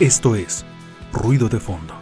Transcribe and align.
Esto 0.00 0.34
es 0.34 0.64
Ruido 1.12 1.50
de 1.50 1.60
Fondo, 1.60 1.92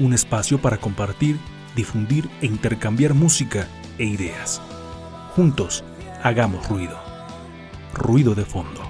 un 0.00 0.12
espacio 0.12 0.60
para 0.60 0.78
compartir, 0.78 1.38
difundir 1.76 2.28
e 2.40 2.46
intercambiar 2.46 3.14
música 3.14 3.68
e 3.96 4.06
ideas. 4.06 4.60
Juntos, 5.36 5.84
hagamos 6.24 6.68
ruido. 6.68 6.98
Ruido 7.94 8.34
de 8.34 8.44
Fondo. 8.44 8.82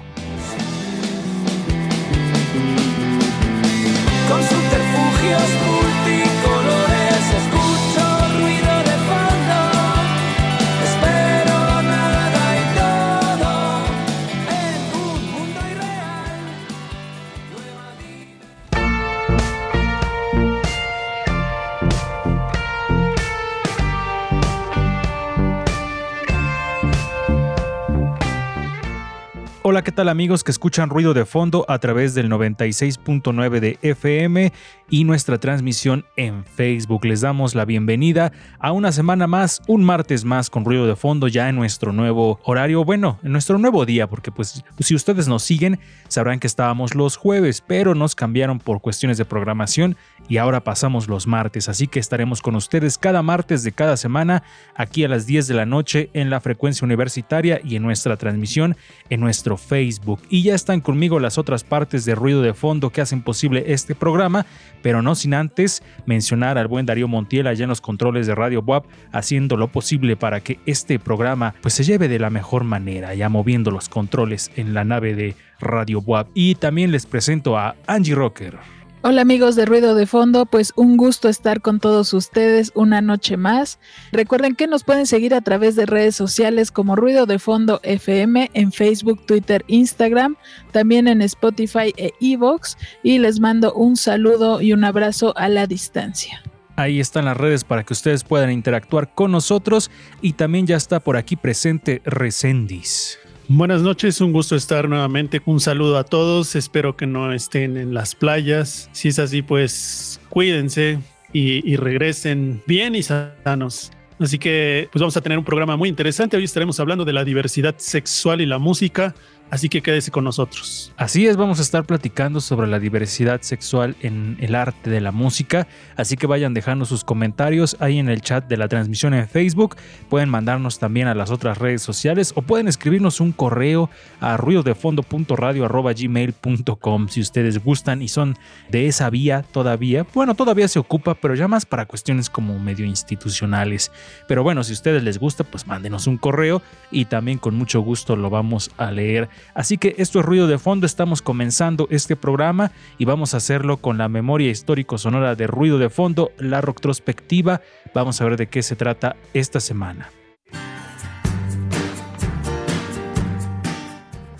Hola, 29.71 29.83
¿qué 29.83 29.91
tal 29.91 30.09
amigos 30.09 30.43
que 30.43 30.49
escuchan 30.49 30.89
ruido 30.89 31.13
de 31.13 31.25
fondo 31.25 31.63
a 31.67 31.77
través 31.77 32.15
del 32.15 32.27
96.9 32.27 33.59
de 33.59 33.77
FM 33.83 34.51
y 34.89 35.03
nuestra 35.03 35.37
transmisión 35.37 36.05
en 36.15 36.43
Facebook? 36.43 37.05
Les 37.05 37.21
damos 37.21 37.53
la 37.53 37.65
bienvenida 37.65 38.31
a 38.57 38.71
una 38.71 38.91
semana 38.91 39.27
más, 39.27 39.61
un 39.67 39.83
martes 39.83 40.25
más 40.25 40.49
con 40.49 40.65
ruido 40.65 40.87
de 40.87 40.95
fondo 40.95 41.27
ya 41.27 41.49
en 41.49 41.55
nuestro 41.55 41.93
nuevo 41.93 42.39
horario, 42.45 42.83
bueno, 42.83 43.19
en 43.21 43.31
nuestro 43.31 43.59
nuevo 43.59 43.85
día, 43.85 44.07
porque 44.07 44.31
pues 44.31 44.63
si 44.79 44.95
ustedes 44.95 45.27
nos 45.27 45.43
siguen 45.43 45.79
sabrán 46.07 46.39
que 46.39 46.47
estábamos 46.47 46.95
los 46.95 47.15
jueves, 47.15 47.61
pero 47.61 47.93
nos 47.93 48.15
cambiaron 48.15 48.57
por 48.57 48.81
cuestiones 48.81 49.19
de 49.19 49.25
programación 49.25 49.95
y 50.29 50.37
ahora 50.37 50.63
pasamos 50.63 51.09
los 51.09 51.27
martes, 51.27 51.67
así 51.67 51.87
que 51.87 51.99
estaremos 51.99 52.41
con 52.41 52.55
ustedes 52.55 52.97
cada 52.97 53.23
martes 53.23 53.63
de 53.63 53.71
cada 53.71 53.97
semana 53.97 54.43
aquí 54.75 55.03
a 55.03 55.09
las 55.09 55.25
10 55.25 55.47
de 55.47 55.53
la 55.55 55.65
noche 55.65 56.09
en 56.13 56.29
la 56.29 56.39
frecuencia 56.39 56.85
universitaria 56.85 57.59
y 57.63 57.75
en 57.75 57.83
nuestra 57.83 58.15
transmisión 58.15 58.77
en 59.09 59.19
nuestro 59.19 59.57
Facebook. 59.57 60.21
Y 60.29 60.43
ya 60.43 60.55
están 60.55 60.81
conmigo 60.81 61.19
las 61.19 61.37
otras 61.37 61.63
partes 61.63 62.05
de 62.05 62.15
ruido 62.15 62.41
de 62.41 62.53
fondo 62.53 62.91
que 62.91 63.01
hacen 63.01 63.23
posible 63.23 63.65
este 63.67 63.95
programa, 63.95 64.45
pero 64.83 65.01
no 65.01 65.15
sin 65.15 65.33
antes 65.33 65.81
mencionar 66.05 66.57
al 66.57 66.67
buen 66.67 66.85
Darío 66.85 67.07
Montiel 67.07 67.47
allá 67.47 67.63
en 67.63 67.69
los 67.69 67.81
controles 67.81 68.27
de 68.27 68.35
Radio 68.35 68.61
WAP, 68.61 68.85
haciendo 69.11 69.57
lo 69.57 69.69
posible 69.71 70.15
para 70.15 70.41
que 70.41 70.59
este 70.65 70.99
programa 70.99 71.55
pues 71.61 71.73
se 71.73 71.83
lleve 71.83 72.07
de 72.07 72.19
la 72.19 72.29
mejor 72.29 72.63
manera, 72.63 73.15
ya 73.15 73.29
moviendo 73.29 73.71
los 73.71 73.89
controles 73.89 74.51
en 74.55 74.75
la 74.75 74.83
nave 74.83 75.15
de 75.15 75.35
Radio 75.59 75.99
WAP. 75.99 76.29
Y 76.35 76.55
también 76.55 76.91
les 76.91 77.05
presento 77.05 77.57
a 77.57 77.75
Angie 77.87 78.15
Rocker. 78.15 78.78
Hola 79.01 79.21
amigos 79.21 79.55
de 79.55 79.65
Ruido 79.65 79.95
de 79.95 80.05
Fondo, 80.05 80.45
pues 80.45 80.73
un 80.75 80.97
gusto 80.97 81.29
estar 81.29 81.61
con 81.61 81.79
todos 81.79 82.13
ustedes 82.13 82.73
una 82.75 82.99
noche 82.99 83.37
más. 83.37 83.79
Recuerden 84.11 84.55
que 84.55 84.67
nos 84.67 84.83
pueden 84.83 85.05
seguir 85.05 85.33
a 85.33 85.39
través 85.39 85.77
de 85.77 85.85
redes 85.85 86.17
sociales 86.17 86.69
como 86.69 86.97
Ruido 86.97 87.25
de 87.25 87.39
Fondo 87.39 87.79
FM 87.83 88.51
en 88.53 88.73
Facebook, 88.73 89.25
Twitter, 89.25 89.63
Instagram, 89.67 90.35
también 90.71 91.07
en 91.07 91.21
Spotify 91.21 91.93
e 91.95 92.11
Evox 92.19 92.77
y 93.01 93.19
les 93.19 93.39
mando 93.39 93.71
un 93.73 93.95
saludo 93.95 94.59
y 94.59 94.73
un 94.73 94.83
abrazo 94.83 95.33
a 95.37 95.47
la 95.47 95.65
distancia. 95.65 96.43
Ahí 96.75 96.99
están 96.99 97.23
las 97.23 97.37
redes 97.37 97.63
para 97.63 97.85
que 97.85 97.93
ustedes 97.93 98.25
puedan 98.25 98.51
interactuar 98.51 99.15
con 99.15 99.31
nosotros 99.31 99.89
y 100.21 100.33
también 100.33 100.67
ya 100.67 100.75
está 100.75 100.99
por 100.99 101.15
aquí 101.15 101.37
presente 101.37 102.01
Resendis. 102.03 103.17
Buenas 103.51 103.81
noches, 103.81 104.21
un 104.21 104.31
gusto 104.31 104.55
estar 104.55 104.87
nuevamente. 104.87 105.41
Un 105.43 105.59
saludo 105.59 105.97
a 105.97 106.03
todos. 106.03 106.55
Espero 106.55 106.95
que 106.95 107.07
no 107.07 107.33
estén 107.33 107.77
en 107.77 107.95
las 107.95 108.13
playas. 108.13 108.91
Si 108.91 109.07
es 109.07 109.17
así, 109.17 109.41
pues 109.41 110.21
cuídense 110.29 110.99
y, 111.33 111.75
regresen 111.75 112.61
bien 112.67 112.93
y 112.93 113.01
sanos. 113.01 113.91
Así 114.19 114.37
que 114.37 114.87
pues 114.91 115.01
vamos 115.01 115.17
a 115.17 115.21
tener 115.21 115.39
un 115.39 115.45
programa 115.45 115.75
muy 115.77 115.89
interesante. 115.89 116.37
Hoy 116.37 116.43
estaremos 116.43 116.79
hablando 116.79 117.05
de 117.05 117.13
la 117.13 117.23
diversidad 117.23 117.73
sexual 117.79 118.39
y 118.41 118.45
la 118.45 118.59
música. 118.59 119.15
Así 119.49 119.67
que 119.67 119.81
quédese 119.81 120.11
con 120.11 120.23
nosotros. 120.23 120.93
Así 120.95 121.25
es, 121.25 121.35
vamos 121.35 121.57
a 121.57 121.63
estar 121.63 121.83
platicando 121.83 122.39
sobre 122.39 122.67
la 122.67 122.79
diversidad 122.79 123.41
sexual 123.41 123.95
en 124.01 124.37
el 124.39 124.53
arte 124.53 124.91
de 124.91 125.01
la 125.01 125.11
música. 125.11 125.67
Así 125.95 126.17
que 126.17 126.27
vayan 126.27 126.53
dejando 126.53 126.85
sus 126.85 127.03
comentarios 127.03 127.75
ahí 127.79 127.97
en 127.97 128.09
el 128.09 128.21
chat 128.21 128.47
de 128.47 128.57
la 128.57 128.67
transmisión 128.67 129.15
en 129.15 129.27
Facebook. 129.27 129.75
Pueden 130.07 130.29
mandarnos 130.29 130.77
también 130.77 131.07
a 131.07 131.15
las 131.15 131.31
otras 131.31 131.57
redes 131.57 131.81
sociales 131.81 132.31
o 132.35 132.43
pueden 132.43 132.67
escribirnos 132.67 133.21
un 133.21 133.31
correo 133.31 133.89
a 134.19 134.37
ruidodefondo.radio.gmail.com 134.37 137.07
si 137.07 137.21
ustedes 137.21 137.63
gustan 137.63 138.03
y 138.03 138.07
son 138.07 138.37
de 138.69 138.85
esa 138.87 139.09
vía 139.09 139.43
todavía. 139.51 140.05
Bueno, 140.13 140.35
todavía 140.35 140.67
se 140.67 140.77
ocupa, 140.77 141.15
pero 141.15 141.33
ya 141.33 141.47
más 141.47 141.65
para 141.65 141.87
cuestiones 141.87 142.29
como 142.29 142.59
medio 142.59 142.85
institucionales. 142.85 143.91
Pero 144.27 144.43
bueno, 144.43 144.63
si 144.63 144.73
a 144.73 144.75
ustedes 144.75 145.01
les 145.01 145.17
gusta, 145.17 145.43
pues 145.43 145.65
mándenos 145.65 146.05
un 146.05 146.17
correo 146.17 146.61
y 146.91 147.05
también 147.05 147.39
con 147.39 147.55
mucho 147.55 147.81
gusto 147.81 148.15
lo 148.15 148.29
vamos 148.29 148.69
a 148.77 148.91
leer 148.91 149.27
Así 149.53 149.77
que 149.77 149.95
esto 149.97 150.19
es 150.19 150.25
ruido 150.25 150.47
de 150.47 150.57
fondo, 150.57 150.85
estamos 150.85 151.21
comenzando 151.21 151.87
este 151.89 152.15
programa 152.15 152.71
y 152.97 153.05
vamos 153.05 153.33
a 153.33 153.37
hacerlo 153.37 153.77
con 153.77 153.97
la 153.97 154.09
memoria 154.09 154.49
histórico 154.49 154.97
sonora 154.97 155.35
de 155.35 155.47
ruido 155.47 155.77
de 155.77 155.89
fondo, 155.89 156.31
la 156.37 156.61
retrospectiva. 156.61 157.61
Vamos 157.93 158.21
a 158.21 158.25
ver 158.25 158.37
de 158.37 158.47
qué 158.47 158.63
se 158.63 158.75
trata 158.75 159.15
esta 159.33 159.59
semana. 159.59 160.09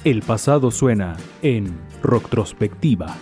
El 0.05 0.21
pasado 0.21 0.71
suena 0.71 1.17
en 1.41 1.77
retrospectiva. 2.01 3.17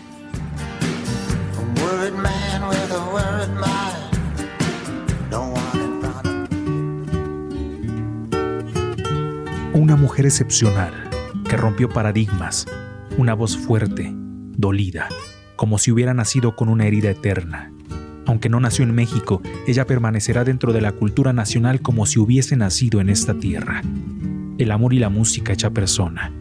Una 9.74 9.96
mujer 9.96 10.26
excepcional 10.26 11.07
que 11.50 11.58
rompió 11.58 11.90
paradigmas, 11.90 12.66
una 13.18 13.34
voz 13.34 13.58
fuerte, 13.58 14.12
dolida, 14.14 15.08
como 15.56 15.78
si 15.78 15.92
hubiera 15.92 16.14
nacido 16.14 16.56
con 16.56 16.70
una 16.70 16.86
herida 16.86 17.10
eterna. 17.10 17.72
Aunque 18.26 18.50
no 18.50 18.60
nació 18.60 18.84
en 18.84 18.94
México, 18.94 19.42
ella 19.68 19.86
permanecerá 19.86 20.44
dentro 20.44 20.74
de 20.74 20.82
la 20.82 20.92
cultura 20.92 21.32
nacional 21.34 21.82
como 21.82 22.06
si 22.06 22.20
hubiese 22.20 22.58
nacido 22.58 23.00
en 23.00 23.10
esta 23.10 23.34
tierra. 23.34 23.82
El 24.58 24.72
amor 24.72 24.94
y 24.94 25.00
la 25.00 25.10
música 25.10 25.54
hecha 25.54 25.70
persona. 25.70 26.32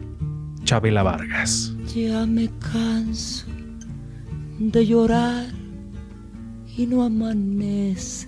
Chabela 0.63 1.01
Vargas. 1.03 1.73
Ya 1.95 2.25
me 2.25 2.49
canso 2.59 3.45
de 4.59 4.85
llorar 4.85 5.45
y 6.75 6.85
no 6.85 7.03
amanece. 7.03 8.27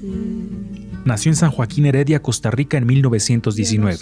Nació 1.09 1.31
en 1.31 1.37
San 1.37 1.49
Joaquín 1.49 1.87
Heredia, 1.87 2.21
Costa 2.21 2.51
Rica 2.51 2.77
en 2.77 2.85
1919. 2.85 3.97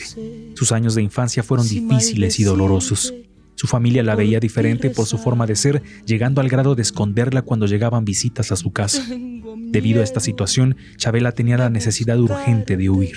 Sus 0.55 0.73
años 0.73 0.93
de 0.93 1.01
infancia 1.01 1.41
fueron 1.41 1.65
difíciles 1.65 2.37
y 2.37 2.43
dolorosos. 2.43 3.13
Su 3.55 3.65
familia 3.65 4.03
la 4.03 4.13
veía 4.13 4.41
diferente 4.41 4.89
por 4.89 5.05
su 5.05 5.17
forma 5.17 5.45
de 5.47 5.55
ser, 5.55 5.81
llegando 6.05 6.41
al 6.41 6.49
grado 6.49 6.75
de 6.75 6.81
esconderla 6.81 7.43
cuando 7.43 7.65
llegaban 7.65 8.03
visitas 8.03 8.51
a 8.51 8.57
su 8.57 8.73
casa. 8.73 9.05
Debido 9.07 10.01
a 10.01 10.03
esta 10.03 10.19
situación, 10.19 10.75
Chabela 10.97 11.31
tenía 11.31 11.57
la 11.57 11.69
necesidad 11.69 12.19
urgente 12.19 12.75
de 12.75 12.89
huir. 12.89 13.15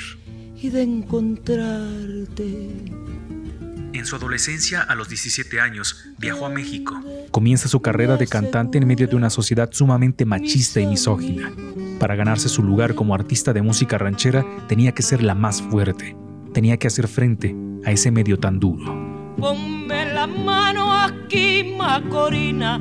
Y 0.62 0.68
de 0.68 0.82
encontrarte. 0.82 2.68
En 3.92 4.06
su 4.06 4.14
adolescencia, 4.14 4.82
a 4.82 4.94
los 4.94 5.08
17 5.08 5.60
años, 5.60 6.04
viajó 6.18 6.46
a 6.46 6.48
México. 6.48 7.02
Comienza 7.32 7.68
su 7.68 7.82
carrera 7.82 8.16
de 8.16 8.28
cantante 8.28 8.78
en 8.78 8.86
medio 8.86 9.08
de 9.08 9.16
una 9.16 9.30
sociedad 9.30 9.68
sumamente 9.72 10.24
machista 10.24 10.80
y 10.80 10.86
misógina. 10.86 11.52
Para 11.98 12.14
ganarse 12.14 12.48
su 12.48 12.62
lugar 12.62 12.94
como 12.94 13.14
artista 13.14 13.52
de 13.52 13.62
música 13.62 13.98
ranchera, 13.98 14.46
tenía 14.68 14.92
que 14.92 15.02
ser 15.02 15.22
la 15.22 15.34
más 15.34 15.60
fuerte. 15.60 16.16
Tenía 16.54 16.76
que 16.76 16.86
hacer 16.86 17.08
frente 17.08 17.56
a 17.84 17.90
ese 17.90 18.12
medio 18.12 18.38
tan 18.38 18.60
duro. 18.60 18.84
Ponme 19.38 20.12
la 20.12 20.26
mano 20.26 20.92
aquí, 20.92 21.74
Macorina. 21.76 22.78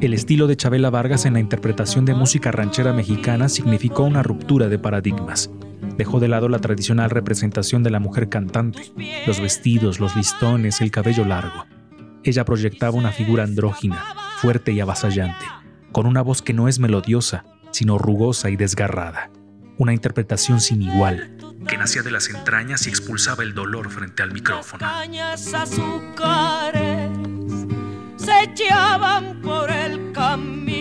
El 0.00 0.14
estilo 0.14 0.46
de 0.46 0.56
Chabela 0.56 0.90
Vargas 0.90 1.26
en 1.26 1.34
la 1.34 1.40
interpretación 1.40 2.04
de 2.04 2.14
música 2.14 2.52
ranchera 2.52 2.92
mexicana 2.92 3.48
significó 3.48 4.04
una 4.04 4.22
ruptura 4.22 4.68
de 4.68 4.78
paradigmas 4.78 5.50
Dejó 5.96 6.20
de 6.20 6.28
lado 6.28 6.48
la 6.48 6.58
tradicional 6.58 7.10
representación 7.10 7.82
de 7.82 7.90
la 7.90 8.00
mujer 8.00 8.28
cantante, 8.28 8.92
los 9.26 9.40
vestidos, 9.40 10.00
los 10.00 10.16
listones, 10.16 10.80
el 10.80 10.90
cabello 10.90 11.24
largo. 11.24 11.66
Ella 12.24 12.44
proyectaba 12.44 12.96
una 12.96 13.12
figura 13.12 13.44
andrógina, 13.44 14.02
fuerte 14.38 14.72
y 14.72 14.80
avasallante, 14.80 15.44
con 15.92 16.06
una 16.06 16.22
voz 16.22 16.42
que 16.42 16.54
no 16.54 16.68
es 16.68 16.78
melodiosa, 16.78 17.44
sino 17.70 17.98
rugosa 17.98 18.50
y 18.50 18.56
desgarrada. 18.56 19.30
Una 19.78 19.92
interpretación 19.92 20.60
sin 20.60 20.82
igual, 20.82 21.36
que 21.66 21.76
nacía 21.76 22.02
de 22.02 22.10
las 22.10 22.28
entrañas 22.28 22.86
y 22.86 22.90
expulsaba 22.90 23.42
el 23.42 23.54
dolor 23.54 23.90
frente 23.90 24.22
al 24.22 24.32
micrófono. 24.32 24.86
se 28.16 28.48
por 29.42 29.70
el 29.70 30.12
camino 30.12 30.71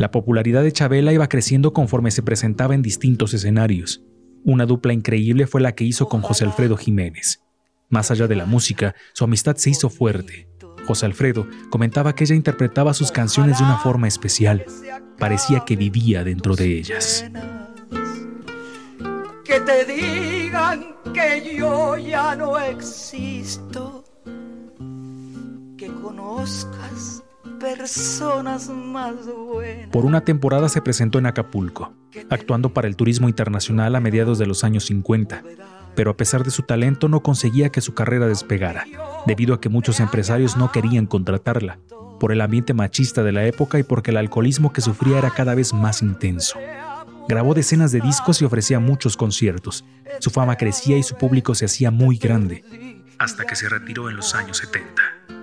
la 0.00 0.10
popularidad 0.10 0.62
de 0.62 0.72
Chabela 0.72 1.12
iba 1.12 1.28
creciendo 1.28 1.74
conforme 1.74 2.10
se 2.10 2.22
presentaba 2.22 2.74
en 2.74 2.80
distintos 2.80 3.34
escenarios. 3.34 4.02
Una 4.46 4.64
dupla 4.64 4.94
increíble 4.94 5.46
fue 5.46 5.60
la 5.60 5.74
que 5.74 5.84
hizo 5.84 6.08
con 6.08 6.22
José 6.22 6.46
Alfredo 6.46 6.78
Jiménez. 6.78 7.42
Más 7.90 8.10
allá 8.10 8.26
de 8.26 8.34
la 8.34 8.46
música, 8.46 8.94
su 9.12 9.24
amistad 9.24 9.56
se 9.56 9.68
hizo 9.68 9.90
fuerte. 9.90 10.48
José 10.86 11.04
Alfredo 11.04 11.46
comentaba 11.68 12.14
que 12.14 12.24
ella 12.24 12.34
interpretaba 12.34 12.94
sus 12.94 13.12
canciones 13.12 13.58
de 13.58 13.64
una 13.64 13.76
forma 13.76 14.08
especial. 14.08 14.64
Parecía 15.18 15.66
que 15.66 15.76
vivía 15.76 16.24
dentro 16.24 16.56
de 16.56 16.78
ellas. 16.78 17.26
Que 19.44 19.60
te 19.60 19.84
digan 19.84 20.96
que 21.12 21.58
yo 21.58 21.98
ya 21.98 22.34
no 22.36 22.58
existo. 22.58 24.02
Que 25.76 25.88
conozcas 25.88 27.22
Por 29.92 30.04
una 30.04 30.20
temporada 30.22 30.68
se 30.68 30.82
presentó 30.82 31.18
en 31.18 31.26
Acapulco, 31.26 31.92
actuando 32.28 32.72
para 32.72 32.88
el 32.88 32.96
turismo 32.96 33.28
internacional 33.28 33.94
a 33.94 34.00
mediados 34.00 34.38
de 34.38 34.46
los 34.46 34.64
años 34.64 34.86
50 34.86 35.42
pero 35.94 36.10
a 36.10 36.16
pesar 36.16 36.44
de 36.44 36.50
su 36.50 36.62
talento 36.62 37.08
no 37.08 37.20
conseguía 37.20 37.70
que 37.70 37.80
su 37.80 37.94
carrera 37.94 38.26
despegara, 38.26 38.86
debido 39.26 39.54
a 39.54 39.60
que 39.60 39.68
muchos 39.68 40.00
empresarios 40.00 40.56
no 40.56 40.72
querían 40.72 41.06
contratarla, 41.06 41.78
por 42.18 42.32
el 42.32 42.40
ambiente 42.40 42.74
machista 42.74 43.22
de 43.22 43.32
la 43.32 43.44
época 43.46 43.78
y 43.78 43.82
porque 43.82 44.10
el 44.10 44.18
alcoholismo 44.18 44.72
que 44.72 44.80
sufría 44.80 45.18
era 45.18 45.30
cada 45.30 45.54
vez 45.54 45.72
más 45.72 46.02
intenso. 46.02 46.58
Grabó 47.28 47.54
decenas 47.54 47.92
de 47.92 48.00
discos 48.00 48.42
y 48.42 48.44
ofrecía 48.44 48.80
muchos 48.80 49.16
conciertos. 49.16 49.84
Su 50.18 50.30
fama 50.30 50.56
crecía 50.56 50.96
y 50.96 51.02
su 51.02 51.16
público 51.16 51.54
se 51.54 51.66
hacía 51.66 51.90
muy 51.90 52.18
grande, 52.18 52.64
hasta 53.18 53.44
que 53.44 53.56
se 53.56 53.68
retiró 53.68 54.10
en 54.10 54.16
los 54.16 54.34
años 54.34 54.58
70. 54.58 55.39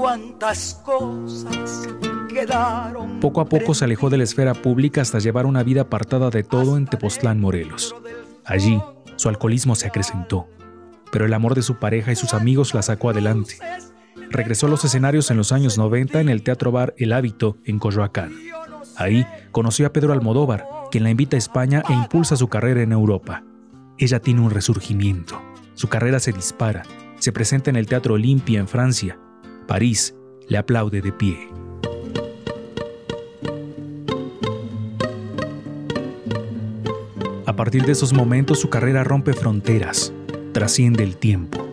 Cuántas 0.00 0.80
cosas 0.82 1.86
poco 3.20 3.42
a 3.42 3.44
poco 3.50 3.74
se 3.74 3.84
alejó 3.84 4.08
de 4.08 4.16
la 4.16 4.24
esfera 4.24 4.54
pública 4.54 5.02
hasta 5.02 5.18
llevar 5.18 5.44
una 5.44 5.62
vida 5.62 5.82
apartada 5.82 6.30
de 6.30 6.42
todo 6.42 6.78
en 6.78 6.86
Tepoztlán, 6.86 7.38
Morelos. 7.38 7.94
Allí, 8.46 8.80
su 9.16 9.28
alcoholismo 9.28 9.74
se 9.74 9.88
acrecentó, 9.88 10.48
pero 11.12 11.26
el 11.26 11.34
amor 11.34 11.54
de 11.54 11.60
su 11.60 11.74
pareja 11.74 12.12
y 12.12 12.16
sus 12.16 12.32
amigos 12.32 12.72
la 12.72 12.80
sacó 12.80 13.10
adelante. 13.10 13.58
Regresó 14.30 14.68
a 14.68 14.70
los 14.70 14.86
escenarios 14.86 15.30
en 15.30 15.36
los 15.36 15.52
años 15.52 15.76
90 15.76 16.18
en 16.22 16.30
el 16.30 16.42
Teatro 16.42 16.72
Bar 16.72 16.94
El 16.96 17.12
Hábito 17.12 17.58
en 17.66 17.78
Coyoacán. 17.78 18.32
Ahí 18.96 19.26
conoció 19.50 19.86
a 19.86 19.92
Pedro 19.92 20.14
Almodóvar, 20.14 20.66
quien 20.90 21.04
la 21.04 21.10
invita 21.10 21.36
a 21.36 21.38
España 21.38 21.82
e 21.90 21.92
impulsa 21.92 22.36
su 22.36 22.48
carrera 22.48 22.80
en 22.80 22.92
Europa. 22.92 23.44
Ella 23.98 24.20
tiene 24.20 24.40
un 24.40 24.50
resurgimiento. 24.50 25.42
Su 25.74 25.88
carrera 25.88 26.20
se 26.20 26.32
dispara. 26.32 26.84
Se 27.18 27.32
presenta 27.32 27.68
en 27.68 27.76
el 27.76 27.84
Teatro 27.84 28.14
Olimpia 28.14 28.60
en 28.60 28.66
Francia. 28.66 29.18
París 29.70 30.16
le 30.48 30.58
aplaude 30.58 31.00
de 31.00 31.12
pie. 31.12 31.48
A 37.46 37.54
partir 37.54 37.84
de 37.84 37.92
esos 37.92 38.12
momentos 38.12 38.58
su 38.58 38.68
carrera 38.68 39.04
rompe 39.04 39.32
fronteras, 39.32 40.12
trasciende 40.50 41.04
el 41.04 41.16
tiempo. 41.16 41.72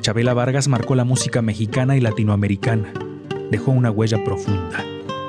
Chabela 0.00 0.34
Vargas 0.34 0.66
marcó 0.66 0.96
la 0.96 1.04
música 1.04 1.40
mexicana 1.40 1.96
y 1.96 2.00
latinoamericana, 2.00 2.92
dejó 3.48 3.70
una 3.70 3.92
huella 3.92 4.24
profunda. 4.24 4.84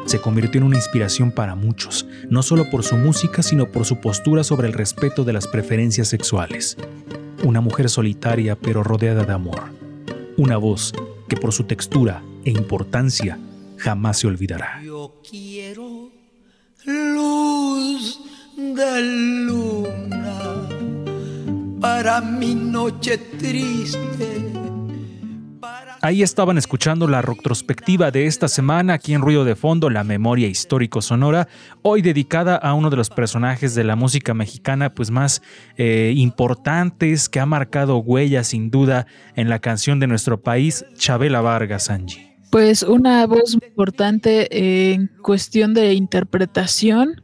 Se 0.05 0.19
convirtió 0.19 0.61
en 0.61 0.65
una 0.65 0.77
inspiración 0.77 1.31
para 1.31 1.53
muchos, 1.53 2.07
no 2.31 2.41
solo 2.41 2.67
por 2.71 2.81
su 2.81 2.95
música, 2.95 3.43
sino 3.43 3.67
por 3.67 3.85
su 3.85 4.01
postura 4.01 4.43
sobre 4.43 4.67
el 4.67 4.73
respeto 4.73 5.23
de 5.23 5.33
las 5.33 5.45
preferencias 5.45 6.07
sexuales. 6.07 6.77
Una 7.43 7.61
mujer 7.61 7.91
solitaria 7.91 8.55
pero 8.55 8.81
rodeada 8.81 9.23
de 9.23 9.33
amor. 9.33 9.61
Una 10.35 10.57
voz 10.57 10.91
que 11.27 11.35
por 11.37 11.53
su 11.53 11.63
textura 11.63 12.21
e 12.43 12.51
importancia 12.51 13.39
jamás 13.77 14.19
se 14.19 14.27
olvidará. 14.27 14.81
Yo 14.83 15.21
quiero 15.27 16.11
luz 16.85 18.19
de 18.55 19.01
luna 19.01 20.69
para 21.81 22.21
mi 22.21 22.55
noche 22.55 23.17
triste. 23.17 24.64
Ahí 26.05 26.21
estaban 26.21 26.59
escuchando 26.59 27.07
la 27.07 27.23
retrospectiva 27.23 28.11
de 28.11 28.27
esta 28.27 28.47
semana 28.47 28.93
aquí 28.93 29.15
en 29.15 29.21
Ruido 29.21 29.43
de 29.43 29.55
Fondo, 29.55 29.89
la 29.89 30.03
memoria 30.03 30.47
histórico 30.47 31.01
sonora, 31.01 31.47
hoy 31.81 32.03
dedicada 32.03 32.57
a 32.57 32.75
uno 32.75 32.91
de 32.91 32.95
los 32.95 33.09
personajes 33.09 33.73
de 33.73 33.83
la 33.83 33.95
música 33.95 34.35
mexicana 34.35 34.93
pues 34.93 35.09
más 35.09 35.41
eh, 35.77 36.13
importantes 36.15 37.27
que 37.27 37.39
ha 37.39 37.47
marcado 37.47 37.97
huella 37.97 38.43
sin 38.43 38.69
duda 38.69 39.07
en 39.35 39.49
la 39.49 39.57
canción 39.57 39.99
de 39.99 40.05
nuestro 40.05 40.39
país, 40.39 40.85
Chabela 40.95 41.41
Vargas 41.41 41.89
Angie. 41.89 42.35
Pues 42.51 42.83
una 42.83 43.25
voz 43.25 43.55
importante 43.55 44.93
en 44.93 45.07
cuestión 45.23 45.73
de 45.73 45.95
interpretación. 45.95 47.23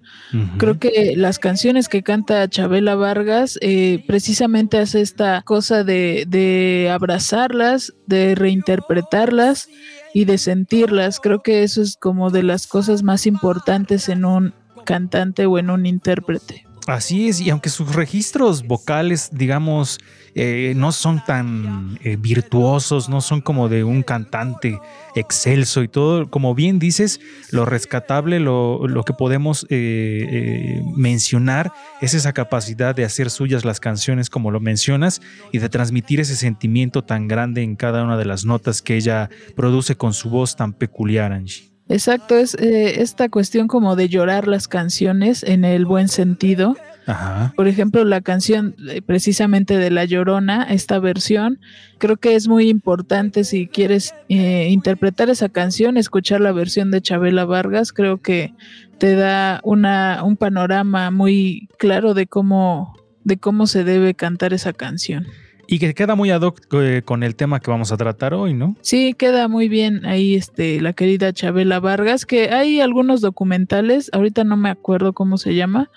Creo 0.58 0.80
que 0.80 1.14
las 1.18 1.40
canciones 1.40 1.90
que 1.90 2.04
canta 2.04 2.48
Chabela 2.48 2.96
Vargas 2.96 3.58
eh, 3.62 4.04
precisamente 4.08 4.78
hace 4.78 5.02
esta 5.02 5.42
cosa 5.42 5.84
de, 5.84 6.26
de 6.28 6.90
abrazarlas, 6.92 7.94
de 8.08 8.36
reinterpretarlas 8.36 9.70
y 10.14 10.26
de 10.26 10.38
sentirlas. 10.38 11.20
Creo 11.20 11.42
que 11.42 11.64
eso 11.64 11.82
es 11.82 11.98
como 11.98 12.30
de 12.30 12.44
las 12.44 12.68
cosas 12.68 13.04
más 13.04 13.26
importantes 13.28 14.10
en 14.10 14.26
un 14.26 14.54
cantante 14.86 15.46
o 15.46 15.58
en 15.58 15.70
un 15.70 15.86
intérprete. 15.86 16.66
Así 16.88 17.30
es, 17.30 17.40
y 17.40 17.50
aunque 17.52 17.70
sus 17.70 17.94
registros 17.94 18.64
vocales, 18.64 19.30
digamos, 19.32 20.00
eh, 20.34 20.74
no 20.76 20.92
son 20.92 21.24
tan 21.24 22.00
eh, 22.04 22.16
virtuosos, 22.16 23.08
no 23.08 23.22
son 23.22 23.42
como 23.42 23.70
de 23.70 23.84
un 23.84 24.02
cantante 24.02 24.80
excelso 25.14 25.84
y 25.84 25.88
todo, 25.88 26.30
como 26.32 26.56
bien 26.56 26.80
dices, 26.80 27.20
lo 27.52 27.66
rescatable, 27.66 28.40
lo, 28.40 28.88
lo 28.88 29.04
que 29.04 29.14
podemos 29.14 29.68
eh, 29.70 30.82
mencionar 30.96 31.72
es 32.02 32.16
esa 32.16 32.34
capacidad 32.34 32.96
de 32.96 33.06
hacer 33.06 33.30
suyas 33.30 33.64
las 33.64 33.80
canciones 33.80 34.30
como 34.30 34.50
lo 34.50 34.60
mencionas 34.60 35.22
y 35.52 35.60
de 35.60 35.70
transmitir 35.70 36.20
ese 36.20 36.36
sentimiento 36.36 37.04
tan 37.04 37.28
grande 37.28 37.62
en 37.62 37.76
cada 37.76 38.04
una 38.04 38.18
de 38.18 38.26
las 38.26 38.44
notas 38.44 38.82
que 38.82 38.96
ella 38.96 39.30
produce 39.56 39.96
con 39.96 40.14
su 40.14 40.30
voz 40.30 40.56
tan 40.56 40.74
peculiar, 40.74 41.32
Angie. 41.32 41.71
Exacto, 41.92 42.38
es 42.38 42.56
eh, 42.56 43.02
esta 43.02 43.28
cuestión 43.28 43.68
como 43.68 43.98
de 43.98 44.08
llorar 44.08 44.48
las 44.48 44.70
canciones 44.70 45.44
en 45.44 45.66
el 45.66 45.86
buen 45.86 46.08
sentido. 46.08 46.78
Ajá. 47.06 47.54
Por 47.58 47.68
ejemplo, 47.68 48.06
la 48.06 48.22
canción 48.22 48.76
eh, 48.90 49.02
precisamente 49.02 49.78
de 49.78 49.92
La 49.92 50.06
Llorona, 50.06 50.64
esta 50.64 51.00
versión, 51.00 51.60
creo 51.98 52.16
que 52.16 52.36
es 52.36 52.48
muy 52.48 52.70
importante 52.70 53.44
si 53.44 53.68
quieres 53.68 54.16
eh, 54.30 54.70
interpretar 54.70 55.30
esa 55.30 55.50
canción, 55.50 55.98
escuchar 55.98 56.40
la 56.40 56.54
versión 56.54 56.92
de 56.92 57.02
Chabela 57.02 57.44
Vargas, 57.44 57.92
creo 57.92 58.22
que 58.22 58.54
te 58.98 59.16
da 59.16 59.60
una, 59.64 60.22
un 60.24 60.38
panorama 60.38 61.12
muy 61.12 61.68
claro 61.78 62.14
de 62.14 62.26
cómo, 62.26 62.96
de 63.26 63.36
cómo 63.36 63.68
se 63.68 63.84
debe 63.84 64.14
cantar 64.14 64.54
esa 64.54 64.72
canción. 64.72 65.28
Y 65.68 65.80
que 65.80 65.94
queda 65.94 66.16
muy 66.16 66.32
ad 66.32 66.42
hoc 66.42 66.62
eh, 66.74 67.02
con 67.04 67.24
el 67.24 67.36
tema 67.36 67.60
que 67.60 67.72
vamos 67.72 67.92
a 67.92 67.98
tratar 67.98 68.34
hoy, 68.34 68.54
¿no? 68.54 68.76
Sí, 68.82 69.14
queda 69.14 69.48
muy 69.48 69.70
bien 69.70 70.06
ahí 70.06 70.36
este, 70.36 70.82
la 70.82 70.94
querida 70.94 71.34
Chabela 71.34 71.80
Vargas, 71.80 72.26
que 72.26 72.50
hay 72.50 72.82
algunos 72.82 73.22
documentales, 73.22 74.10
ahorita 74.14 74.44
no 74.44 74.58
me 74.58 74.70
acuerdo 74.70 75.14
cómo 75.14 75.38
se 75.38 75.56
llama, 75.56 75.90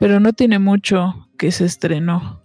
pero 0.00 0.18
no 0.18 0.32
tiene 0.32 0.58
mucho 0.58 1.28
que 1.38 1.52
se 1.52 1.66
estrenó. 1.66 2.40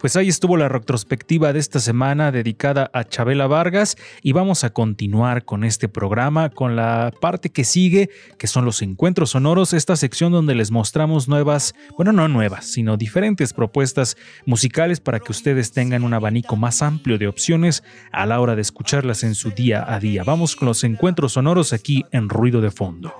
Pues 0.00 0.14
ahí 0.14 0.28
estuvo 0.28 0.56
la 0.56 0.68
retrospectiva 0.68 1.52
de 1.52 1.58
esta 1.58 1.80
semana 1.80 2.30
dedicada 2.30 2.90
a 2.92 3.02
Chabela 3.04 3.48
Vargas 3.48 3.96
y 4.22 4.32
vamos 4.32 4.62
a 4.62 4.70
continuar 4.70 5.44
con 5.44 5.64
este 5.64 5.88
programa, 5.88 6.50
con 6.50 6.76
la 6.76 7.12
parte 7.20 7.50
que 7.50 7.64
sigue, 7.64 8.10
que 8.38 8.46
son 8.46 8.64
los 8.64 8.82
encuentros 8.82 9.30
sonoros, 9.30 9.72
esta 9.72 9.96
sección 9.96 10.30
donde 10.30 10.54
les 10.54 10.70
mostramos 10.70 11.28
nuevas, 11.28 11.74
bueno, 11.96 12.12
no 12.12 12.28
nuevas, 12.28 12.66
sino 12.66 12.96
diferentes 12.96 13.52
propuestas 13.52 14.16
musicales 14.46 15.00
para 15.00 15.18
que 15.18 15.32
ustedes 15.32 15.72
tengan 15.72 16.04
un 16.04 16.14
abanico 16.14 16.54
más 16.54 16.82
amplio 16.82 17.18
de 17.18 17.26
opciones 17.26 17.82
a 18.12 18.26
la 18.26 18.40
hora 18.40 18.54
de 18.54 18.62
escucharlas 18.62 19.24
en 19.24 19.34
su 19.34 19.50
día 19.50 19.84
a 19.92 19.98
día. 19.98 20.22
Vamos 20.22 20.54
con 20.54 20.66
los 20.66 20.84
encuentros 20.84 21.32
sonoros 21.32 21.72
aquí 21.72 22.04
en 22.12 22.28
Ruido 22.28 22.60
de 22.60 22.70
Fondo. 22.70 23.12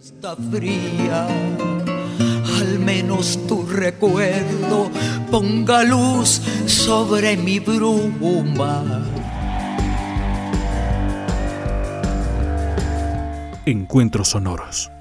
Está 0.00 0.36
fría 0.36 1.26
menos 2.86 3.44
tu 3.48 3.66
recuerdo 3.66 4.90
ponga 5.28 5.82
luz 5.82 6.40
sobre 6.66 7.36
mi 7.36 7.58
bruma. 7.58 9.02
Encuentros 13.66 14.28
sonoros. 14.28 14.92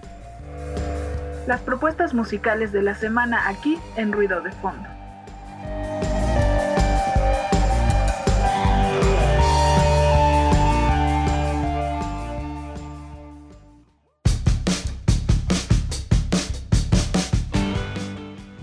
Las 1.46 1.62
propuestas 1.62 2.16
musicales 2.16 2.72
de 2.72 2.82
la 2.82 2.96
semana 2.96 3.48
aquí 3.48 3.78
en 3.96 4.12
Ruido 4.12 4.42
de 4.42 4.52
Fondo. 4.52 4.90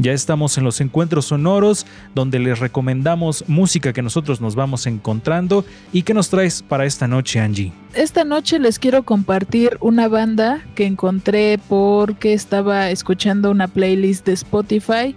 Ya 0.03 0.13
estamos 0.13 0.59
en 0.59 0.65
los 0.65 0.81
encuentros 0.81 1.27
sonoros 1.27 1.87
donde 2.13 2.41
les 2.41 2.59
recomendamos 2.59 3.45
música 3.47 3.93
que 3.93 4.03
nosotros 4.03 4.41
nos 4.41 4.57
vamos 4.57 4.89
encontrando. 4.89 5.65
¿Y 5.93 6.03
qué 6.03 6.13
nos 6.13 6.29
traes 6.29 6.61
para 6.61 6.87
esta 6.87 7.07
noche, 7.07 7.39
Angie? 7.39 7.73
Esta 7.95 8.25
noche 8.25 8.59
les 8.59 8.81
quiero 8.81 9.05
compartir 9.05 9.79
una 9.81 10.09
banda 10.09 10.61
que 10.75 10.87
encontré 10.87 11.61
porque 11.69 12.33
estaba 12.33 12.91
escuchando 12.91 13.53
una 13.53 13.69
playlist 13.69 14.27
de 14.27 14.33
Spotify 14.33 15.15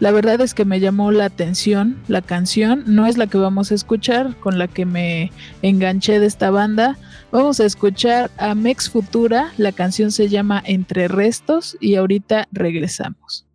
La 0.00 0.10
verdad 0.10 0.42
es 0.42 0.52
que 0.52 0.66
me 0.66 0.80
llamó 0.80 1.12
la 1.12 1.24
atención 1.24 1.96
la 2.06 2.20
canción, 2.20 2.84
no 2.86 3.06
es 3.06 3.16
la 3.16 3.28
que 3.28 3.38
vamos 3.38 3.72
a 3.72 3.74
escuchar, 3.74 4.36
con 4.36 4.58
la 4.58 4.68
que 4.68 4.84
me 4.84 5.32
enganché 5.62 6.20
de 6.20 6.26
esta 6.26 6.50
banda. 6.50 6.98
Vamos 7.32 7.58
a 7.60 7.64
escuchar 7.64 8.30
a 8.36 8.54
Mex 8.54 8.90
Futura, 8.90 9.54
la 9.56 9.72
canción 9.72 10.12
se 10.12 10.28
llama 10.28 10.62
Entre 10.66 11.08
Restos 11.08 11.78
y 11.80 11.94
ahorita 11.94 12.48
regresamos. 12.52 13.45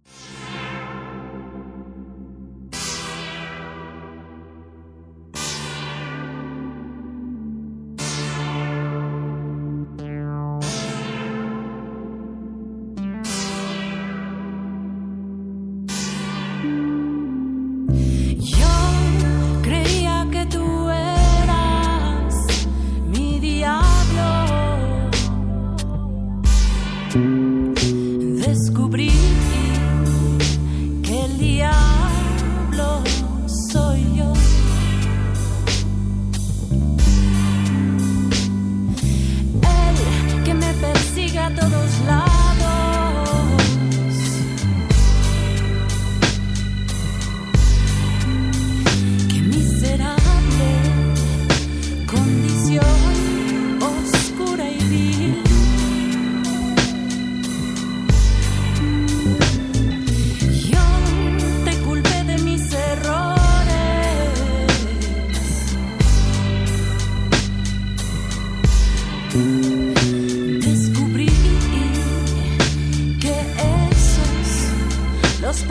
Pues 75.52 75.66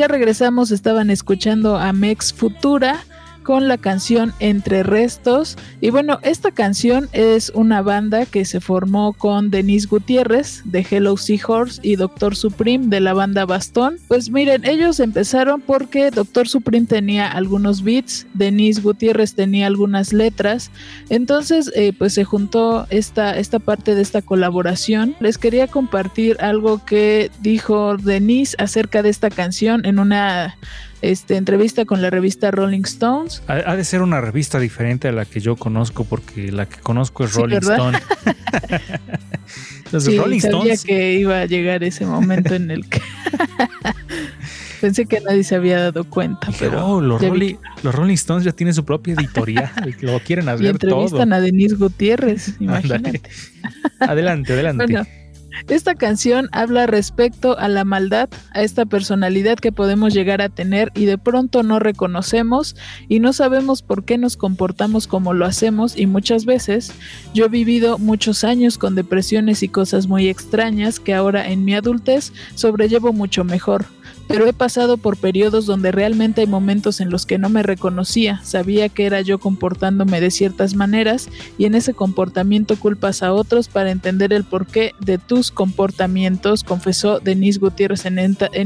ya 0.00 0.08
regresamos, 0.08 0.70
estaban 0.70 1.10
escuchando 1.10 1.76
a 1.76 1.92
Mex 1.92 2.32
Futura 2.32 3.04
con 3.50 3.66
la 3.66 3.78
canción 3.78 4.32
Entre 4.38 4.84
Restos. 4.84 5.58
Y 5.80 5.90
bueno, 5.90 6.20
esta 6.22 6.52
canción 6.52 7.08
es 7.10 7.50
una 7.52 7.82
banda 7.82 8.24
que 8.24 8.44
se 8.44 8.60
formó 8.60 9.12
con 9.12 9.50
Denise 9.50 9.88
Gutiérrez 9.88 10.62
de 10.66 10.86
Hello 10.88 11.16
Seahorse 11.16 11.80
y 11.82 11.96
Doctor 11.96 12.36
Supreme 12.36 12.86
de 12.86 13.00
la 13.00 13.12
banda 13.12 13.46
Bastón. 13.46 13.96
Pues 14.06 14.30
miren, 14.30 14.64
ellos 14.64 15.00
empezaron 15.00 15.62
porque 15.62 16.12
Doctor 16.12 16.46
Supreme 16.46 16.86
tenía 16.86 17.26
algunos 17.26 17.82
beats, 17.82 18.24
Denise 18.34 18.82
Gutiérrez 18.82 19.34
tenía 19.34 19.66
algunas 19.66 20.12
letras. 20.12 20.70
Entonces, 21.08 21.72
eh, 21.74 21.92
pues 21.92 22.14
se 22.14 22.22
juntó 22.22 22.86
esta, 22.88 23.36
esta 23.36 23.58
parte 23.58 23.96
de 23.96 24.02
esta 24.02 24.22
colaboración. 24.22 25.16
Les 25.18 25.38
quería 25.38 25.66
compartir 25.66 26.36
algo 26.38 26.84
que 26.84 27.32
dijo 27.40 27.96
Denise 27.96 28.54
acerca 28.60 29.02
de 29.02 29.08
esta 29.08 29.28
canción 29.28 29.84
en 29.86 29.98
una 29.98 30.56
este, 31.02 31.36
entrevista 31.36 31.84
con 31.84 32.02
la 32.02 32.10
revista 32.10 32.50
Rolling 32.50 32.82
Stones. 32.84 33.42
Ha, 33.46 33.76
de 33.76 33.84
ser 33.84 34.02
una 34.02 34.20
revista 34.20 34.58
diferente 34.58 35.08
a 35.08 35.12
la 35.12 35.24
que 35.24 35.40
yo 35.40 35.56
conozco, 35.56 36.04
porque 36.04 36.52
la 36.52 36.66
que 36.66 36.80
conozco 36.80 37.24
es 37.24 37.34
Rolling 37.34 37.58
Stone. 37.58 37.98
Los 39.92 40.16
Rolling 40.16 40.40
sabía 40.40 40.76
que 40.76 41.14
iba 41.14 41.40
a 41.40 41.46
llegar 41.46 41.82
ese 41.82 42.06
momento 42.06 42.54
en 42.54 42.70
el 42.70 42.88
que 42.88 43.02
pensé 44.80 45.06
que 45.06 45.20
nadie 45.20 45.42
se 45.42 45.56
había 45.56 45.80
dado 45.80 46.04
cuenta. 46.04 46.48
pero 46.58 46.86
oh, 46.86 47.00
los, 47.00 47.20
Rolling, 47.20 47.56
los, 47.82 47.94
Rolling, 47.94 48.14
Stones 48.14 48.44
ya 48.44 48.52
tienen 48.52 48.74
su 48.74 48.84
propia 48.84 49.14
editorial, 49.14 49.70
lo 50.00 50.20
quieren 50.24 50.48
hacer 50.48 50.66
y 50.66 50.68
entrevistan 50.68 51.32
a 51.32 51.40
Denise 51.40 51.74
Gutiérrez, 51.74 52.54
imagínate. 52.60 53.22
Adelante, 53.98 54.52
adelante. 54.52 55.06
Esta 55.68 55.94
canción 55.94 56.48
habla 56.52 56.86
respecto 56.86 57.58
a 57.58 57.68
la 57.68 57.84
maldad, 57.84 58.28
a 58.52 58.62
esta 58.62 58.86
personalidad 58.86 59.58
que 59.58 59.72
podemos 59.72 60.14
llegar 60.14 60.42
a 60.42 60.48
tener 60.48 60.90
y 60.94 61.04
de 61.04 61.18
pronto 61.18 61.62
no 61.62 61.78
reconocemos 61.78 62.76
y 63.08 63.20
no 63.20 63.32
sabemos 63.32 63.82
por 63.82 64.04
qué 64.04 64.18
nos 64.18 64.36
comportamos 64.36 65.06
como 65.06 65.32
lo 65.32 65.46
hacemos 65.46 65.96
y 65.96 66.06
muchas 66.06 66.44
veces 66.44 66.92
yo 67.34 67.46
he 67.46 67.48
vivido 67.48 67.98
muchos 67.98 68.44
años 68.44 68.78
con 68.78 68.94
depresiones 68.94 69.62
y 69.62 69.68
cosas 69.68 70.06
muy 70.06 70.28
extrañas 70.28 71.00
que 71.00 71.14
ahora 71.14 71.48
en 71.48 71.64
mi 71.64 71.74
adultez 71.74 72.32
sobrellevo 72.54 73.12
mucho 73.12 73.44
mejor 73.44 73.86
pero 74.30 74.46
he 74.46 74.52
pasado 74.52 74.96
por 74.96 75.16
periodos 75.16 75.66
donde 75.66 75.90
realmente 75.90 76.42
hay 76.42 76.46
momentos 76.46 77.00
en 77.00 77.10
los 77.10 77.26
que 77.26 77.36
no 77.36 77.48
me 77.48 77.64
reconocía, 77.64 78.40
sabía 78.44 78.88
que 78.88 79.04
era 79.04 79.22
yo 79.22 79.40
comportándome 79.40 80.20
de 80.20 80.30
ciertas 80.30 80.76
maneras 80.76 81.28
y 81.58 81.64
en 81.64 81.74
ese 81.74 81.94
comportamiento 81.94 82.76
culpas 82.76 83.24
a 83.24 83.32
otros 83.32 83.66
para 83.66 83.90
entender 83.90 84.32
el 84.32 84.44
porqué 84.44 84.94
de 85.00 85.18
tus 85.18 85.50
comportamientos, 85.50 86.62
confesó 86.62 87.18
Denise 87.18 87.58
Gutiérrez 87.58 88.06
en, 88.06 88.18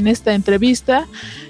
esta 0.07 0.35
entrevista. 0.35 1.07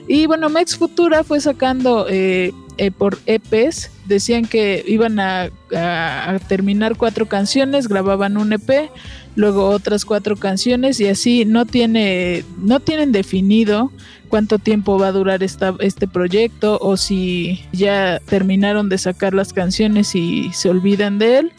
Y 0.08 0.28
bueno, 0.28 0.48
Mex 0.48 0.78
Futura 0.78 1.26
fue 1.26 1.42
sacando 1.42 2.08
eh, 2.10 2.54
eh, 2.78 2.92
por 2.92 3.18
EPs, 3.26 3.92
decían 4.06 4.46
que 4.46 4.82
iban 4.88 5.20
a 5.20 5.50
terminar 6.48 6.96
cuatro 6.96 7.26
canciones, 7.26 7.90
grababan 7.90 8.38
un 8.38 8.54
EP 8.54 8.90
luego 9.36 9.70
otras 9.70 10.06
cuatro 10.06 10.36
canciones 10.36 11.00
y 11.00 11.08
así 11.08 11.46
no 11.46 11.66
tiene 11.66 12.44
no 12.58 12.80
tienen 12.80 13.12
definido 13.12 13.92
cuánto 14.30 14.60
tiempo 14.60 14.98
va 14.98 15.08
a 15.08 15.12
durar 15.12 15.44
esta, 15.44 15.76
este 15.80 16.08
proyecto 16.08 16.78
o 16.82 16.98
si 16.98 17.62
ya 17.72 18.20
terminaron 18.28 18.90
de 18.90 18.98
sacar 18.98 19.34
las 19.34 19.54
canciones 19.54 20.16
y 20.16 20.52
se 20.54 20.70
olvidan 20.70 21.20
de 21.20 21.40
él 21.40 21.52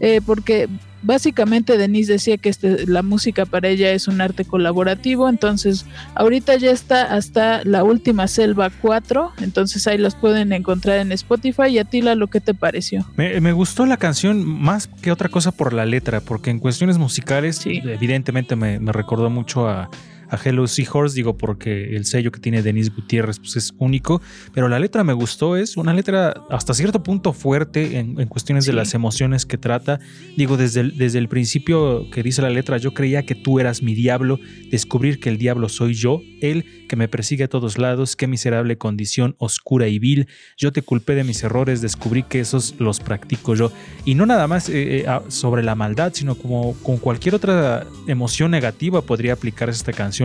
eh, 0.00 0.20
porque 0.24 0.68
básicamente 1.06 1.78
Denise 1.78 2.12
decía 2.12 2.36
que 2.36 2.48
este, 2.48 2.86
la 2.86 3.02
música 3.02 3.46
para 3.46 3.68
ella 3.68 3.92
es 3.92 4.08
un 4.08 4.20
arte 4.20 4.44
colaborativo, 4.44 5.28
entonces 5.28 5.86
ahorita 6.14 6.56
ya 6.56 6.70
está 6.70 7.14
hasta 7.14 7.64
la 7.64 7.84
última 7.84 8.28
Selva 8.28 8.70
4, 8.70 9.32
entonces 9.40 9.86
ahí 9.86 9.98
las 9.98 10.14
pueden 10.14 10.52
encontrar 10.52 10.98
en 10.98 11.12
Spotify. 11.12 11.68
¿Y 11.68 11.78
a 11.78 11.84
ti, 11.84 12.02
lo 12.02 12.26
que 12.26 12.40
te 12.40 12.54
pareció? 12.54 13.06
Me, 13.16 13.52
gustó 13.52 13.86
la 13.86 13.96
canción 13.96 14.44
más 14.44 14.86
que 14.86 15.10
otra 15.10 15.28
cosa 15.28 15.52
por 15.52 15.72
la 15.72 15.86
letra, 15.86 16.20
porque 16.20 16.50
en 16.50 16.58
cuestiones 16.58 16.98
musicales 16.98 17.64
evidentemente 17.64 18.56
me 18.56 18.92
recordó 18.92 19.30
mucho 19.30 19.68
a 19.68 19.88
a 20.28 20.38
Hello 20.42 20.66
Seahorse, 20.66 21.14
digo 21.14 21.36
porque 21.36 21.96
el 21.96 22.04
sello 22.04 22.32
que 22.32 22.40
tiene 22.40 22.62
Denise 22.62 22.90
Gutiérrez 22.94 23.38
pues 23.38 23.56
es 23.56 23.74
único, 23.78 24.20
pero 24.52 24.68
la 24.68 24.78
letra 24.78 25.04
me 25.04 25.12
gustó, 25.12 25.56
es 25.56 25.76
una 25.76 25.92
letra 25.92 26.34
hasta 26.50 26.74
cierto 26.74 27.02
punto 27.02 27.32
fuerte 27.32 27.98
en, 27.98 28.14
cuestiones 28.26 28.66
de 28.66 28.72
las 28.72 28.94
emociones 28.94 29.46
que 29.46 29.58
trata. 29.58 30.00
Digo, 30.36 30.56
desde 30.56 30.80
el, 30.80 30.96
desde 30.96 31.18
el 31.18 31.28
principio 31.28 32.10
que 32.10 32.22
dice 32.22 32.42
la 32.42 32.50
letra, 32.50 32.78
yo 32.78 32.92
creía 32.92 33.24
que 33.24 33.34
tú 33.34 33.60
eras 33.60 33.82
mi 33.82 33.94
diablo, 33.94 34.38
descubrir 34.70 35.20
que 35.20 35.28
el 35.28 35.38
diablo 35.38 35.68
soy 35.68 35.94
yo, 35.94 36.20
él 36.40 36.64
que 36.88 36.96
me 36.96 37.08
persigue 37.08 37.44
a 37.44 37.48
todos 37.48 37.78
lados, 37.78 38.16
qué 38.16 38.26
miserable 38.26 38.78
condición 38.78 39.36
oscura 39.38 39.88
y 39.88 39.98
vil, 39.98 40.28
yo 40.56 40.72
te 40.72 40.82
culpé 40.82 41.14
de 41.14 41.24
mis 41.24 41.42
errores, 41.42 41.80
descubrí 41.80 42.22
que 42.22 42.40
esos 42.40 42.74
los 42.78 43.00
practico 43.00 43.54
yo. 43.54 43.72
Y 44.04 44.14
no 44.14 44.26
nada 44.26 44.46
más 44.46 44.68
eh, 44.68 45.00
eh, 45.00 45.06
sobre 45.28 45.62
la 45.62 45.74
maldad, 45.74 46.12
sino 46.14 46.34
como 46.34 46.74
con 46.82 46.98
cualquier 46.98 47.34
otra 47.34 47.86
emoción 48.06 48.50
negativa 48.50 49.02
podría 49.02 49.32
aplicarse 49.32 49.76
esta 49.76 49.92
canción 49.92 50.15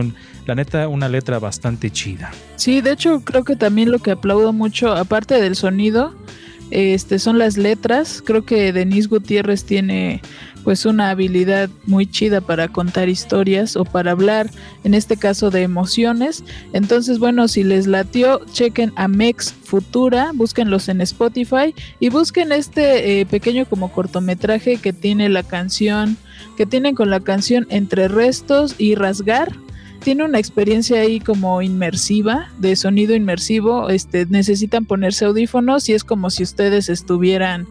La 0.46 0.54
neta, 0.54 0.88
una 0.88 1.08
letra 1.08 1.38
bastante 1.38 1.90
chida. 1.90 2.30
Sí, 2.56 2.80
de 2.80 2.92
hecho 2.92 3.20
creo 3.20 3.44
que 3.44 3.56
también 3.56 3.90
lo 3.90 3.98
que 3.98 4.12
aplaudo 4.12 4.52
mucho, 4.52 4.92
aparte 4.92 5.40
del 5.40 5.56
sonido, 5.56 6.14
este, 6.72 7.18
son 7.18 7.38
las 7.38 7.56
letras. 7.56 8.22
Creo 8.24 8.44
que 8.44 8.72
Denise 8.72 9.08
Gutiérrez 9.08 9.64
tiene 9.64 10.22
pues 10.64 10.86
una 10.86 11.10
habilidad 11.10 11.68
muy 11.86 12.06
chida 12.06 12.40
para 12.40 12.68
contar 12.68 13.08
historias 13.08 13.76
o 13.76 13.84
para 13.84 14.12
hablar, 14.12 14.50
en 14.84 14.94
este 14.94 15.16
caso 15.16 15.50
de 15.50 15.62
emociones. 15.62 16.44
Entonces, 16.72 17.18
bueno, 17.18 17.48
si 17.48 17.62
les 17.62 17.86
latió, 17.86 18.40
chequen 18.52 18.92
a 18.96 19.08
Mex 19.08 19.52
Futura, 19.52 20.30
búsquenlos 20.34 20.88
en 20.88 21.00
Spotify 21.00 21.74
y 22.00 22.08
busquen 22.10 22.52
este 22.52 23.20
eh, 23.20 23.26
pequeño 23.26 23.66
como 23.66 23.92
cortometraje 23.92 24.76
que 24.76 24.92
tiene 24.92 25.28
la 25.28 25.42
canción, 25.42 26.16
que 26.56 26.66
tienen 26.66 26.94
con 26.94 27.10
la 27.10 27.20
canción 27.20 27.66
Entre 27.68 28.08
Restos 28.08 28.76
y 28.78 28.94
Rasgar 28.94 29.52
tiene 30.02 30.24
una 30.24 30.38
experiencia 30.38 31.00
ahí 31.00 31.20
como 31.20 31.62
inmersiva, 31.62 32.50
de 32.58 32.76
sonido 32.76 33.14
inmersivo. 33.14 33.88
Este, 33.88 34.26
necesitan 34.26 34.84
ponerse 34.84 35.24
audífonos 35.24 35.88
y 35.88 35.94
es 35.94 36.04
como 36.04 36.30
si 36.30 36.42
ustedes 36.42 36.88
estuvieran 36.88 37.66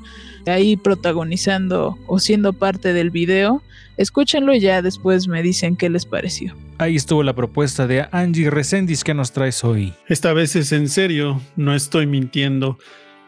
ahí 0.47 0.77
protagonizando 0.77 1.97
o 2.07 2.19
siendo 2.19 2.53
parte 2.53 2.93
del 2.93 3.11
video. 3.11 3.61
Escúchenlo 3.97 4.53
y 4.55 4.61
ya 4.61 4.81
después 4.81 5.27
me 5.27 5.43
dicen 5.43 5.75
qué 5.75 5.89
les 5.89 6.05
pareció. 6.05 6.55
Ahí 6.77 6.95
estuvo 6.95 7.21
la 7.21 7.35
propuesta 7.35 7.85
de 7.85 8.07
Angie 8.11 8.49
Resendis 8.49 9.03
que 9.03 9.13
nos 9.13 9.33
traes 9.33 9.63
hoy. 9.63 9.93
Esta 10.07 10.33
vez 10.33 10.55
es 10.55 10.71
en 10.71 10.89
serio, 10.89 11.41
no 11.55 11.75
estoy 11.75 12.07
mintiendo. 12.07 12.79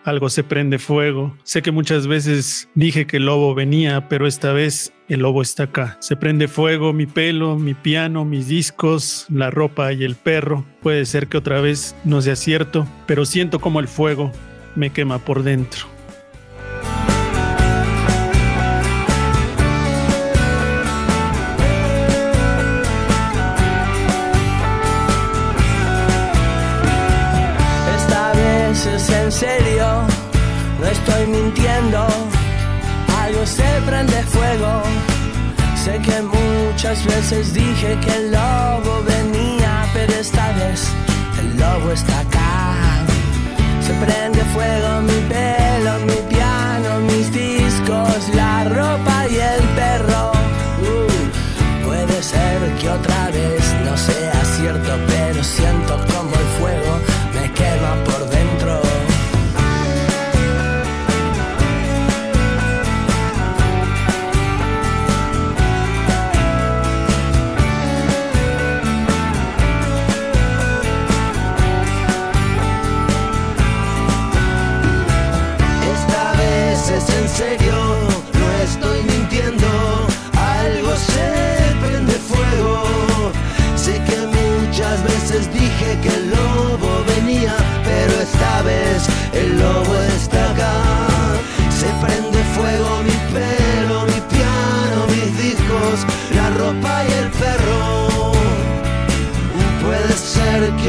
Algo 0.03 0.29
se 0.29 0.43
prende 0.43 0.79
fuego. 0.79 1.36
Sé 1.43 1.62
que 1.62 1.72
muchas 1.72 2.07
veces 2.07 2.69
dije 2.75 3.07
que 3.07 3.17
el 3.17 3.25
lobo 3.25 3.55
venía, 3.55 4.10
pero 4.10 4.27
esta 4.27 4.51
vez 4.51 4.93
el 5.07 5.22
lobo 5.22 5.41
está 5.41 5.63
acá. 5.63 5.98
Se 6.00 6.17
prende 6.17 6.48
fuego 6.48 6.91
mi 6.91 7.05
pelo, 7.05 7.57
mi 7.57 7.74
piano, 7.74 8.25
mis 8.25 8.48
discos, 8.48 9.25
la 9.29 9.50
ropa 9.50 9.93
y 9.93 10.03
el 10.03 10.15
perro. 10.15 10.65
Puede 10.81 11.05
ser 11.05 11.27
que 11.27 11.38
otra 11.38 11.62
vez 11.62 11.95
no 12.03 12.22
sea 12.22 12.36
cierto, 12.36 12.86
pero 13.05 13.25
siento 13.25 13.60
como 13.60 13.79
el 13.79 13.88
fuego 13.88 14.31
me 14.75 14.89
quema 14.89 15.19
por 15.19 15.43
dentro. 15.43 15.93
serio, 29.33 29.73
no 30.84 30.90
estoy 30.90 31.28
mintiendo, 31.28 32.06
algo 33.24 33.46
se 33.46 33.70
prende 33.86 34.22
fuego. 34.24 34.84
Sé 35.84 35.98
que 36.00 36.22
muchas 36.22 37.06
veces 37.06 37.54
dije 37.54 37.98
que 38.04 38.13
el 38.16 38.32
lobo 38.32 39.02
venía, 39.04 39.86
pero 39.94 40.13
esta 40.13 40.52
vez 40.54 40.88
el 41.40 41.58
lobo 41.58 41.92
está 41.92 42.20
acá. 42.20 42.75
Se 43.86 43.94
prende 44.06 44.42
fuego 44.56 45.02
mi 45.02 45.20
pelo, 45.34 45.94
mi 46.10 46.20
piano, 46.34 47.00
mis 47.10 47.32
discos, 47.32 48.20
la 48.34 48.66
ropa 48.66 49.25
y 49.30 49.36
el 49.36 49.63
perro. 49.80 50.32
Uh, 50.90 51.86
puede 51.86 52.22
ser 52.22 52.58
que 52.80 52.90
otra 52.90 53.28
vez 53.28 53.33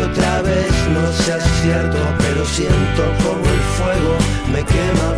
otra 0.05 0.43
vez. 0.43 0.73
No 0.93 1.13
sea 1.13 1.41
cierto, 1.63 1.99
pero 2.19 2.45
siento 2.45 3.03
como 3.23 3.45
el 3.45 3.61
fuego 3.77 4.17
me 4.53 4.63
quema 4.65 5.14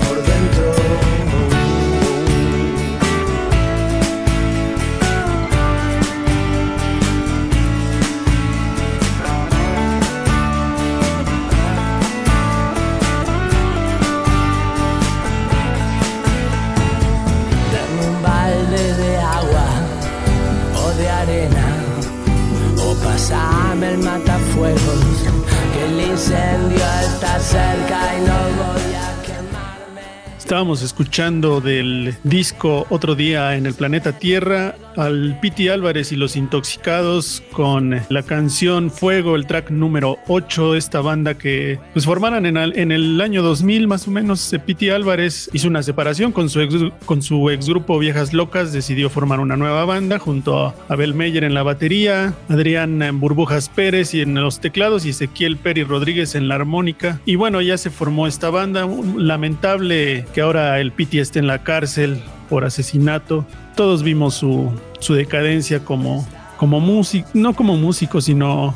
Estábamos 30.46 30.82
escuchando 30.82 31.60
del 31.60 32.14
disco 32.22 32.86
Otro 32.88 33.16
Día 33.16 33.56
en 33.56 33.66
el 33.66 33.74
Planeta 33.74 34.12
Tierra 34.12 34.76
al 34.96 35.38
Piti 35.40 35.68
Álvarez 35.68 36.12
y 36.12 36.16
los 36.16 36.36
Intoxicados 36.36 37.42
con 37.52 38.00
la 38.08 38.22
canción 38.22 38.90
Fuego, 38.90 39.36
el 39.36 39.46
track 39.46 39.70
número 39.70 40.18
8, 40.28 40.74
esta 40.74 41.00
banda 41.00 41.34
que 41.34 41.78
pues 41.92 42.04
formaron 42.04 42.46
en, 42.46 42.56
el, 42.56 43.20
año 43.20 43.42
2000 43.42 43.86
más 43.86 44.08
o 44.08 44.10
menos. 44.10 44.52
Eh, 44.52 44.58
Piti 44.58 44.90
Álvarez 44.90 45.50
hizo 45.52 45.68
una 45.68 45.82
separación 45.82 46.32
con 46.32 46.48
su, 46.48 46.60
ex, 46.60 47.68
grupo 47.68 47.98
Viejas 47.98 48.32
Locas, 48.32 48.72
decidió 48.72 49.10
formar 49.10 49.40
una 49.40 49.56
nueva 49.56 49.84
banda 49.84 50.18
junto 50.18 50.66
a 50.66 50.74
Abel 50.88 51.14
Meyer 51.14 51.44
en 51.44 51.54
la 51.54 51.62
batería, 51.62 52.34
Adrián 52.48 53.02
Burbujas 53.20 53.68
Pérez 53.68 54.14
y 54.14 54.22
en 54.22 54.34
los 54.34 54.60
teclados 54.60 55.06
y 55.06 55.10
Ezequiel 55.10 55.56
Peri 55.56 55.84
Rodríguez 55.84 56.34
en 56.34 56.48
la 56.48 56.56
armónica. 56.56 57.20
Y 57.24 57.36
bueno, 57.36 57.60
ya 57.60 57.78
se 57.78 57.90
formó 57.90 58.26
esta 58.26 58.50
banda, 58.50 58.88
lamentable 59.16 60.26
que 60.34 60.40
ahora 60.40 60.80
el 60.80 60.92
Piti 60.92 61.18
esté 61.18 61.38
en 61.38 61.46
la 61.46 61.62
cárcel 61.62 62.22
por 62.48 62.64
asesinato. 62.64 63.44
Todos 63.74 64.02
vimos 64.02 64.34
su, 64.34 64.72
su 65.00 65.14
decadencia 65.14 65.80
como, 65.80 66.26
como 66.56 66.80
músico, 66.80 67.28
no 67.34 67.54
como 67.54 67.76
músico, 67.76 68.20
sino 68.20 68.74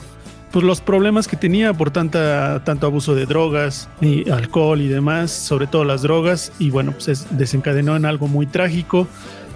pues 0.51 0.65
los 0.65 0.81
problemas 0.81 1.29
que 1.29 1.37
tenía 1.37 1.73
por 1.73 1.91
tanta, 1.91 2.63
tanto 2.65 2.87
abuso 2.87 3.15
de 3.15 3.27
drogas 3.27 3.89
y 4.01 4.29
alcohol 4.31 4.81
y 4.81 4.89
demás, 4.89 5.31
sobre 5.31 5.67
todo 5.67 5.85
las 5.85 6.03
drogas, 6.03 6.53
y 6.59 6.71
bueno, 6.71 6.93
pues 6.93 7.27
desencadenó 7.31 7.97
en 7.97 8.05
algo 8.05 8.27
muy 8.27 8.47
trágico. 8.47 9.07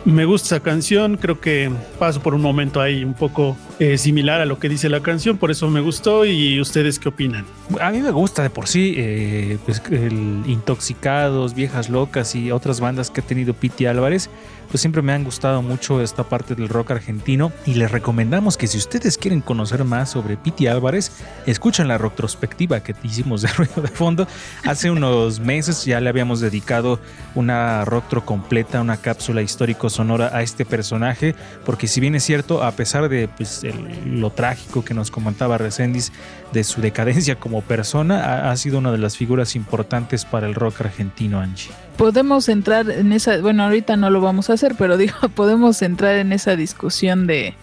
Me 0.05 0.27
gusta 0.27 0.57
esa 0.57 0.61
canción, 0.63 1.17
creo 1.17 1.41
que 1.41 1.71
paso 1.99 2.21
por 2.21 2.35
un 2.35 2.43
momento 2.43 2.83
ahí 2.83 3.05
un 3.05 3.15
poco 3.15 3.57
eh, 3.79 3.97
similar 3.97 4.43
a 4.43 4.45
lo 4.45 4.59
que 4.59 4.69
dice 4.69 4.91
la 4.91 5.01
canción, 5.01 5.39
por 5.39 5.51
eso 5.51 5.71
me 5.71 5.81
gustó 5.81 6.27
y 6.27 6.61
ustedes 6.61 6.99
qué 6.99 7.09
opinan. 7.09 7.47
A 7.81 7.91
mí 7.91 8.01
me 8.01 8.11
gusta 8.11 8.43
de 8.43 8.51
por 8.51 8.69
sí, 8.69 8.95
eh, 8.99 9.57
pues 9.65 9.83
Intoxicados, 9.91 11.55
Viejas 11.55 11.89
Locas 11.89 12.35
y 12.35 12.51
otras 12.51 12.81
bandas 12.81 13.11
que 13.11 13.23
ha 13.23 13.25
tenido 13.25 13.55
Piti 13.55 13.87
Álvarez 13.87 14.29
pues 14.75 14.81
siempre 14.81 15.03
me 15.03 15.13
han 15.13 15.23
gustado 15.23 15.63
mucho 15.63 16.01
esta 16.01 16.25
parte 16.25 16.57
del 16.57 16.69
rock 16.69 16.91
argentino 16.91 17.53
y 17.65 17.75
les 17.75 17.93
recomendamos 17.93 18.57
que 18.57 18.67
si 18.67 18.77
ustedes 18.77 19.17
quieren 19.19 19.41
conocer 19.41 19.85
más 19.85 20.11
sobre 20.11 20.37
Piti 20.37 20.67
Álvarez, 20.67 21.13
escuchen 21.47 21.87
la 21.87 21.97
retrospectiva 21.97 22.81
que 22.81 22.93
hicimos 23.05 23.43
de 23.43 23.49
ruido 23.57 23.83
de 23.83 23.87
fondo. 23.87 24.27
Hace 24.65 24.91
unos 24.91 25.39
meses 25.39 25.85
ya 25.85 26.01
le 26.01 26.09
habíamos 26.09 26.41
dedicado 26.41 26.99
una 27.37 27.85
rocktro 27.85 28.27
completa, 28.27 28.81
una 28.81 28.97
cápsula 28.97 29.43
histórico 29.43 29.89
sonora 29.91 30.33
a 30.37 30.43
este 30.43 30.65
personaje, 30.65 31.37
porque 31.65 31.87
si 31.87 32.01
bien 32.01 32.17
es 32.17 32.25
cierto, 32.25 32.65
a 32.65 32.73
pesar 32.73 33.09
de 33.09 33.29
pues, 33.29 33.63
lo 34.05 34.31
trágico 34.31 34.85
que 34.85 34.93
nos 34.93 35.13
comentaba 35.13 35.57
Resendiz 35.57 36.11
de 36.53 36.65
su 36.65 36.81
decadencia 36.81 37.37
como 37.37 37.63
persona, 37.63 38.25
ha, 38.25 38.51
ha 38.51 38.57
sido 38.57 38.79
una 38.79 38.91
de 38.91 38.99
las 38.99 39.17
figuras 39.17 39.55
importantes 39.55 40.25
para 40.25 40.49
el 40.49 40.57
rock 40.57 40.81
argentino, 40.81 41.39
Angie 41.39 41.71
podemos 41.97 42.49
entrar 42.49 42.91
en 42.91 43.13
esa, 43.13 43.39
bueno, 43.39 43.65
ahorita 43.65 43.97
no 43.97 44.11
lo 44.11 44.21
vamos 44.21 44.51
a 44.51 44.55
hacer, 44.55 44.75
pero 44.77 44.97
digo, 44.99 45.15
podemos 45.35 45.83
entrar 45.83 46.17
en 46.17 46.33
esa 46.33 46.57
discusión 46.57 47.27
de 47.27 47.55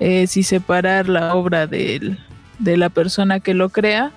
eh, 0.00 0.26
si 0.26 0.42
separar 0.42 1.08
la 1.08 1.34
obra 1.34 1.66
de, 1.66 2.16
de 2.58 2.76
la 2.76 2.88
persona 2.88 3.40
que 3.40 3.54
lo 3.54 3.70
crea. 3.70 4.12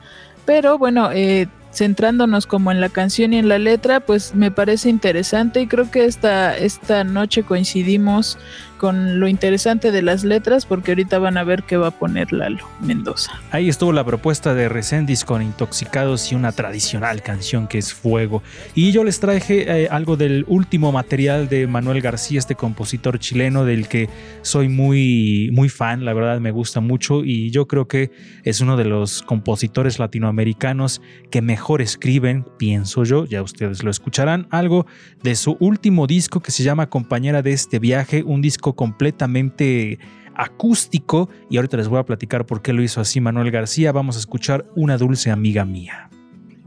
Pero 0.45 0.77
bueno, 0.77 1.11
eh, 1.11 1.47
centrándonos 1.73 2.47
como 2.47 2.71
en 2.71 2.81
la 2.81 2.89
canción 2.89 3.33
y 3.33 3.37
en 3.37 3.47
la 3.47 3.59
letra, 3.59 3.99
pues 4.01 4.35
me 4.35 4.51
parece 4.51 4.89
interesante 4.89 5.61
y 5.61 5.67
creo 5.67 5.89
que 5.89 6.05
esta, 6.05 6.57
esta 6.57 7.03
noche 7.03 7.43
coincidimos 7.43 8.37
con 8.81 9.19
lo 9.19 9.27
interesante 9.27 9.91
de 9.91 10.01
las 10.01 10.23
letras, 10.23 10.65
porque 10.65 10.89
ahorita 10.89 11.19
van 11.19 11.37
a 11.37 11.43
ver 11.43 11.61
qué 11.61 11.77
va 11.77 11.89
a 11.89 11.91
poner 11.91 12.33
Lalo 12.33 12.67
Mendoza. 12.79 13.31
Ahí 13.51 13.69
estuvo 13.69 13.93
la 13.93 14.03
propuesta 14.03 14.55
de 14.55 14.69
Resendis 14.69 15.23
con 15.23 15.43
Intoxicados 15.43 16.31
y 16.31 16.35
una 16.35 16.51
tradicional 16.51 17.21
canción 17.21 17.67
que 17.67 17.77
es 17.77 17.93
Fuego. 17.93 18.41
Y 18.73 18.91
yo 18.91 19.03
les 19.03 19.19
traje 19.19 19.83
eh, 19.83 19.87
algo 19.91 20.17
del 20.17 20.45
último 20.47 20.91
material 20.91 21.47
de 21.47 21.67
Manuel 21.67 22.01
García, 22.01 22.39
este 22.39 22.55
compositor 22.55 23.19
chileno 23.19 23.65
del 23.65 23.87
que 23.87 24.09
soy 24.41 24.67
muy, 24.67 25.51
muy 25.53 25.69
fan, 25.69 26.03
la 26.03 26.13
verdad 26.13 26.39
me 26.39 26.49
gusta 26.49 26.79
mucho 26.79 27.23
y 27.23 27.51
yo 27.51 27.67
creo 27.67 27.87
que 27.87 28.09
es 28.43 28.61
uno 28.61 28.77
de 28.77 28.85
los 28.85 29.21
compositores 29.21 29.99
latinoamericanos 29.99 31.03
que 31.29 31.43
mejor 31.43 31.83
escriben, 31.83 32.47
pienso 32.57 33.03
yo, 33.03 33.25
ya 33.25 33.43
ustedes 33.43 33.83
lo 33.83 33.91
escucharán, 33.91 34.47
algo 34.49 34.87
de 35.21 35.35
su 35.35 35.55
último 35.59 36.07
disco 36.07 36.39
que 36.39 36.49
se 36.49 36.63
llama 36.63 36.89
Compañera 36.89 37.43
de 37.43 37.53
este 37.53 37.77
viaje, 37.77 38.23
un 38.23 38.41
disco 38.41 38.70
completamente 38.73 39.99
acústico 40.35 41.29
y 41.49 41.57
ahorita 41.57 41.77
les 41.77 41.87
voy 41.87 41.99
a 41.99 42.05
platicar 42.05 42.45
por 42.45 42.61
qué 42.61 42.73
lo 42.73 42.81
hizo 42.81 43.01
así 43.01 43.21
Manuel 43.21 43.51
García. 43.51 43.91
Vamos 43.91 44.15
a 44.15 44.19
escuchar 44.19 44.65
Una 44.75 44.97
dulce 44.97 45.31
amiga 45.31 45.65
mía. 45.65 46.09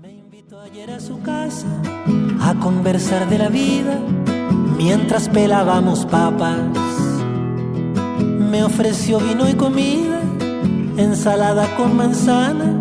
Me 0.02 0.12
invitó 0.12 0.60
ayer 0.60 0.90
a 0.90 1.00
su 1.00 1.20
casa 1.22 1.66
a 2.40 2.54
conversar 2.60 3.28
de 3.28 3.38
la 3.38 3.48
vida 3.48 4.00
mientras 4.76 5.28
pelábamos 5.28 6.06
papas. 6.06 6.58
Me 8.38 8.62
ofreció 8.62 9.18
vino 9.18 9.48
y 9.48 9.54
comida, 9.54 10.20
ensalada 10.96 11.74
con 11.76 11.96
manzana. 11.96 12.78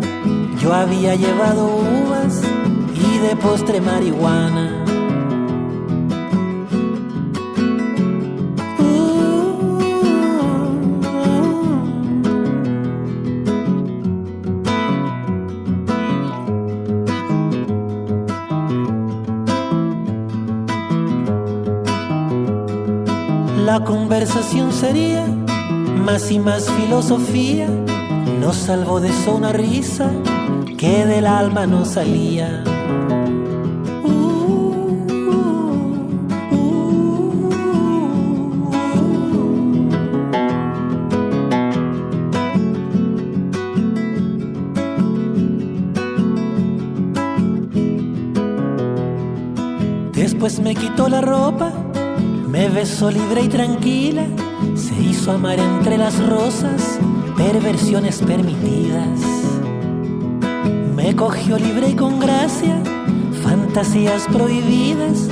Yo 0.60 0.72
había 0.72 1.14
llevado 1.16 1.66
uvas 1.66 2.42
y 2.94 3.18
de 3.18 3.36
postre 3.36 3.80
marihuana. 3.80 4.84
La 23.76 23.84
conversación 23.84 24.72
sería 24.72 25.26
más 26.06 26.30
y 26.30 26.38
más 26.38 26.70
filosofía. 26.70 27.66
Nos 28.40 28.54
salvó 28.54 29.00
de 29.00 29.08
eso 29.08 29.34
risa 29.52 30.12
que 30.78 31.04
del 31.04 31.26
alma 31.26 31.66
no 31.66 31.84
salía. 31.84 32.62
Después 50.12 50.60
me 50.60 50.76
quitó 50.76 51.08
la 51.08 51.20
ropa 51.20 51.83
me 52.64 52.70
besó 52.70 53.10
libre 53.10 53.42
y 53.42 53.48
tranquila, 53.48 54.24
se 54.74 54.98
hizo 54.98 55.32
amar 55.32 55.58
entre 55.58 55.98
las 55.98 56.18
rosas, 56.26 56.98
perversiones 57.36 58.22
permitidas. 58.22 59.20
Me 60.96 61.14
cogió 61.14 61.58
libre 61.58 61.90
y 61.90 61.94
con 61.94 62.18
gracia, 62.18 62.82
fantasías 63.42 64.26
prohibidas, 64.32 65.28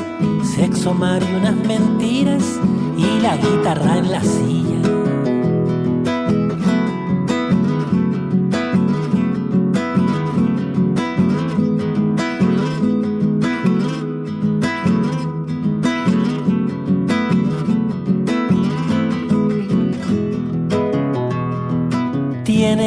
sexo, 0.55 0.93
mar 0.93 1.23
y 1.23 1.35
unas 1.35 1.55
mentiras, 1.55 2.45
y 2.99 3.21
la 3.23 3.39
guitarra 3.39 3.97
en 3.97 4.11
la 4.11 4.23
silla. 4.23 4.92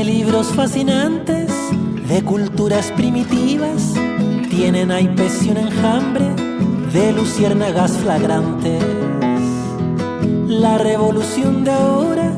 Libros 0.06 0.54
fascinantes 0.54 1.52
de 2.08 2.24
culturas 2.24 2.92
primitivas. 2.92 3.96
Tienen 4.52 4.90
naipes 4.90 5.44
y 5.44 5.50
un 5.50 5.58
enjambre 5.58 6.26
de 6.94 7.12
luciérnagas 7.12 7.94
flagrantes. 7.94 8.84
La 10.48 10.78
revolución 10.78 11.64
de 11.64 11.72
ahora 11.72 12.38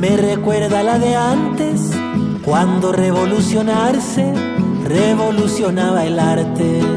me 0.00 0.16
recuerda 0.16 0.80
a 0.80 0.82
la 0.84 0.98
de 1.00 1.16
antes, 1.16 1.90
cuando 2.44 2.92
revolucionarse 2.92 4.32
revolucionaba 4.84 6.04
el 6.04 6.18
arte. 6.20 6.89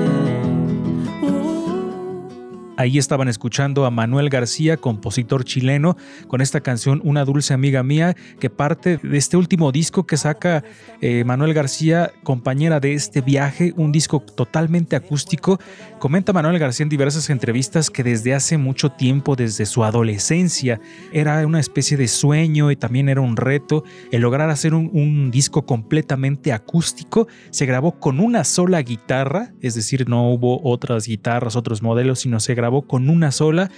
Ahí 2.83 2.97
estaban 2.97 3.29
escuchando 3.29 3.85
a 3.85 3.91
Manuel 3.91 4.27
García, 4.27 4.75
compositor 4.75 5.45
chileno, 5.45 5.95
con 6.27 6.41
esta 6.41 6.59
canción 6.59 6.99
Una 7.05 7.23
dulce 7.23 7.53
amiga 7.53 7.81
mía, 7.81 8.13
que 8.41 8.49
parte 8.49 8.97
de 8.97 9.17
este 9.17 9.37
último 9.37 9.71
disco 9.71 10.05
que 10.05 10.17
saca 10.17 10.65
eh, 10.99 11.23
Manuel 11.23 11.53
García, 11.53 12.11
compañera 12.23 12.81
de 12.81 12.93
este 12.93 13.21
viaje, 13.21 13.73
un 13.77 13.93
disco 13.93 14.19
totalmente 14.19 14.97
acústico. 14.97 15.61
Comenta 15.97 16.33
Manuel 16.33 16.59
García 16.59 16.83
en 16.83 16.89
diversas 16.89 17.29
entrevistas 17.29 17.89
que 17.89 18.03
desde 18.03 18.33
hace 18.33 18.57
mucho 18.57 18.89
tiempo, 18.89 19.37
desde 19.37 19.65
su 19.65 19.85
adolescencia, 19.85 20.81
era 21.13 21.47
una 21.47 21.61
especie 21.61 21.95
de 21.95 22.09
sueño 22.09 22.69
y 22.69 22.75
también 22.75 23.07
era 23.07 23.21
un 23.21 23.37
reto 23.37 23.85
el 24.11 24.23
lograr 24.23 24.49
hacer 24.49 24.73
un, 24.73 24.89
un 24.91 25.31
disco 25.31 25.65
completamente 25.65 26.51
acústico. 26.51 27.29
Se 27.49 27.65
grabó 27.65 27.97
con 27.97 28.19
una 28.19 28.43
sola 28.43 28.81
guitarra, 28.81 29.53
es 29.61 29.73
decir, 29.73 30.09
no 30.09 30.29
hubo 30.29 30.59
otras 30.69 31.07
guitarras, 31.07 31.55
otros 31.55 31.81
modelos, 31.81 32.19
sino 32.19 32.41
se 32.41 32.55
grabó 32.55 32.72
con 32.81 33.09
una 33.09 33.31
sola 33.31 33.69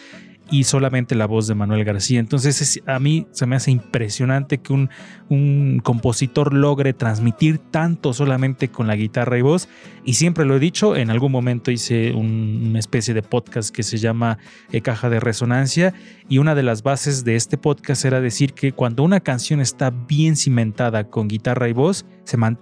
y 0.50 0.66
solamente 0.66 1.16
la 1.16 1.26
voz 1.26 1.48
de 1.48 1.56
Manuel 1.56 1.84
García. 1.84 2.20
Entonces 2.20 2.82
a 2.86 3.00
mí 3.00 3.28
se 3.32 3.46
me 3.46 3.56
hace 3.56 3.72
impresionante 3.72 4.60
que 4.60 4.74
un, 4.74 4.90
un, 5.30 5.82
compositor 5.84 6.54
logre 6.54 6.94
transmitir 6.94 7.58
tanto 7.58 8.14
solamente 8.14 8.70
con 8.70 8.88
la 8.88 8.96
guitarra 8.96 9.38
y 9.38 9.42
voz. 9.42 9.68
Y 10.04 10.14
siempre 10.16 10.46
lo 10.46 10.56
he 10.56 10.60
dicho, 10.60 10.96
en 10.96 11.10
algún 11.10 11.32
momento 11.32 11.72
hice 11.72 12.14
una 12.14 12.80
especie 12.80 13.14
de 13.14 13.24
podcast 13.24 13.74
que 13.74 13.84
se 13.84 13.98
llama 13.98 14.38
eh, 14.72 14.82
Caja 14.82 15.10
de 15.10 15.20
Resonancia 15.20 15.94
y 16.30 16.38
una 16.38 16.56
de 16.56 16.64
las 16.64 16.84
bases 16.84 17.24
de 17.24 17.36
este 17.36 17.58
podcast 17.58 18.06
era 18.06 18.22
decir 18.22 18.54
que 18.54 18.72
cuando 18.72 19.04
una 19.04 19.20
canción 19.20 19.62
está 19.62 19.90
bien 19.90 20.36
cimentada 20.36 21.10
con 21.10 21.28
guitarra 21.28 21.70
y 21.70 21.74
voz 21.74 22.06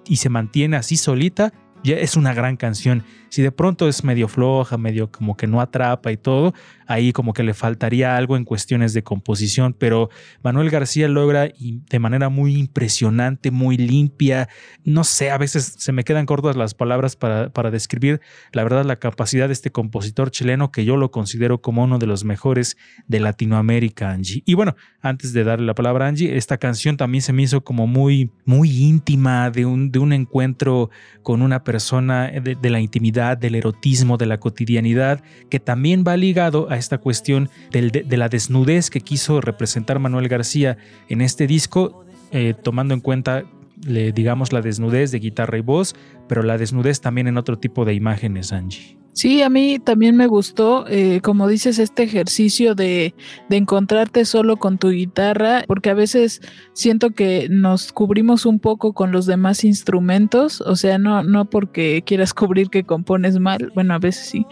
y 0.07 0.15
se 0.17 0.29
mantiene 0.29 0.77
así 0.77 0.97
solita, 0.97 1.53
ya 1.83 1.97
es 1.97 2.15
una 2.15 2.33
gran 2.33 2.57
canción. 2.57 3.03
Si 3.29 3.41
de 3.41 3.51
pronto 3.51 3.87
es 3.87 4.03
medio 4.03 4.27
floja, 4.27 4.77
medio 4.77 5.11
como 5.11 5.35
que 5.35 5.47
no 5.47 5.59
atrapa 5.59 6.11
y 6.11 6.17
todo, 6.17 6.53
ahí 6.85 7.11
como 7.11 7.33
que 7.33 7.41
le 7.41 7.55
faltaría 7.55 8.15
algo 8.15 8.37
en 8.37 8.45
cuestiones 8.45 8.93
de 8.93 9.03
composición, 9.03 9.73
pero 9.73 10.09
Manuel 10.43 10.69
García 10.69 11.07
logra 11.07 11.49
de 11.59 11.99
manera 11.99 12.29
muy 12.29 12.55
impresionante, 12.55 13.49
muy 13.49 13.77
limpia, 13.77 14.49
no 14.83 15.03
sé, 15.03 15.31
a 15.31 15.39
veces 15.39 15.75
se 15.77 15.91
me 15.91 16.03
quedan 16.03 16.27
cortas 16.27 16.55
las 16.55 16.75
palabras 16.75 17.15
para, 17.15 17.49
para 17.49 17.71
describir 17.71 18.21
la 18.51 18.63
verdad 18.63 18.85
la 18.85 18.97
capacidad 18.97 19.47
de 19.47 19.53
este 19.53 19.71
compositor 19.71 20.29
chileno 20.29 20.71
que 20.71 20.85
yo 20.85 20.95
lo 20.95 21.09
considero 21.09 21.59
como 21.59 21.83
uno 21.83 21.97
de 21.97 22.05
los 22.05 22.23
mejores 22.23 22.77
de 23.07 23.19
Latinoamérica, 23.19 24.11
Angie. 24.11 24.43
Y 24.45 24.53
bueno, 24.53 24.75
antes 25.01 25.33
de 25.33 25.43
darle 25.43 25.65
la 25.65 25.73
palabra 25.73 26.05
a 26.05 26.09
Angie, 26.09 26.37
esta 26.37 26.59
canción 26.59 26.97
también 26.97 27.23
se 27.23 27.33
me 27.33 27.41
hizo 27.41 27.63
como 27.63 27.87
muy, 27.87 28.29
muy 28.45 28.69
íntima 28.69 29.49
de 29.49 29.65
un, 29.65 29.91
de 29.91 29.97
un 29.97 30.13
encuentro 30.13 30.91
con 31.23 31.41
una 31.41 31.63
persona 31.63 31.72
de, 31.79 32.57
de 32.59 32.69
la 32.69 32.79
intimidad, 32.79 33.37
del 33.37 33.55
erotismo, 33.55 34.17
de 34.17 34.25
la 34.25 34.39
cotidianidad, 34.39 35.23
que 35.49 35.59
también 35.59 36.03
va 36.07 36.17
ligado 36.17 36.69
a 36.69 36.77
esta 36.77 36.97
cuestión 36.97 37.49
de, 37.71 38.17
la 38.17 38.29
desnudez 38.29 38.89
que 38.89 39.01
quiso 39.01 39.41
representar 39.41 39.99
Manuel 39.99 40.27
García 40.27 40.77
en 41.09 41.21
este 41.21 41.47
disco, 41.47 42.05
eh, 42.31 42.53
tomando 42.53 42.93
en 42.93 43.01
cuenta, 43.01 43.43
digamos, 43.75 44.53
la 44.53 44.61
desnudez 44.61 45.11
de 45.11 45.19
guitarra 45.19 45.57
y 45.57 45.61
voz, 45.61 45.95
pero 46.27 46.43
la 46.43 46.57
desnudez 46.57 47.01
también 47.01 47.27
en 47.27 47.37
otro 47.37 47.57
tipo 47.57 47.85
de 47.85 47.93
imágenes, 47.93 48.53
Angie. 48.53 49.02
Sí, 49.13 49.43
a 49.43 49.49
mí 49.49 49.77
también 49.77 50.15
me 50.15 50.25
gustó, 50.25 50.85
eh, 50.87 51.21
como 51.21 51.47
dices, 51.47 51.77
este 51.77 52.01
ejercicio 52.03 52.73
de, 52.73 53.13
de, 53.47 53.57
encontrarte 53.57 54.25
solo 54.25 54.57
con 54.57 54.79
tu 54.79 54.89
guitarra, 54.89 55.63
porque 55.67 55.91
a 55.91 55.93
veces 55.93 56.41
siento 56.73 57.11
que 57.11 57.47
nos 57.49 57.91
cubrimos 57.91 58.47
un 58.47 58.59
poco 58.59 58.93
con 58.93 59.11
los 59.11 59.27
demás 59.27 59.63
instrumentos, 59.63 60.61
o 60.61 60.75
sea, 60.75 60.97
no, 60.97 61.23
no 61.23 61.45
porque 61.45 62.03
quieras 62.03 62.33
cubrir 62.33 62.69
que 62.69 62.83
compones 62.85 63.39
mal, 63.39 63.71
bueno, 63.75 63.93
a 63.93 63.99
veces 63.99 64.25
sí, 64.25 64.47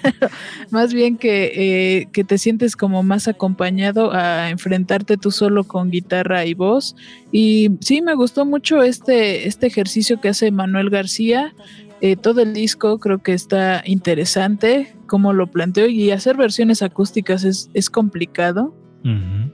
más 0.70 0.94
bien 0.94 1.18
que, 1.18 1.52
eh, 1.54 2.08
que 2.12 2.24
te 2.24 2.38
sientes 2.38 2.76
como 2.76 3.02
más 3.02 3.28
acompañado 3.28 4.12
a 4.12 4.48
enfrentarte 4.48 5.18
tú 5.18 5.30
solo 5.30 5.64
con 5.64 5.90
guitarra 5.90 6.46
y 6.46 6.54
voz. 6.54 6.96
Y 7.30 7.70
sí, 7.80 8.02
me 8.02 8.14
gustó 8.14 8.44
mucho 8.44 8.82
este, 8.82 9.48
este 9.48 9.66
ejercicio 9.66 10.20
que 10.20 10.28
hace 10.28 10.50
Manuel 10.50 10.90
García 10.90 11.54
Eh, 12.04 12.16
todo 12.16 12.42
el 12.42 12.52
disco 12.52 12.98
creo 12.98 13.22
que 13.22 13.32
está 13.32 13.84
interesante, 13.86 14.92
como 15.06 15.32
lo 15.32 15.46
planteo, 15.46 15.86
y 15.86 16.10
hacer 16.10 16.36
versiones 16.36 16.82
acústicas 16.82 17.44
es, 17.44 17.70
es 17.74 17.90
complicado. 17.90 18.76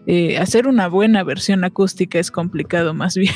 Eh, 0.06 0.38
hacer 0.38 0.66
una 0.66 0.88
buena 0.88 1.22
versión 1.24 1.64
acústica 1.64 2.18
es 2.18 2.30
complicado 2.30 2.94
más 2.94 3.16
bien. 3.18 3.34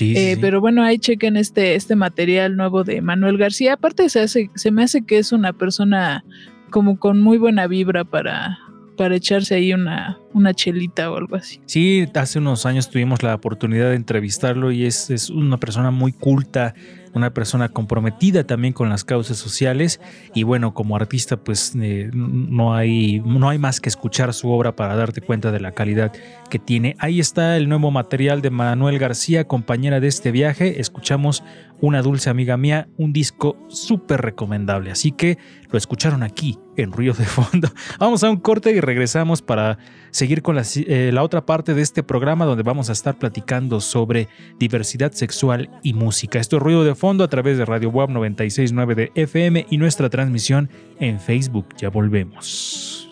Eh, 0.00 0.38
pero 0.40 0.62
bueno, 0.62 0.82
ahí 0.82 0.98
chequen 0.98 1.36
este, 1.36 1.74
este 1.74 1.96
material 1.96 2.56
nuevo 2.56 2.82
de 2.82 3.02
Manuel 3.02 3.36
García. 3.36 3.74
Aparte 3.74 4.08
se, 4.08 4.20
hace, 4.20 4.50
se 4.54 4.70
me 4.70 4.82
hace 4.82 5.04
que 5.04 5.18
es 5.18 5.32
una 5.32 5.52
persona 5.52 6.24
como 6.70 6.98
con 6.98 7.20
muy 7.20 7.36
buena 7.36 7.66
vibra 7.66 8.04
para, 8.04 8.58
para 8.96 9.16
echarse 9.16 9.54
ahí 9.54 9.74
una, 9.74 10.18
una 10.32 10.54
chelita 10.54 11.10
o 11.10 11.16
algo 11.18 11.36
así. 11.36 11.60
Sí, 11.66 12.06
hace 12.14 12.38
unos 12.38 12.64
años 12.64 12.88
tuvimos 12.88 13.22
la 13.22 13.34
oportunidad 13.34 13.90
de 13.90 13.96
entrevistarlo 13.96 14.72
y 14.72 14.86
es, 14.86 15.10
es 15.10 15.28
una 15.28 15.58
persona 15.58 15.90
muy 15.90 16.12
culta, 16.12 16.74
una 17.14 17.30
persona 17.30 17.68
comprometida 17.68 18.44
también 18.44 18.74
con 18.74 18.88
las 18.88 19.04
causas 19.04 19.36
sociales 19.36 20.00
y 20.34 20.42
bueno, 20.42 20.74
como 20.74 20.96
artista 20.96 21.36
pues 21.36 21.72
eh, 21.80 22.10
no, 22.12 22.74
hay, 22.74 23.20
no 23.20 23.48
hay 23.48 23.58
más 23.58 23.80
que 23.80 23.88
escuchar 23.88 24.34
su 24.34 24.50
obra 24.50 24.76
para 24.76 24.96
darte 24.96 25.20
cuenta 25.20 25.52
de 25.52 25.60
la 25.60 25.72
calidad 25.72 26.12
que 26.50 26.58
tiene. 26.58 26.96
Ahí 26.98 27.20
está 27.20 27.56
el 27.56 27.68
nuevo 27.68 27.90
material 27.90 28.42
de 28.42 28.50
Manuel 28.50 28.98
García, 28.98 29.46
compañera 29.46 30.00
de 30.00 30.08
este 30.08 30.30
viaje. 30.30 30.80
Escuchamos 30.80 31.42
Una 31.84 32.00
dulce 32.00 32.30
amiga 32.30 32.56
mía, 32.56 32.88
un 32.96 33.12
disco 33.12 33.58
súper 33.68 34.22
recomendable. 34.22 34.90
Así 34.90 35.12
que 35.12 35.36
lo 35.70 35.76
escucharon 35.76 36.22
aquí 36.22 36.58
en 36.78 36.92
Ruido 36.92 37.12
de 37.12 37.26
Fondo. 37.26 37.68
Vamos 38.00 38.24
a 38.24 38.30
un 38.30 38.38
corte 38.38 38.72
y 38.72 38.80
regresamos 38.80 39.42
para 39.42 39.76
seguir 40.10 40.40
con 40.40 40.56
la, 40.56 40.62
eh, 40.74 41.10
la, 41.12 41.22
otra 41.22 41.44
parte 41.44 41.74
de 41.74 41.82
este 41.82 42.02
programa 42.02 42.46
donde 42.46 42.62
vamos 42.62 42.88
a 42.88 42.92
estar 42.92 43.18
platicando 43.18 43.82
sobre 43.82 44.28
diversidad 44.58 45.12
sexual 45.12 45.68
y 45.82 45.92
música. 45.92 46.38
Esto 46.38 46.56
es 46.56 46.62
Ruido 46.62 46.84
de 46.84 46.94
Fondo 46.94 47.22
a 47.22 47.28
través 47.28 47.58
de 47.58 47.66
Radio 47.66 47.90
Web 47.90 48.08
969 48.08 48.94
de 48.94 49.12
FM 49.14 49.66
y 49.68 49.76
nuestra 49.76 50.08
transmisión 50.08 50.70
en 51.00 51.20
Facebook. 51.20 51.66
Ya 51.76 51.90
volvemos. 51.90 53.03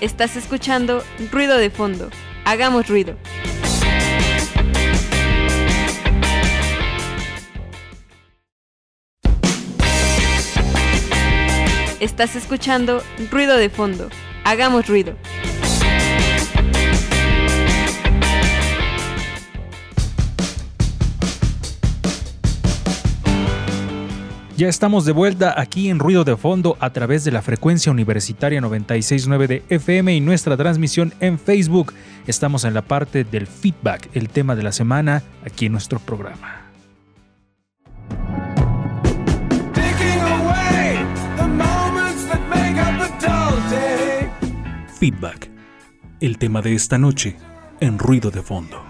Estás 0.00 0.36
escuchando 0.36 1.02
Ruido 1.32 1.58
de 1.58 1.70
Fondo. 1.70 2.08
Hagamos 2.44 2.88
ruido. 2.88 3.16
Estás 11.98 12.36
escuchando 12.36 13.02
Ruido 13.28 13.56
de 13.56 13.70
Fondo. 13.70 14.08
Hagamos 14.44 14.86
ruido. 14.86 15.16
Ya 24.58 24.68
estamos 24.68 25.04
de 25.04 25.12
vuelta 25.12 25.54
aquí 25.56 25.88
en 25.88 26.00
Ruido 26.00 26.24
de 26.24 26.36
Fondo 26.36 26.76
a 26.80 26.90
través 26.92 27.22
de 27.22 27.30
la 27.30 27.42
frecuencia 27.42 27.92
universitaria 27.92 28.60
969 28.60 29.46
de 29.46 29.62
FM 29.68 30.12
y 30.12 30.20
nuestra 30.20 30.56
transmisión 30.56 31.14
en 31.20 31.38
Facebook. 31.38 31.94
Estamos 32.26 32.64
en 32.64 32.74
la 32.74 32.82
parte 32.82 33.22
del 33.22 33.46
feedback, 33.46 34.10
el 34.14 34.28
tema 34.30 34.56
de 34.56 34.64
la 34.64 34.72
semana, 34.72 35.22
aquí 35.46 35.66
en 35.66 35.72
nuestro 35.72 36.00
programa. 36.00 36.72
Feedback, 44.98 45.52
el 46.18 46.36
tema 46.36 46.62
de 46.62 46.74
esta 46.74 46.98
noche 46.98 47.36
en 47.78 47.96
Ruido 47.96 48.32
de 48.32 48.42
Fondo. 48.42 48.82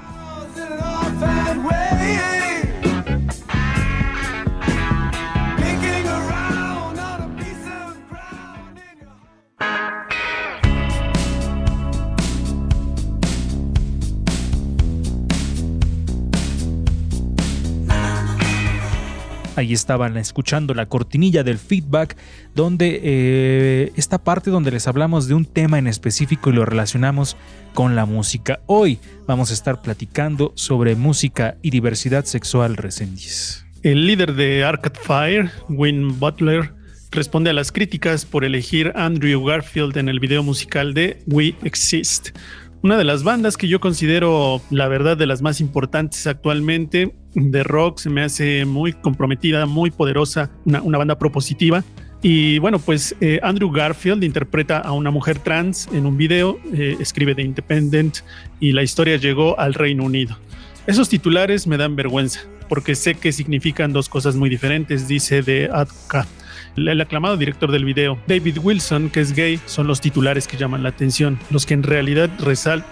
Ahí 19.59 19.73
estaban 19.73 20.16
escuchando 20.16 20.73
la 20.73 20.87
cortinilla 20.87 21.42
del 21.42 21.59
feedback, 21.59 22.16
donde 22.55 23.01
eh, 23.03 23.92
esta 23.97 24.23
parte 24.23 24.51
donde 24.51 24.71
les 24.71 24.87
hablamos 24.87 25.27
de 25.27 25.35
un 25.35 25.47
tema 25.47 25.81
en 25.81 25.88
específico 25.88 26.51
y 26.51 26.53
lo 26.53 26.64
relacionamos 26.64 27.37
con 27.75 27.97
la 27.97 28.07
música. 28.07 28.61
Hoy 28.66 29.01
vamos 29.27 29.51
a 29.51 29.55
estar 29.55 29.83
platicando 29.83 30.53
sobre 30.55 30.94
música 30.94 31.57
y 31.61 31.71
diversidad 31.71 32.25
sexual 32.25 32.77
recendiz. 32.77 33.66
El 33.83 34.07
líder 34.07 34.37
de 34.37 34.62
Arcade 34.62 35.01
Fire, 35.03 35.51
Win 35.68 36.21
Butler, 36.21 36.73
responde 37.11 37.51
a 37.51 37.53
las 37.53 37.73
críticas 37.73 38.27
por 38.27 38.44
elegir 38.44 38.92
Andrew 38.94 39.44
Garfield 39.44 39.97
en 39.97 40.09
el 40.09 40.21
video 40.21 40.44
musical 40.44 40.94
de 40.94 41.21
We 41.27 41.57
Exist 41.64 42.29
una 42.83 42.97
de 42.97 43.05
las 43.05 43.25
bandas 43.25 43.57
que 43.57 43.66
yo 43.66 43.81
considero, 43.81 44.62
la 44.71 44.87
verdad, 44.88 45.16
de 45.16 45.27
las 45.27 45.42
más 45.42 45.61
importantes 45.61 46.27
actualmente 46.27 47.14
de 47.38 47.62
rock, 47.62 47.98
se 47.98 48.11
me 48.11 48.22
hace 48.22 48.64
muy 48.64 48.92
comprometida, 48.92 49.66
muy 49.66 49.90
poderosa, 49.90 50.51
una, 50.64 50.98
banda 50.98 51.18
propositiva. 51.18 51.85
Y 52.20 52.59
bueno, 52.59 52.79
pues 52.79 53.14
eh, 53.20 53.38
Andrew 53.42 53.70
Garfield 53.70 54.24
interpreta 54.24 54.79
a 54.79 54.92
una 54.92 55.11
mujer 55.11 55.38
trans 55.38 55.88
en 55.92 56.05
un 56.05 56.16
video, 56.16 56.59
eh, 56.72 56.96
escribe 56.98 57.35
The 57.35 57.42
Independent 57.42 58.18
y 58.59 58.72
la 58.72 58.83
historia 58.83 59.16
llegó 59.16 59.59
al 59.59 59.74
Reino 59.74 60.05
Unido. 60.05 60.37
Esos 60.87 61.09
titulares 61.09 61.66
me 61.66 61.77
dan 61.77 61.94
vergüenza 61.94 62.40
porque 62.68 62.94
sé 62.94 63.14
que 63.14 63.33
significan 63.33 63.92
dos 63.92 64.09
cosas 64.09 64.35
muy 64.35 64.51
diferentes, 64.51 65.07
dice 65.07 65.42
de 65.42 65.70
Adka 65.72 66.27
el 66.87 67.01
aclamado 67.01 67.37
director 67.37 67.72
del 67.72 67.85
video, 67.85 68.18
David 68.27 68.59
Wilson, 68.62 69.11
que 69.11 69.20
es 69.20 69.35
gay, 69.35 69.61
son 69.66 69.87
los 69.87 70.01
titulares 70.01 70.46
que 70.46 70.57
llaman 70.57 70.83
la 70.83 70.90
atención, 70.90 71.38
los 71.51 71.66
que 71.66 71.74
en 71.74 71.83
realidad 71.83 72.31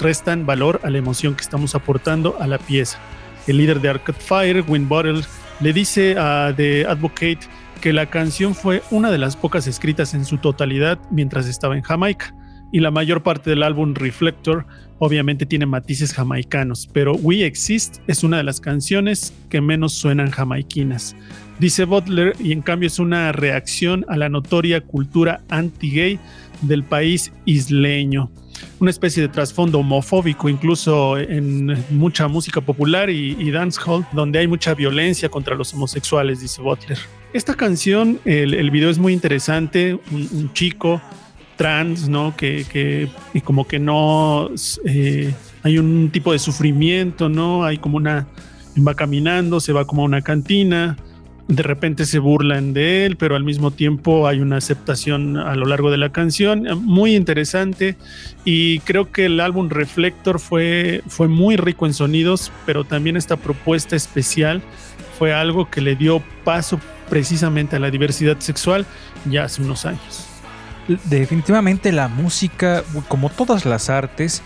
restan 0.01 0.47
valor 0.47 0.81
a 0.83 0.91
la 0.91 0.99
emoción 0.99 1.35
que 1.35 1.43
estamos 1.43 1.75
aportando 1.75 2.37
a 2.41 2.47
la 2.47 2.59
pieza. 2.59 2.99
El 3.47 3.59
líder 3.59 3.81
de 3.81 3.89
Arcade 3.89 4.19
Fire, 4.19 4.65
Win 4.67 4.89
Bottle, 4.89 5.23
le 5.61 5.73
dice 5.73 6.17
a 6.19 6.53
The 6.57 6.87
Advocate 6.87 7.41
que 7.81 7.93
la 7.93 8.07
canción 8.07 8.55
fue 8.55 8.83
una 8.91 9.11
de 9.11 9.19
las 9.19 9.37
pocas 9.37 9.67
escritas 9.67 10.15
en 10.15 10.25
su 10.25 10.39
totalidad 10.39 10.99
mientras 11.11 11.47
estaba 11.47 11.77
en 11.77 11.83
Jamaica. 11.83 12.35
Y 12.73 12.81
la 12.81 12.91
mayor 12.91 13.23
parte 13.23 13.51
del 13.51 13.63
álbum 13.63 13.95
Reflector 13.95 14.67
obviamente 14.99 15.47
tiene 15.47 15.67
matices 15.67 16.13
jamaicanos, 16.13 16.89
pero 16.93 17.15
We 17.15 17.45
Exist 17.45 17.99
es 18.09 18.25
una 18.25 18.39
de 18.39 18.43
las 18.43 18.61
canciones 18.61 19.33
que 19.49 19.61
menos 19.61 19.93
suenan 19.93 20.31
jamaiquinas. 20.31 21.15
Dice 21.61 21.85
Butler, 21.85 22.35
y 22.41 22.53
en 22.53 22.63
cambio 22.63 22.89
es 22.89 22.99
una 22.99 23.31
reacción 23.33 24.05
a 24.09 24.17
la 24.17 24.29
notoria 24.29 24.81
cultura 24.81 25.43
anti-gay 25.49 26.19
del 26.63 26.85
país 26.85 27.33
isleño. 27.45 28.31
Una 28.81 28.91
especie 28.91 29.23
de 29.23 29.29
trasfondo 29.29 29.79
homofóbico, 29.79 30.49
incluso 30.49 31.19
en 31.19 31.85
mucha 31.91 32.29
música 32.29 32.61
popular 32.61 33.11
y, 33.11 33.51
dancehall, 33.51 34.07
donde 34.13 34.39
hay 34.39 34.47
mucha 34.47 34.75
violencia 34.75 35.29
contra 35.29 35.55
los 35.55 35.73
homosexuales, 35.75 36.41
dice 36.41 36.63
Butler. 36.63 36.99
Esta 37.33 37.55
canción, 37.55 38.19
el, 38.25 38.71
video 38.71 38.91
es 38.91 38.99
muy 38.99 39.13
interesante, 39.13 39.99
un, 40.11 40.53
chico 40.53 41.01
trans, 41.57 42.09
¿no? 42.09 42.35
Que, 42.37 43.09
y 43.35 43.41
como 43.41 43.67
que 43.67 43.79
no 43.79 44.51
eh, 44.85 45.33
hay 45.63 45.79
un 45.79 46.11
tipo 46.11 46.33
de 46.33 46.39
sufrimiento, 46.39 47.29
¿no? 47.29 47.65
Hay 47.65 47.79
como 47.79 47.97
una, 47.97 48.27
va 48.87 48.95
caminando, 48.95 49.61
se 49.61 49.73
va 49.73 49.87
como 49.87 50.03
a 50.03 50.05
una 50.05 50.23
cantina, 50.23 50.97
de 51.49 51.63
repente 51.63 52.07
se 52.07 52.19
burlan 52.19 52.73
de 52.73 53.07
él, 53.07 53.17
pero 53.17 53.37
al 53.37 53.45
mismo 53.45 53.71
tiempo 53.71 54.27
hay 54.27 54.41
una 54.41 54.57
aceptación 54.57 55.37
a 55.37 55.55
lo 55.55 55.67
largo 55.67 55.91
de 55.91 55.97
la 55.97 56.11
canción, 56.11 56.67
muy 56.85 57.15
interesante 57.15 57.97
y 58.45 58.81
creo 58.81 59.13
que 59.13 59.27
el 59.27 59.39
álbum 59.39 59.69
Reflector 59.69 60.41
fue, 60.41 61.03
fue 61.07 61.29
muy 61.29 61.57
rico 61.57 61.87
en 61.87 61.95
sonidos, 61.95 62.51
pero 62.65 62.85
también 62.85 63.17
esta 63.17 63.37
propuesta 63.37 63.95
especial 63.95 64.61
fue 65.19 65.33
algo 65.33 65.71
que 65.71 65.81
le 65.81 65.95
dio 65.95 66.21
paso 66.45 66.81
precisamente 67.09 67.77
a 67.77 67.79
la 67.79 67.91
diversidad 67.91 68.41
sexual 68.41 68.85
ya 69.31 69.45
hace 69.45 69.63
unos 69.63 69.87
años. 69.87 70.27
Definitivamente 71.05 71.93
la 71.93 72.09
música, 72.09 72.83
como 73.07 73.29
todas 73.31 73.65
las 73.65 73.89
artes, 73.89 74.43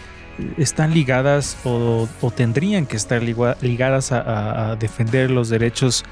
están 0.58 0.94
ligadas 0.94 1.58
o, 1.64 2.08
tendrían 2.34 2.86
que 2.86 2.96
estar 2.96 3.22
ligadas 3.22 4.12
a, 4.12 4.70
a 4.70 4.76
defender 4.76 5.30
los 5.30 5.48
derechos 5.48 6.04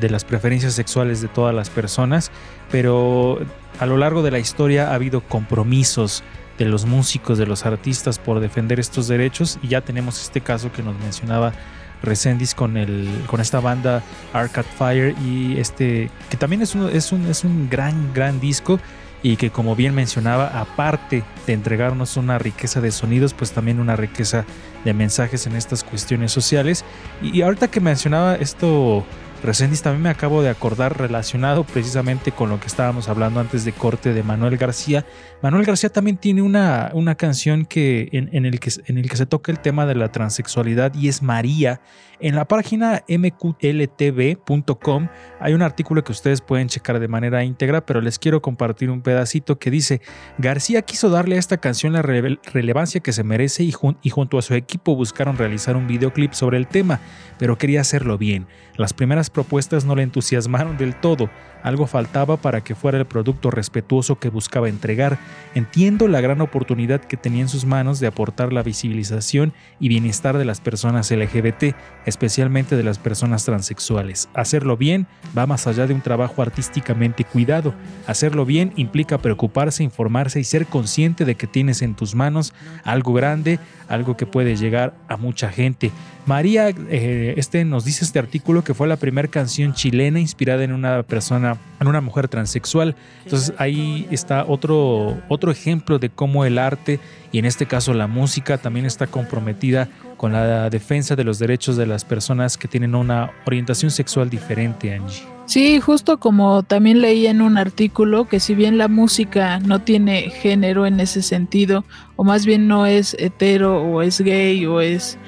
de 0.00 0.10
las 0.10 0.24
preferencias 0.24 0.74
sexuales 0.74 1.20
de 1.20 1.28
todas 1.28 1.54
las 1.54 1.70
personas, 1.70 2.30
pero 2.70 3.38
a 3.78 3.86
lo 3.86 3.96
largo 3.96 4.22
de 4.22 4.30
la 4.30 4.38
historia 4.38 4.90
ha 4.90 4.94
habido 4.94 5.20
compromisos 5.20 6.22
de 6.58 6.64
los 6.64 6.86
músicos, 6.86 7.38
de 7.38 7.46
los 7.46 7.66
artistas 7.66 8.18
por 8.18 8.40
defender 8.40 8.80
estos 8.80 9.08
derechos 9.08 9.58
y 9.62 9.68
ya 9.68 9.82
tenemos 9.82 10.20
este 10.22 10.40
caso 10.40 10.72
que 10.72 10.82
nos 10.82 10.98
mencionaba 10.98 11.52
Resendis 12.02 12.54
con, 12.54 12.76
el, 12.76 13.08
con 13.26 13.40
esta 13.40 13.58
banda 13.58 14.02
Arcade 14.32 14.68
Fire 14.78 15.14
y 15.24 15.58
este 15.58 16.10
que 16.28 16.36
también 16.36 16.62
es 16.62 16.74
un, 16.74 16.88
es 16.90 17.10
un, 17.10 17.26
es 17.26 17.42
un 17.42 17.70
gran, 17.70 18.12
gran 18.12 18.38
disco 18.38 18.78
y 19.22 19.36
que 19.36 19.50
como 19.50 19.74
bien 19.74 19.94
mencionaba, 19.94 20.46
aparte 20.60 21.24
de 21.46 21.52
entregarnos 21.52 22.16
una 22.16 22.38
riqueza 22.38 22.80
de 22.80 22.92
sonidos, 22.92 23.34
pues 23.34 23.50
también 23.52 23.80
una 23.80 23.96
riqueza 23.96 24.44
de 24.84 24.94
mensajes 24.94 25.46
en 25.46 25.56
estas 25.56 25.82
cuestiones 25.82 26.30
sociales. 26.30 26.84
Y 27.22 27.42
ahorita 27.42 27.68
que 27.68 27.80
mencionaba 27.80 28.36
esto 28.36 29.04
Resendiz 29.46 29.80
también 29.80 30.02
me 30.02 30.10
acabo 30.10 30.42
de 30.42 30.50
acordar 30.50 30.98
relacionado 30.98 31.62
precisamente 31.62 32.32
con 32.32 32.50
lo 32.50 32.58
que 32.58 32.66
estábamos 32.66 33.08
hablando 33.08 33.38
antes 33.38 33.64
de 33.64 33.70
corte 33.70 34.12
de 34.12 34.24
Manuel 34.24 34.56
García. 34.56 35.06
Manuel 35.40 35.64
García 35.64 35.88
también 35.88 36.16
tiene 36.16 36.42
una, 36.42 36.90
una 36.94 37.14
canción 37.14 37.64
que, 37.64 38.08
en, 38.10 38.44
el 38.44 38.58
que, 38.58 38.72
en 38.86 38.98
el 38.98 39.08
que 39.08 39.16
se 39.16 39.24
toca 39.24 39.52
el 39.52 39.60
tema 39.60 39.86
de 39.86 39.94
la 39.94 40.10
transexualidad 40.10 40.92
y 40.94 41.06
es 41.06 41.22
María. 41.22 41.80
En 42.18 42.34
la 42.34 42.46
página 42.46 43.04
mqltv.com 43.08 43.38
hay 45.38 45.52
un 45.52 45.60
artículo 45.60 46.02
que 46.02 46.12
ustedes 46.12 46.40
pueden 46.40 46.68
checar 46.68 46.98
de 46.98 47.08
manera 47.08 47.44
íntegra, 47.44 47.84
pero 47.84 48.00
les 48.00 48.18
quiero 48.18 48.40
compartir 48.40 48.90
un 48.90 49.02
pedacito 49.02 49.58
que 49.58 49.70
dice, 49.70 50.00
García 50.38 50.80
quiso 50.82 51.10
darle 51.10 51.36
a 51.36 51.38
esta 51.38 51.58
canción 51.58 51.92
la 51.92 52.00
relevancia 52.02 53.00
que 53.00 53.12
se 53.12 53.22
merece 53.22 53.64
y, 53.64 53.74
y 54.02 54.10
junto 54.10 54.38
a 54.38 54.42
su 54.42 54.54
equipo 54.54 54.96
buscaron 54.96 55.36
realizar 55.36 55.76
un 55.76 55.86
videoclip 55.86 56.32
sobre 56.32 56.56
el 56.56 56.66
tema, 56.66 57.00
pero 57.38 57.58
quería 57.58 57.82
hacerlo 57.82 58.16
bien. 58.16 58.46
Las 58.76 58.94
primeras 58.94 59.28
propuestas 59.36 59.84
no 59.84 59.94
le 59.94 60.02
entusiasmaron 60.02 60.78
del 60.78 60.94
todo, 60.94 61.28
algo 61.62 61.86
faltaba 61.86 62.38
para 62.38 62.62
que 62.62 62.74
fuera 62.74 62.96
el 62.96 63.04
producto 63.04 63.50
respetuoso 63.50 64.18
que 64.18 64.30
buscaba 64.30 64.70
entregar. 64.70 65.18
Entiendo 65.54 66.08
la 66.08 66.22
gran 66.22 66.40
oportunidad 66.40 67.02
que 67.02 67.18
tenía 67.18 67.42
en 67.42 67.50
sus 67.50 67.66
manos 67.66 68.00
de 68.00 68.06
aportar 68.06 68.50
la 68.54 68.62
visibilización 68.62 69.52
y 69.78 69.88
bienestar 69.88 70.38
de 70.38 70.46
las 70.46 70.62
personas 70.62 71.10
LGBT, 71.10 71.74
especialmente 72.06 72.76
de 72.76 72.82
las 72.82 72.98
personas 72.98 73.44
transexuales. 73.44 74.30
Hacerlo 74.32 74.78
bien 74.78 75.06
va 75.36 75.46
más 75.46 75.66
allá 75.66 75.86
de 75.86 75.92
un 75.92 76.00
trabajo 76.00 76.40
artísticamente 76.40 77.24
cuidado. 77.24 77.74
Hacerlo 78.06 78.46
bien 78.46 78.72
implica 78.76 79.18
preocuparse, 79.18 79.82
informarse 79.82 80.40
y 80.40 80.44
ser 80.44 80.64
consciente 80.64 81.26
de 81.26 81.34
que 81.34 81.46
tienes 81.46 81.82
en 81.82 81.94
tus 81.94 82.14
manos 82.14 82.54
algo 82.84 83.12
grande, 83.12 83.58
algo 83.88 84.16
que 84.16 84.24
puede 84.24 84.56
llegar 84.56 84.94
a 85.08 85.18
mucha 85.18 85.50
gente. 85.50 85.90
María, 86.26 86.70
eh, 86.70 87.34
este 87.36 87.64
nos 87.64 87.84
dice 87.84 88.04
este 88.04 88.18
artículo 88.18 88.64
que 88.64 88.74
fue 88.74 88.88
la 88.88 88.96
primera 88.96 89.28
canción 89.28 89.74
chilena 89.74 90.18
inspirada 90.18 90.64
en 90.64 90.72
una 90.72 91.04
persona, 91.04 91.56
en 91.80 91.86
una 91.86 92.00
mujer 92.00 92.26
transexual. 92.26 92.96
Entonces 93.22 93.54
ahí 93.58 94.08
está 94.10 94.44
otro, 94.44 95.16
otro 95.28 95.52
ejemplo 95.52 96.00
de 96.00 96.10
cómo 96.10 96.44
el 96.44 96.58
arte 96.58 96.98
y 97.30 97.38
en 97.38 97.44
este 97.44 97.66
caso 97.66 97.94
la 97.94 98.08
música 98.08 98.58
también 98.58 98.86
está 98.86 99.06
comprometida 99.06 99.88
con 100.16 100.32
la 100.32 100.68
defensa 100.68 101.14
de 101.14 101.22
los 101.22 101.38
derechos 101.38 101.76
de 101.76 101.86
las 101.86 102.04
personas 102.04 102.56
que 102.56 102.66
tienen 102.66 102.96
una 102.96 103.30
orientación 103.46 103.92
sexual 103.92 104.28
diferente, 104.28 104.94
Angie. 104.94 105.22
Sí, 105.46 105.78
justo 105.78 106.18
como 106.18 106.64
también 106.64 107.00
leí 107.00 107.28
en 107.28 107.40
un 107.40 107.56
artículo 107.56 108.26
que 108.26 108.40
si 108.40 108.56
bien 108.56 108.78
la 108.78 108.88
música 108.88 109.60
no 109.60 109.78
tiene 109.78 110.30
género 110.30 110.86
en 110.86 110.98
ese 110.98 111.22
sentido, 111.22 111.84
o 112.16 112.24
más 112.24 112.44
bien 112.46 112.66
no 112.66 112.84
es 112.84 113.14
hetero 113.20 113.80
o 113.80 114.02
es 114.02 114.20
gay 114.20 114.66
o 114.66 114.80
es 114.80 115.18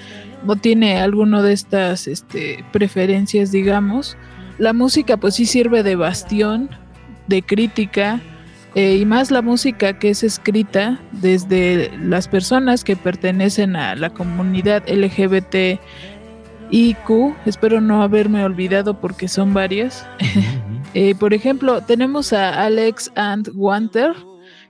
no 0.44 0.57
tiene 0.57 0.98
alguno 0.98 1.42
de 1.42 1.53
estas 1.53 2.07
este, 2.07 2.64
preferencias, 2.72 3.53
digamos. 3.53 4.16
La 4.59 4.72
música 4.72 5.16
pues 5.16 5.37
sí 5.37 5.46
sirve 5.46 5.83
de 5.83 5.96
bastión, 5.96 6.70
de 7.27 7.42
crítica, 7.42 8.20
eh, 8.74 8.96
y 8.96 9.07
más 9.07 9.31
la 9.31 9.42
música 9.42 9.98
que 9.98 10.11
es 10.11 10.22
escrita 10.22 11.01
desde 11.12 11.90
las 11.98 12.29
personas 12.29 12.85
que 12.85 12.96
pertenecen 12.96 13.77
a 13.77 13.96
la 13.96 14.11
comunidad 14.11 14.85
LGBT 14.88 15.81
IQ, 16.70 17.35
espero 17.46 17.81
no 17.81 18.03
haberme 18.03 18.44
olvidado 18.44 19.01
porque 19.01 19.29
son 19.29 19.55
varias. 19.55 20.07
Eh, 20.94 21.14
por 21.14 21.35
ejemplo, 21.35 21.83
tenemos 21.83 22.33
a 22.33 22.64
Alex 22.64 23.12
and 23.14 23.51
Wanter, 23.55 24.14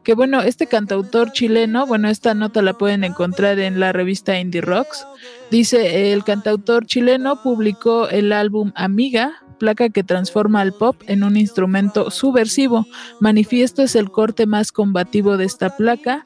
que 0.02 0.14
bueno, 0.14 0.40
este 0.42 0.66
cantautor 0.66 1.32
chileno, 1.32 1.86
bueno, 1.86 2.08
esta 2.08 2.34
nota 2.34 2.62
la 2.62 2.72
pueden 2.72 3.04
encontrar 3.04 3.58
en 3.58 3.78
la 3.80 3.92
revista 3.92 4.38
Indie 4.38 4.60
Rocks. 4.60 5.06
Dice, 5.50 6.12
el 6.12 6.24
cantautor 6.24 6.86
chileno 6.86 7.42
publicó 7.42 8.08
el 8.08 8.32
álbum 8.32 8.72
Amiga, 8.74 9.42
placa 9.58 9.90
que 9.90 10.04
transforma 10.04 10.60
al 10.60 10.72
pop 10.72 10.96
en 11.06 11.24
un 11.24 11.36
instrumento 11.36 12.10
subversivo. 12.10 12.86
Manifiesto 13.20 13.82
es 13.82 13.96
el 13.96 14.10
corte 14.10 14.46
más 14.46 14.72
combativo 14.72 15.36
de 15.36 15.44
esta 15.44 15.76
placa. 15.76 16.24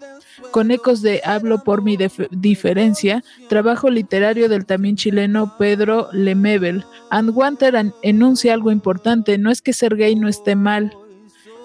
Con 0.51 0.71
ecos 0.71 1.03
de 1.03 1.23
Hablo 1.25 1.63
por 1.63 1.83
mi 1.83 1.97
diferencia, 2.31 3.23
trabajo 3.49 3.91
literario 3.91 4.49
del 4.49 4.67
también 4.67 4.97
chileno 4.97 5.57
Pedro 5.57 6.09
Lemebel. 6.13 6.85
And 7.11 7.31
Wanter 7.35 7.93
enuncia 8.03 8.53
algo 8.53 8.71
importante, 8.71 9.39
no 9.39 9.51
es 9.51 9.63
que 9.63 9.73
ser 9.73 9.97
gay 9.97 10.15
no 10.15 10.29
esté 10.29 10.57
mal, 10.57 10.93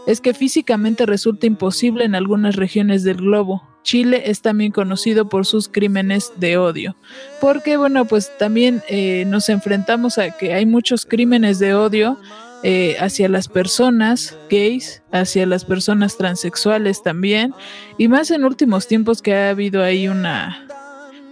es 0.08 0.22
que 0.22 0.34
físicamente 0.34 1.06
resulta 1.06 1.46
imposible 1.46 2.06
en 2.06 2.16
algunas 2.16 2.56
regiones 2.56 3.04
del 3.04 3.18
globo. 3.18 3.62
Chile 3.84 4.24
es 4.26 4.42
también 4.42 4.72
conocido 4.72 5.30
por 5.30 5.46
sus 5.46 5.68
crímenes 5.68 6.32
de 6.38 6.58
odio. 6.58 6.96
Porque, 7.40 7.78
bueno, 7.78 8.06
pues 8.06 8.32
también 8.38 8.82
eh, 8.90 9.26
nos 9.28 9.50
enfrentamos 9.50 10.18
a 10.18 10.32
que 10.32 10.54
hay 10.54 10.66
muchos 10.66 11.06
crímenes 11.06 11.60
de 11.60 11.76
odio 11.76 12.18
eh, 12.64 12.96
hacia 13.00 13.30
las 13.30 13.50
personas 13.50 14.36
gays, 14.50 15.04
hacia 15.12 15.46
las 15.46 15.64
personas 15.64 16.18
transexuales 16.18 17.04
también, 17.04 17.54
y 17.98 18.08
más 18.08 18.32
en 18.32 18.46
últimos 18.46 18.88
tiempos 18.88 19.22
que 19.22 19.36
ha 19.36 19.50
habido 19.50 19.84
ahí 19.84 20.08
una, 20.08 20.68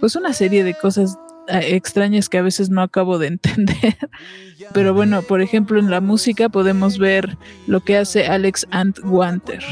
pues 0.00 0.14
una 0.16 0.32
serie 0.32 0.62
de 0.62 0.74
cosas 0.74 1.18
extrañas 1.48 2.28
que 2.28 2.38
a 2.38 2.42
veces 2.42 2.70
no 2.70 2.82
acabo 2.82 3.18
de 3.18 3.26
entender. 3.28 3.96
Pero 4.72 4.94
bueno, 4.94 5.22
por 5.22 5.40
ejemplo, 5.40 5.78
en 5.78 5.90
la 5.90 6.00
música 6.00 6.48
podemos 6.48 6.98
ver 6.98 7.36
lo 7.66 7.80
que 7.80 7.96
hace 7.96 8.26
Alex 8.26 8.66
Antwanter. 8.70 9.62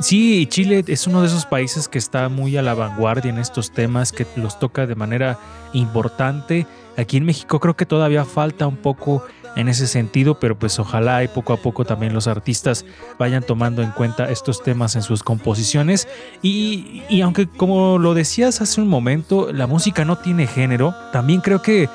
Sí, 0.00 0.46
Chile 0.50 0.84
es 0.86 1.06
uno 1.06 1.22
de 1.22 1.28
esos 1.28 1.46
países 1.46 1.88
que 1.88 1.96
está 1.96 2.28
muy 2.28 2.56
a 2.58 2.62
la 2.62 2.74
vanguardia 2.74 3.30
en 3.30 3.38
estos 3.38 3.72
temas, 3.72 4.12
que 4.12 4.26
los 4.36 4.58
toca 4.58 4.86
de 4.86 4.94
manera 4.94 5.38
importante. 5.72 6.66
Aquí 6.98 7.16
en 7.16 7.24
México 7.24 7.60
creo 7.60 7.76
que 7.76 7.86
todavía 7.86 8.26
falta 8.26 8.66
un 8.66 8.76
poco 8.76 9.24
en 9.56 9.68
ese 9.68 9.86
sentido, 9.86 10.38
pero 10.38 10.58
pues 10.58 10.78
ojalá 10.78 11.24
y 11.24 11.28
poco 11.28 11.54
a 11.54 11.56
poco 11.56 11.84
también 11.84 12.12
los 12.12 12.26
artistas 12.26 12.84
vayan 13.18 13.42
tomando 13.42 13.82
en 13.82 13.90
cuenta 13.90 14.30
estos 14.30 14.62
temas 14.62 14.94
en 14.96 15.02
sus 15.02 15.22
composiciones. 15.22 16.06
Y, 16.42 17.02
aunque 17.22 17.48
como 17.48 17.98
lo 17.98 18.14
decías 18.14 18.60
hace 18.60 18.80
un 18.80 18.88
momento, 18.88 19.52
la 19.52 19.66
música 19.66 20.04
no 20.04 20.18
tiene 20.18 20.46
género, 20.46 20.94
también 21.12 21.40
creo 21.40 21.62
que 21.62 21.84
eh, 21.84 21.88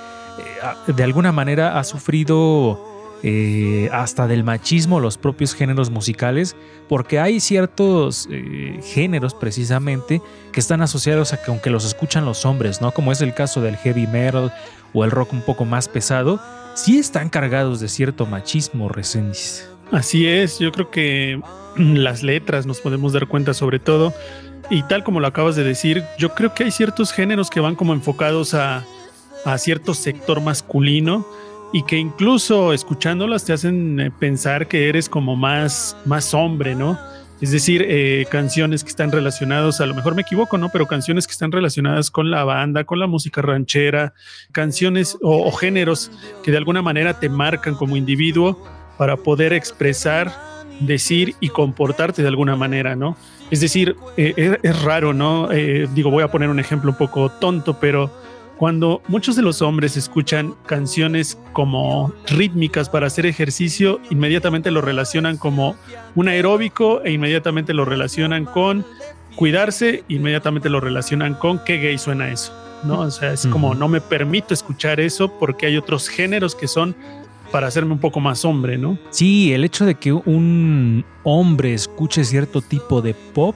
de 0.87 1.03
alguna 1.03 1.31
manera 1.31 1.79
ha 1.79 1.83
sufrido... 1.83 2.87
Eh, 3.23 3.87
hasta 3.93 4.25
del 4.25 4.43
machismo 4.43 4.99
los 4.99 5.19
propios 5.19 5.53
géneros 5.53 5.91
musicales, 5.91 6.55
porque 6.89 7.19
hay 7.19 7.39
ciertos 7.39 8.27
eh, 8.31 8.79
géneros 8.83 9.35
precisamente 9.35 10.23
que 10.51 10.59
están 10.59 10.81
asociados 10.81 11.31
a 11.31 11.37
que 11.37 11.51
aunque 11.51 11.69
los 11.69 11.85
escuchan 11.85 12.25
los 12.25 12.47
hombres, 12.47 12.81
¿no? 12.81 12.91
Como 12.91 13.11
es 13.11 13.21
el 13.21 13.35
caso 13.35 13.61
del 13.61 13.77
heavy 13.77 14.07
metal 14.07 14.51
o 14.95 15.05
el 15.05 15.11
rock 15.11 15.33
un 15.33 15.43
poco 15.43 15.65
más 15.65 15.87
pesado, 15.87 16.41
sí 16.81 16.97
están 16.97 17.29
cargados 17.29 17.79
de 17.79 17.87
cierto 17.87 18.25
machismo, 18.25 18.89
Resendiz. 18.89 19.69
Así 19.91 20.25
es, 20.25 20.57
yo 20.57 20.71
creo 20.71 20.89
que 20.89 21.39
las 21.77 22.23
letras 22.23 22.65
nos 22.65 22.81
podemos 22.81 23.13
dar 23.13 23.27
cuenta 23.27 23.53
sobre 23.53 23.77
todo. 23.79 24.13
Y 24.69 24.83
tal 24.83 25.03
como 25.03 25.19
lo 25.19 25.27
acabas 25.27 25.55
de 25.55 25.63
decir, 25.63 26.03
yo 26.17 26.33
creo 26.33 26.55
que 26.55 26.63
hay 26.63 26.71
ciertos 26.71 27.11
géneros 27.11 27.49
que 27.49 27.59
van 27.59 27.75
como 27.75 27.93
enfocados 27.93 28.53
a, 28.53 28.83
cierto 29.57 29.93
sector 29.93 30.39
masculino 30.41 31.25
y 31.73 31.83
que 31.83 31.97
incluso 31.97 32.73
escuchándolas 32.73 33.43
te 33.43 33.53
hacen 33.53 33.99
eh, 33.99 34.11
pensar 34.11 34.67
que 34.67 34.87
eres 34.87 35.09
como 35.09 35.35
más, 35.35 35.97
más 36.05 36.33
hombre, 36.33 36.75
¿no? 36.75 36.99
Es 37.41 37.49
decir, 37.49 37.83
eh, 37.87 38.27
canciones 38.29 38.83
que 38.83 38.91
están 38.91 39.11
relacionadas, 39.11 39.81
a 39.81 39.87
lo 39.87 39.95
mejor 39.95 40.13
me 40.13 40.21
equivoco, 40.21 40.59
¿no? 40.59 40.69
Pero 40.69 40.85
canciones 40.85 41.25
que 41.25 41.33
están 41.33 41.51
relacionadas 41.51 42.11
con 42.11 42.29
la 42.29 42.43
banda, 42.43 42.83
con 42.83 42.99
la 42.99 43.07
música 43.07 43.41
ranchera, 43.41 44.13
canciones 44.51 45.17
o, 45.23 45.51
géneros 45.51 46.11
que 46.43 46.51
de 46.51 46.57
alguna 46.57 46.83
manera 46.83 47.19
te 47.19 47.29
marcan 47.29 47.73
como 47.73 47.97
individuo 47.97 48.63
para 48.99 49.17
poder 49.17 49.53
expresar, 49.53 50.31
decir 50.81 51.33
y 51.39 51.49
comportarte 51.49 52.21
de 52.21 52.27
alguna 52.27 52.55
manera, 52.55 52.95
¿no? 52.95 53.17
Es 53.49 53.59
decir, 53.59 53.95
eh, 54.17 54.59
es, 54.61 54.83
raro, 54.83 55.13
¿no? 55.13 55.51
Eh, 55.51 55.87
digo, 55.95 56.11
voy 56.11 56.23
a 56.23 56.29
poner 56.29 56.49
un 56.49 56.59
ejemplo 56.59 56.91
un 56.91 56.97
poco 56.97 57.31
tonto, 57.31 57.79
pero 57.79 58.11
cuando 58.61 59.01
muchos 59.07 59.35
de 59.35 59.41
los 59.41 59.63
hombres 59.63 59.97
escuchan 59.97 60.53
canciones 60.67 61.35
como 61.51 62.13
rítmicas 62.27 62.89
para 62.89 63.07
hacer 63.07 63.25
ejercicio, 63.25 63.99
inmediatamente 64.11 64.69
lo 64.69 64.81
relacionan 64.81 65.37
como 65.37 65.75
un 66.13 66.27
aeróbico 66.27 67.01
e 67.03 67.11
inmediatamente 67.11 67.73
lo 67.73 67.85
relacionan 67.85 68.45
con 68.45 68.85
cuidarse, 69.35 70.03
inmediatamente 70.09 70.69
lo 70.69 70.79
relacionan 70.79 71.33
con 71.33 71.59
qué 71.65 71.79
gay 71.79 71.97
suena 71.97 72.31
eso, 72.31 72.53
¿no? 72.83 72.99
O 72.99 73.09
sea, 73.09 73.33
es 73.33 73.47
como 73.47 73.73
no 73.73 73.87
me 73.87 73.99
permito 73.99 74.53
escuchar 74.53 74.99
eso 74.99 75.39
porque 75.39 75.65
hay 75.65 75.75
otros 75.75 76.07
géneros 76.07 76.53
que 76.53 76.67
son 76.67 76.95
para 77.51 77.65
hacerme 77.65 77.93
un 77.93 77.99
poco 77.99 78.19
más 78.19 78.45
hombre, 78.45 78.77
¿no? 78.77 78.95
Sí, 79.09 79.53
el 79.53 79.63
hecho 79.63 79.85
de 79.85 79.95
que 79.95 80.13
un 80.13 81.03
hombre 81.23 81.73
escuche 81.73 82.23
cierto 82.23 82.61
tipo 82.61 83.01
de 83.01 83.15
pop 83.15 83.55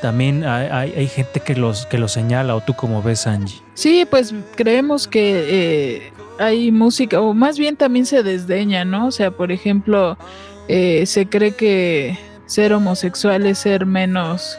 también 0.00 0.44
hay, 0.44 1.08
gente 1.08 1.40
que 1.40 1.54
los, 1.54 1.86
que 1.86 1.98
lo 1.98 2.08
señala, 2.08 2.54
o 2.54 2.60
tú 2.60 2.74
como 2.74 3.02
ves, 3.02 3.26
Angie. 3.26 3.60
Sí, 3.74 4.06
pues 4.08 4.34
creemos 4.54 5.08
que 5.08 5.44
eh, 5.48 6.12
hay 6.38 6.70
música, 6.72 7.20
o 7.20 7.34
más 7.34 7.58
bien 7.58 7.76
también 7.76 8.06
se 8.06 8.22
desdeña, 8.22 8.84
¿no? 8.84 9.06
O 9.06 9.10
sea, 9.10 9.30
por 9.30 9.52
ejemplo, 9.52 10.16
eh, 10.68 11.06
se 11.06 11.26
cree 11.26 11.52
que 11.52 12.18
ser 12.46 12.72
homosexual 12.72 13.46
es 13.46 13.58
ser 13.58 13.86
menos 13.86 14.58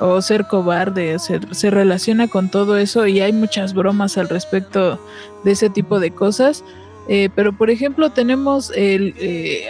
o 0.00 0.20
ser 0.22 0.46
cobarde, 0.46 1.18
se 1.18 1.70
relaciona 1.70 2.28
con 2.28 2.50
todo 2.50 2.76
eso 2.76 3.06
y 3.06 3.20
hay 3.20 3.32
muchas 3.32 3.74
bromas 3.74 4.16
al 4.16 4.28
respecto 4.28 5.00
de 5.44 5.52
ese 5.52 5.70
tipo 5.70 5.98
de 5.98 6.12
cosas. 6.12 6.64
Eh, 7.08 7.30
pero 7.34 7.56
por 7.56 7.70
ejemplo 7.70 8.10
tenemos 8.10 8.70
el, 8.74 9.14
eh, 9.18 9.68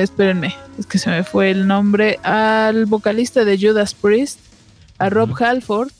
espérenme, 0.00 0.54
es 0.78 0.86
que 0.86 0.98
se 0.98 1.10
me 1.10 1.22
fue 1.22 1.50
el 1.50 1.66
nombre, 1.66 2.18
al 2.22 2.86
vocalista 2.86 3.44
de 3.44 3.56
Judas 3.58 3.94
Priest, 3.94 4.40
a 4.98 5.10
Rob 5.10 5.32
Halford, 5.40 5.90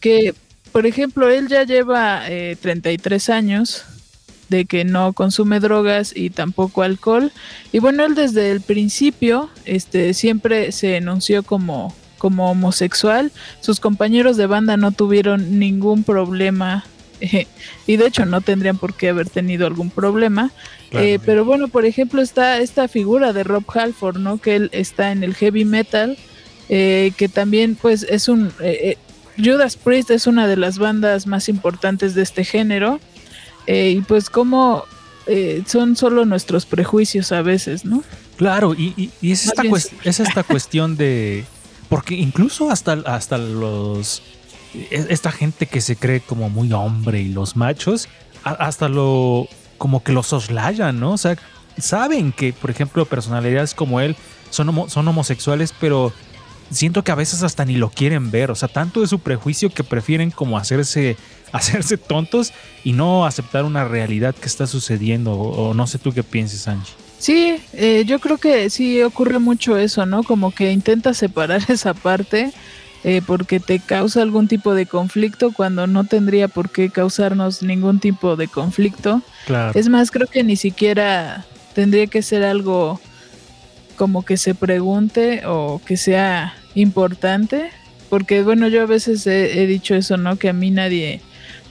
que 0.00 0.34
por 0.72 0.86
ejemplo 0.86 1.28
él 1.28 1.48
ya 1.48 1.64
lleva 1.64 2.22
33 2.60 3.28
años 3.28 3.84
de 4.50 4.66
que 4.66 4.84
no 4.84 5.14
consume 5.14 5.60
drogas 5.60 6.12
y 6.14 6.28
tampoco 6.28 6.82
alcohol. 6.82 7.32
Y 7.72 7.78
bueno, 7.78 8.04
él 8.04 8.14
desde 8.14 8.50
el 8.50 8.60
principio 8.60 9.48
este, 9.64 10.12
siempre 10.12 10.72
se 10.72 10.96
enunció 10.96 11.42
como, 11.42 11.94
como 12.18 12.50
homosexual. 12.50 13.32
Sus 13.60 13.80
compañeros 13.80 14.36
de 14.36 14.46
banda 14.46 14.76
no 14.76 14.92
tuvieron 14.92 15.58
ningún 15.58 16.02
problema. 16.04 16.84
y 17.86 17.96
de 17.96 18.06
hecho 18.06 18.24
no 18.26 18.40
tendrían 18.40 18.78
por 18.78 18.94
qué 18.94 19.10
haber 19.10 19.28
tenido 19.28 19.66
algún 19.66 19.90
problema. 19.90 20.50
Eh, 20.92 21.18
pero 21.24 21.44
bueno, 21.44 21.68
por 21.68 21.84
ejemplo, 21.84 22.20
está 22.20 22.58
esta 22.58 22.88
figura 22.88 23.32
de 23.32 23.44
Rob 23.44 23.64
Halford, 23.72 24.18
¿no? 24.18 24.38
Que 24.38 24.56
él 24.56 24.70
está 24.72 25.12
en 25.12 25.22
el 25.22 25.34
heavy 25.34 25.64
metal, 25.64 26.18
eh, 26.68 27.12
que 27.16 27.28
también 27.28 27.76
pues 27.80 28.04
es 28.08 28.28
un... 28.28 28.52
Eh, 28.60 28.96
Judas 29.36 29.76
Priest 29.76 30.10
es 30.10 30.26
una 30.26 30.46
de 30.46 30.56
las 30.56 30.78
bandas 30.78 31.26
más 31.26 31.48
importantes 31.48 32.14
de 32.14 32.22
este 32.22 32.44
género 32.44 33.00
y 33.66 34.00
pues 34.00 34.28
como 34.28 34.84
son 35.66 35.94
solo 35.94 36.24
nuestros 36.24 36.66
prejuicios 36.66 37.30
a 37.30 37.40
veces, 37.40 37.84
¿no? 37.84 38.02
Claro, 38.36 38.74
y, 38.74 39.10
es, 39.22 39.46
esta 39.46 39.62
es 40.04 40.20
esta 40.20 40.42
cuestión 40.42 40.96
de... 40.96 41.44
Porque 41.88 42.16
incluso 42.16 42.70
hasta, 42.70 42.94
hasta 43.06 43.38
los... 43.38 44.22
Esta 44.90 45.32
gente 45.32 45.66
que 45.66 45.80
se 45.80 45.96
cree 45.96 46.20
como 46.20 46.48
muy 46.48 46.72
hombre 46.72 47.20
y 47.20 47.28
los 47.28 47.56
machos, 47.56 48.08
hasta 48.44 48.88
lo... 48.88 49.48
como 49.78 50.02
que 50.02 50.12
los 50.12 50.28
soslayan, 50.28 51.00
¿no? 51.00 51.12
O 51.12 51.18
sea, 51.18 51.36
saben 51.78 52.32
que, 52.32 52.52
por 52.52 52.70
ejemplo, 52.70 53.04
personalidades 53.04 53.74
como 53.74 54.00
él 54.00 54.16
son, 54.50 54.88
son 54.90 55.08
homosexuales, 55.08 55.74
pero 55.80 56.12
siento 56.70 57.02
que 57.02 57.12
a 57.12 57.16
veces 57.16 57.42
hasta 57.42 57.64
ni 57.64 57.76
lo 57.76 57.90
quieren 57.90 58.30
ver. 58.30 58.50
O 58.50 58.54
sea, 58.54 58.68
tanto 58.68 59.00
de 59.00 59.06
su 59.06 59.18
prejuicio 59.18 59.70
que 59.70 59.84
prefieren 59.84 60.30
como 60.30 60.56
hacerse, 60.56 61.16
hacerse 61.52 61.96
tontos 61.96 62.52
y 62.84 62.92
no 62.92 63.26
aceptar 63.26 63.64
una 63.64 63.84
realidad 63.84 64.34
que 64.34 64.46
está 64.46 64.66
sucediendo. 64.66 65.32
O, 65.32 65.74
no 65.74 65.86
sé 65.86 65.98
tú 65.98 66.12
qué 66.12 66.22
pienses, 66.22 66.66
Angie. 66.68 66.94
Sí, 67.18 67.60
eh, 67.74 68.04
yo 68.06 68.18
creo 68.18 68.38
que 68.38 68.70
sí 68.70 69.02
ocurre 69.02 69.38
mucho 69.38 69.76
eso, 69.76 70.06
¿no? 70.06 70.22
Como 70.22 70.52
que 70.52 70.72
intenta 70.72 71.12
separar 71.12 71.62
esa 71.68 71.92
parte 71.94 72.52
eh, 73.02 73.22
porque 73.26 73.60
te 73.60 73.78
causa 73.78 74.22
algún 74.22 74.48
tipo 74.48 74.74
de 74.74 74.86
conflicto 74.86 75.52
cuando 75.52 75.86
no 75.86 76.04
tendría 76.04 76.48
por 76.48 76.70
qué 76.70 76.90
causarnos 76.90 77.62
ningún 77.62 77.98
tipo 77.98 78.36
de 78.36 78.48
conflicto. 78.48 79.22
Claro. 79.46 79.72
Es 79.78 79.88
más, 79.88 80.10
creo 80.10 80.26
que 80.26 80.44
ni 80.44 80.56
siquiera 80.56 81.44
tendría 81.74 82.06
que 82.06 82.22
ser 82.22 82.44
algo 82.44 83.00
como 83.96 84.24
que 84.24 84.36
se 84.36 84.54
pregunte 84.54 85.42
o 85.46 85.80
que 85.84 85.96
sea 85.96 86.54
importante, 86.74 87.70
porque 88.08 88.42
bueno, 88.42 88.68
yo 88.68 88.82
a 88.82 88.86
veces 88.86 89.26
he, 89.26 89.66
dicho 89.66 89.94
eso, 89.94 90.16
¿no? 90.16 90.36
Que 90.36 90.48
a 90.48 90.52
mí 90.52 90.70
nadie 90.70 91.20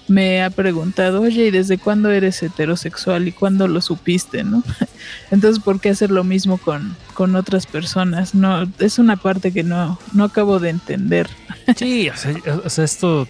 me 0.09 0.43
ha 0.43 0.49
preguntado, 0.49 1.21
oye, 1.21 1.45
¿y 1.45 1.51
desde 1.51 1.77
cuándo 1.77 2.11
eres 2.11 2.41
heterosexual 2.43 3.27
y 3.27 3.31
cuándo 3.31 3.67
lo 3.67 3.81
supiste, 3.81 4.43
no? 4.43 4.63
Entonces, 5.31 5.63
¿por 5.63 5.79
qué 5.79 5.89
hacer 5.89 6.11
lo 6.11 6.23
mismo 6.23 6.57
con, 6.57 6.97
con 7.13 7.35
otras 7.35 7.65
personas? 7.65 8.35
No, 8.35 8.69
es 8.79 8.99
una 8.99 9.15
parte 9.15 9.51
que 9.51 9.63
no, 9.63 9.99
no 10.13 10.23
acabo 10.25 10.59
de 10.59 10.69
entender. 10.69 11.29
Sí, 11.75 12.09
o 12.09 12.69
sea, 12.69 12.83
esto 12.83 13.27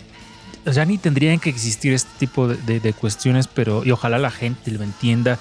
ya 0.66 0.86
ni 0.86 0.98
tendrían 0.98 1.40
que 1.40 1.50
existir 1.50 1.94
este 1.94 2.10
tipo 2.20 2.48
de, 2.48 2.94
cuestiones, 2.94 3.48
pero 3.48 3.84
y 3.86 3.92
ojalá 3.92 4.18
la 4.18 4.32
gente 4.32 4.72
lo 4.72 4.84
entienda. 4.84 5.38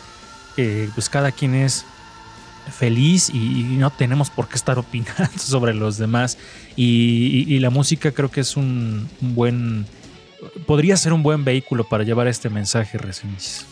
Eh, 0.57 0.91
pues 0.95 1.09
cada 1.09 1.30
quien 1.30 1.55
es 1.55 1.84
feliz 2.70 3.30
y, 3.30 3.62
no 3.78 3.91
tenemos 3.91 4.30
por 4.30 4.49
qué 4.49 4.57
estar 4.57 4.78
opinando 4.78 5.30
sobre 5.39 5.74
los 5.74 5.99
demás. 5.99 6.39
Y, 6.76 7.59
la 7.61 7.70
música 7.70 8.12
creo 8.12 8.30
que 8.30 8.41
es 8.41 8.57
un, 8.57 9.09
buen, 9.20 9.86
podría 10.66 10.97
ser 10.97 11.12
un 11.12 11.22
buen 11.22 11.45
vehículo 11.45 11.84
para 11.84 12.05
llevar 12.05 12.28
este 12.28 12.49
mensaje, 12.49 12.99
Resenis. 12.99 13.66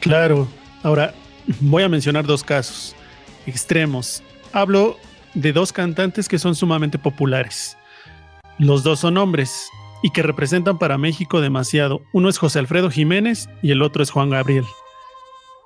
Claro, 0.00 0.48
ahora 0.82 1.14
voy 1.60 1.82
a 1.82 1.88
mencionar 1.88 2.26
dos 2.26 2.42
casos 2.42 2.94
extremos. 3.46 4.22
Hablo 4.52 4.98
de 5.34 5.52
dos 5.52 5.72
cantantes 5.72 6.28
que 6.28 6.38
son 6.38 6.54
sumamente 6.54 6.98
populares. 6.98 7.76
Los 8.58 8.82
dos 8.82 9.00
son 9.00 9.16
hombres 9.16 9.68
y 10.02 10.10
que 10.10 10.22
representan 10.22 10.78
para 10.78 10.98
México 10.98 11.40
demasiado. 11.40 12.02
Uno 12.12 12.28
es 12.28 12.38
José 12.38 12.58
Alfredo 12.58 12.90
Jiménez 12.90 13.48
y 13.62 13.70
el 13.70 13.82
otro 13.82 14.02
es 14.02 14.10
Juan 14.10 14.30
Gabriel. 14.30 14.64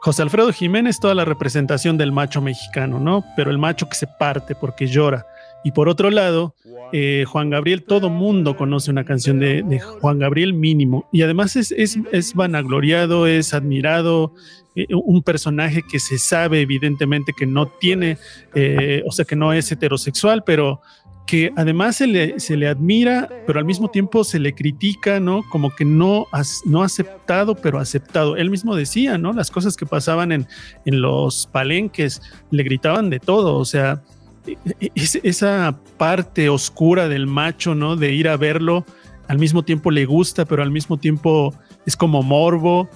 José 0.00 0.22
Alfredo 0.22 0.52
Jiménez, 0.52 1.00
toda 1.00 1.14
la 1.14 1.24
representación 1.24 1.98
del 1.98 2.12
macho 2.12 2.40
mexicano, 2.40 3.00
¿no? 3.00 3.24
Pero 3.34 3.50
el 3.50 3.58
macho 3.58 3.88
que 3.88 3.96
se 3.96 4.06
parte 4.06 4.54
porque 4.54 4.86
llora. 4.86 5.26
Y 5.66 5.72
por 5.72 5.88
otro 5.88 6.12
lado, 6.12 6.54
eh, 6.92 7.24
Juan 7.26 7.50
Gabriel, 7.50 7.82
todo 7.82 8.08
mundo 8.08 8.56
conoce 8.56 8.88
una 8.88 9.02
canción 9.02 9.40
de, 9.40 9.80
Juan 10.00 10.20
Gabriel 10.20 10.54
mínimo. 10.54 11.08
Y 11.10 11.22
además 11.22 11.56
es, 11.56 11.72
es, 11.72 12.34
vanagloriado, 12.34 13.26
es 13.26 13.52
admirado, 13.52 14.32
eh, 14.76 14.86
un 14.94 15.24
personaje 15.24 15.82
que 15.82 15.98
se 15.98 16.18
sabe 16.18 16.60
evidentemente 16.60 17.32
que 17.36 17.46
no 17.46 17.66
tiene, 17.66 18.16
eh, 18.54 19.02
o 19.08 19.10
sea, 19.10 19.24
que 19.24 19.34
no 19.34 19.52
es 19.52 19.72
heterosexual, 19.72 20.44
pero 20.44 20.82
que 21.26 21.52
además 21.56 21.96
se 21.96 22.06
le, 22.06 22.38
se 22.38 22.56
le 22.56 22.68
admira, 22.68 23.28
pero 23.44 23.58
al 23.58 23.64
mismo 23.64 23.90
tiempo 23.90 24.22
se 24.22 24.38
le 24.38 24.54
critica, 24.54 25.18
¿no? 25.18 25.42
Como 25.50 25.74
que 25.74 25.84
no, 25.84 26.28
no 26.64 26.84
aceptado, 26.84 27.56
pero 27.56 27.80
aceptado. 27.80 28.36
Él 28.36 28.50
mismo 28.50 28.76
decía, 28.76 29.18
¿no? 29.18 29.32
Las 29.32 29.50
cosas 29.50 29.76
que 29.76 29.84
pasaban 29.84 30.30
en, 30.30 30.46
en 30.84 31.00
los 31.00 31.48
palenques, 31.48 32.22
le 32.52 32.62
gritaban 32.62 33.10
de 33.10 33.18
todo, 33.18 33.56
o 33.56 33.64
sea, 33.64 34.04
esa 34.94 35.78
parte 35.96 36.48
oscura 36.48 37.08
del 37.08 37.26
macho, 37.26 37.74
¿no? 37.74 37.96
De 37.96 38.12
ir 38.12 38.28
a 38.28 38.36
verlo, 38.36 38.84
al 39.28 39.38
mismo 39.38 39.64
tiempo 39.64 39.90
le 39.90 40.04
gusta, 40.04 40.44
pero 40.44 40.62
al 40.62 40.70
mismo 40.70 40.98
tiempo 40.98 41.54
es 41.84 41.96
como 41.96 42.22
morbo, 42.22 42.88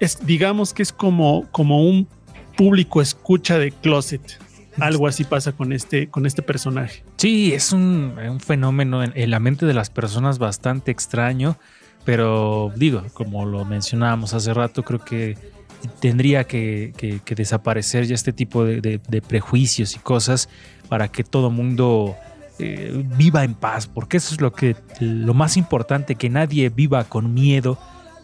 es, 0.00 0.24
digamos 0.26 0.72
que 0.72 0.82
es 0.82 0.92
como, 0.92 1.46
como 1.50 1.82
un 1.82 2.08
público 2.56 3.00
escucha 3.00 3.58
de 3.58 3.72
closet, 3.72 4.38
algo 4.78 5.06
así 5.06 5.24
pasa 5.24 5.52
con 5.52 5.72
este, 5.72 6.08
con 6.08 6.26
este 6.26 6.42
personaje. 6.42 7.04
Sí, 7.16 7.52
es 7.52 7.72
un, 7.72 8.38
fenómeno 8.40 9.02
en, 9.02 9.30
la 9.30 9.40
mente 9.40 9.66
de 9.66 9.74
las 9.74 9.90
personas 9.90 10.38
bastante 10.38 10.90
extraño, 10.90 11.56
pero 12.04 12.72
digo, 12.76 13.02
como 13.12 13.44
lo 13.46 13.64
mencionábamos 13.64 14.34
hace 14.34 14.52
rato, 14.52 14.82
creo 14.82 15.04
que 15.04 15.36
tendría 16.00 16.44
que, 16.44 17.20
desaparecer 17.36 18.06
ya 18.06 18.14
este 18.14 18.32
tipo 18.32 18.64
de, 18.64 19.00
prejuicios 19.26 19.94
y 19.96 19.98
cosas 19.98 20.48
para 20.88 21.08
que 21.08 21.24
todo 21.24 21.50
mundo 21.50 22.16
eh, 22.58 23.04
viva 23.16 23.44
en 23.44 23.54
paz, 23.54 23.86
porque 23.86 24.16
eso 24.16 24.34
es 24.34 24.40
lo 24.40 24.52
que 24.52 24.76
lo 25.00 25.34
más 25.34 25.56
importante, 25.56 26.14
que 26.14 26.30
nadie 26.30 26.68
viva 26.68 27.04
con 27.04 27.34
miedo 27.34 27.78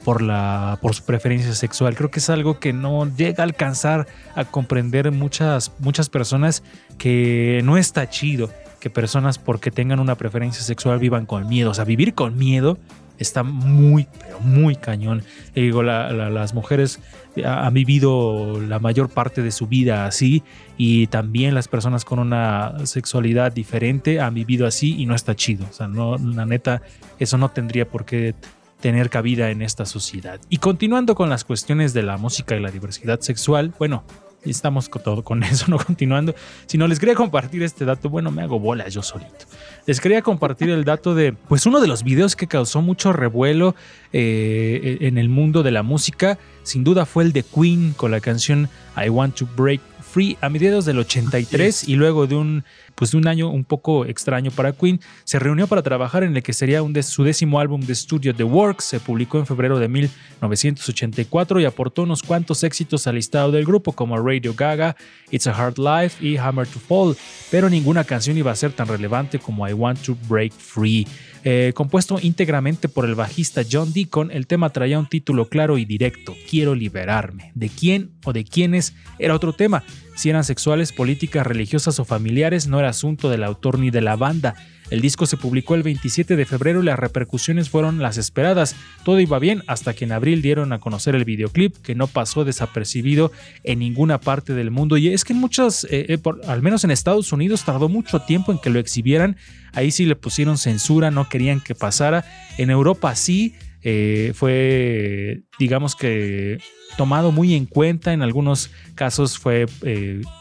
por, 0.05 0.23
la, 0.23 0.79
por 0.81 0.95
su 0.95 1.05
preferencia 1.05 1.55
sexual. 1.55 1.95
Creo 1.95 2.11
que 2.11 2.21
es 2.21 2.31
algo 2.31 2.59
que 2.59 2.73
no 2.73 3.07
llega 3.17 3.43
a 3.43 3.47
alcanzar 3.47 4.07
a 4.35 4.45
comprender 4.45 5.11
muchas, 5.13 5.73
muchas 5.79 6.09
personas 6.09 6.63
que 6.99 7.61
no 7.65 7.77
está 7.77 8.09
chido 8.09 8.51
que 8.81 8.91
personas 8.91 9.39
porque 9.39 9.71
tengan 9.71 10.01
una 10.01 10.17
preferencia 10.17 10.63
sexual 10.63 10.99
vivan 10.99 11.27
con 11.27 11.47
miedo. 11.47 11.71
O 11.71 11.75
sea, 11.75 11.85
vivir 11.85 12.15
con 12.15 12.37
miedo 12.37 12.79
está 13.21 13.43
muy, 13.43 14.09
pero 14.19 14.41
muy 14.41 14.75
cañón. 14.75 15.23
digo, 15.55 15.83
las 15.83 16.55
mujeres 16.55 17.01
han 17.45 17.73
vivido 17.75 18.61
la 18.61 18.81
mayor 18.81 19.09
parte 19.09 19.43
de 19.43 19.53
su 19.53 19.67
vida 19.69 20.07
así 20.07 20.43
y 20.77 21.07
también 21.07 21.55
las 21.55 21.69
personas 21.69 22.05
con 22.05 22.19
una 22.19 22.75
sexualidad 22.85 23.53
diferente 23.53 24.21
han 24.21 24.35
vivido 24.35 24.67
así 24.67 25.01
y 25.01 25.07
no 25.07 25.15
está 25.15 25.37
chido. 25.37 25.67
O 25.71 25.73
sea, 25.73 25.87
no, 25.87 26.17
la 26.17 26.47
neta, 26.47 26.83
eso 27.19 27.39
no 27.39 27.51
tendría 27.51 27.87
por 27.89 28.05
qué 28.05 28.35
tener 28.81 29.11
cabida 29.11 29.51
en 29.51 29.63
esta 29.63 29.85
sociedad. 29.85 30.41
Y 30.49 30.57
continuando 30.57 31.15
con 31.15 31.29
las 31.29 31.45
cuestiones 31.45 31.93
de 31.93 32.03
la 32.03 32.17
música 32.17 32.57
y 32.57 32.61
la 32.61 32.71
diversidad 32.71 33.21
sexual, 33.21 33.75
bueno, 33.79 34.05
estamos 34.45 34.89
con 34.89 35.03
todo 35.03 35.23
con 35.23 35.43
eso, 35.45 35.67
no 35.69 35.79
continuando, 35.79 36.35
sino 36.67 36.87
les 36.87 36.99
quería 36.99 37.15
compartir 37.15 37.63
este 37.63 37.85
dato, 37.85 38.09
bueno, 38.09 38.31
me 38.31 38.43
hago 38.43 38.59
bolas 38.59 38.93
yo 38.93 39.03
solito. 39.03 39.47
Les 39.87 40.01
quería 40.01 40.23
compartir 40.23 40.71
el 40.71 40.85
dato 40.85 41.15
de, 41.15 41.33
pues 41.33 41.67
uno 41.67 41.81
de 41.81 41.89
los 41.89 42.03
videos 42.03 42.37
que 42.37 42.47
causó 42.47 42.83
mucho 42.83 43.13
revuelo 43.13 43.75
eh, 44.13 44.99
en 45.01 45.19
el 45.19 45.29
mundo 45.29 45.63
de 45.63 45.71
la 45.71 45.83
música, 45.83 46.39
sin 46.63 46.85
duda 46.85 47.07
fue 47.07 47.25
el 47.25 47.33
de 47.33 47.43
Queen 47.43 47.93
con 47.97 48.11
la 48.11 48.21
canción 48.21 48.69
I 48.97 49.09
Want 49.09 49.37
to 49.37 49.49
Break 49.57 49.81
Free 50.11 50.37
a 50.41 50.49
mediados 50.49 50.85
del 50.85 50.99
83 50.99 51.89
y 51.89 51.95
luego 51.95 52.27
de 52.27 52.35
un, 52.35 52.65
pues 52.95 53.13
de 53.13 53.19
un 53.19 53.29
año 53.29 53.49
un 53.49 53.65
poco 53.65 54.05
extraño 54.07 54.51
para 54.51 54.73
Queen, 54.73 55.01
se 55.25 55.39
reunió 55.39 55.67
para 55.67 55.83
trabajar 55.83 56.25
en 56.25 56.37
el 56.37 56.43
que 56.43 56.53
sería 56.53 56.83
un 56.83 56.93
de, 56.93 57.03
su 57.03 57.23
décimo 57.23 57.61
álbum 57.61 57.81
de 57.81 57.93
estudio 57.93 58.35
The 58.35 58.45
Works. 58.45 58.85
Se 58.85 59.01
publicó 59.01 59.39
en 59.39 59.47
febrero 59.47 59.79
de 59.79 59.89
1984 59.89 61.61
y 61.61 61.65
aportó 61.65 62.03
unos 62.03 62.23
cuantos 62.23 62.65
éxitos 62.65 63.07
al 63.07 63.15
listado 63.15 63.53
del 63.53 63.65
grupo 63.65 63.93
como 63.93 64.17
Radio 64.17 64.55
Gaga, 64.55 64.97
It's 65.31 65.47
a 65.47 65.53
Hard 65.53 65.79
Life 65.79 66.25
y 66.25 66.37
Hammer 66.37 66.67
to 66.67 66.81
Fall, 66.81 67.17
pero 67.51 67.71
ninguna 67.71 68.05
canción 68.05 68.37
iba 68.37 68.51
a 68.51 68.57
ser 68.57 68.73
tan 68.73 68.89
relevante 68.89 69.39
como 69.39 69.69
I 69.69 69.73
Want 69.73 70.03
to 70.03 70.17
Break 70.29 70.53
Free. 70.53 71.07
Eh, 71.43 71.73
compuesto 71.75 72.19
íntegramente 72.21 72.89
por 72.89 73.07
el 73.07 73.15
bajista 73.15 73.63
John 73.71 73.93
Deacon, 73.93 74.31
el 74.31 74.47
tema 74.47 74.71
traía 74.71 74.99
un 74.99 75.09
título 75.09 75.49
claro 75.49 75.79
y 75.79 75.85
directo, 75.85 76.35
Quiero 76.49 76.75
liberarme. 76.75 77.53
¿De 77.55 77.69
quién 77.69 78.11
o 78.25 78.33
de 78.33 78.45
quiénes? 78.45 78.95
Era 79.19 79.35
otro 79.35 79.55
tema. 79.55 79.83
Si 80.17 80.29
eran 80.29 80.45
sexuales, 80.45 80.93
políticas, 80.93 81.47
religiosas 81.47 81.99
o 81.99 82.05
familiares, 82.05 82.67
no 82.67 82.79
era 82.79 82.91
asunto 82.91 83.31
del 83.31 83.45
autor 83.45 83.79
ni 83.79 83.91
de 83.91 84.03
la 84.03 84.17
banda. 84.17 84.55
El 84.91 85.01
disco 85.01 85.25
se 85.27 85.37
publicó 85.37 85.77
el 85.77 85.85
27 85.85 86.35
de 86.35 86.45
febrero 86.45 86.83
y 86.83 86.85
las 86.85 86.99
repercusiones 86.99 87.71
fueron 87.71 88.01
las 88.01 88.19
esperadas. 88.19 88.75
Todo 89.05 89.21
iba 89.21 89.39
bien 89.39 89.63
hasta 89.69 89.95
que 89.95 90.05
en 90.05 90.13
abril 90.13 90.43
dieron 90.43 90.73
a 90.73 90.81
conocer 90.81 91.15
el 91.15 91.25
videoclip 91.25 91.77
que 91.77 91.95
no 91.95 92.09
pasó 92.09 92.45
desapercibido 92.45 93.31
en 93.63 93.79
ninguna 93.79 94.21
parte 94.21 94.53
del 94.53 94.73
mundo. 94.73 94.97
Y 94.97 95.09
es 95.09 95.25
que 95.25 95.33
en 95.33 95.39
muchas, 95.39 95.85
eh, 95.85 96.07
eh, 96.09 96.19
al 96.47 96.63
menos 96.63 96.83
en 96.83 96.91
Estados 96.91 97.33
Unidos, 97.33 97.65
tardó 97.65 97.89
mucho 97.89 98.21
tiempo 98.23 98.51
en 98.51 98.59
que 98.59 98.71
lo 98.71 98.81
exhibieran. 98.81 99.37
Ahí 99.73 99.93
sí 99.93 100.07
le 100.07 100.17
pusieron 100.17 100.59
censura, 100.59 101.13
no 101.13 101.29
querían 101.29 101.61
que 101.61 101.75
pasara. 101.75 102.25
En 102.59 102.71
Europa 102.71 103.15
sí. 103.15 103.55
Eh, 103.83 104.33
fue, 104.35 105.45
digamos 105.59 105.97
que, 105.97 106.59
tomado 106.99 107.33
muy 107.33 107.55
en 107.55 107.65
cuenta. 107.65 108.13
En 108.13 108.21
algunos 108.21 108.71
casos 108.95 109.39
fue 109.39 109.67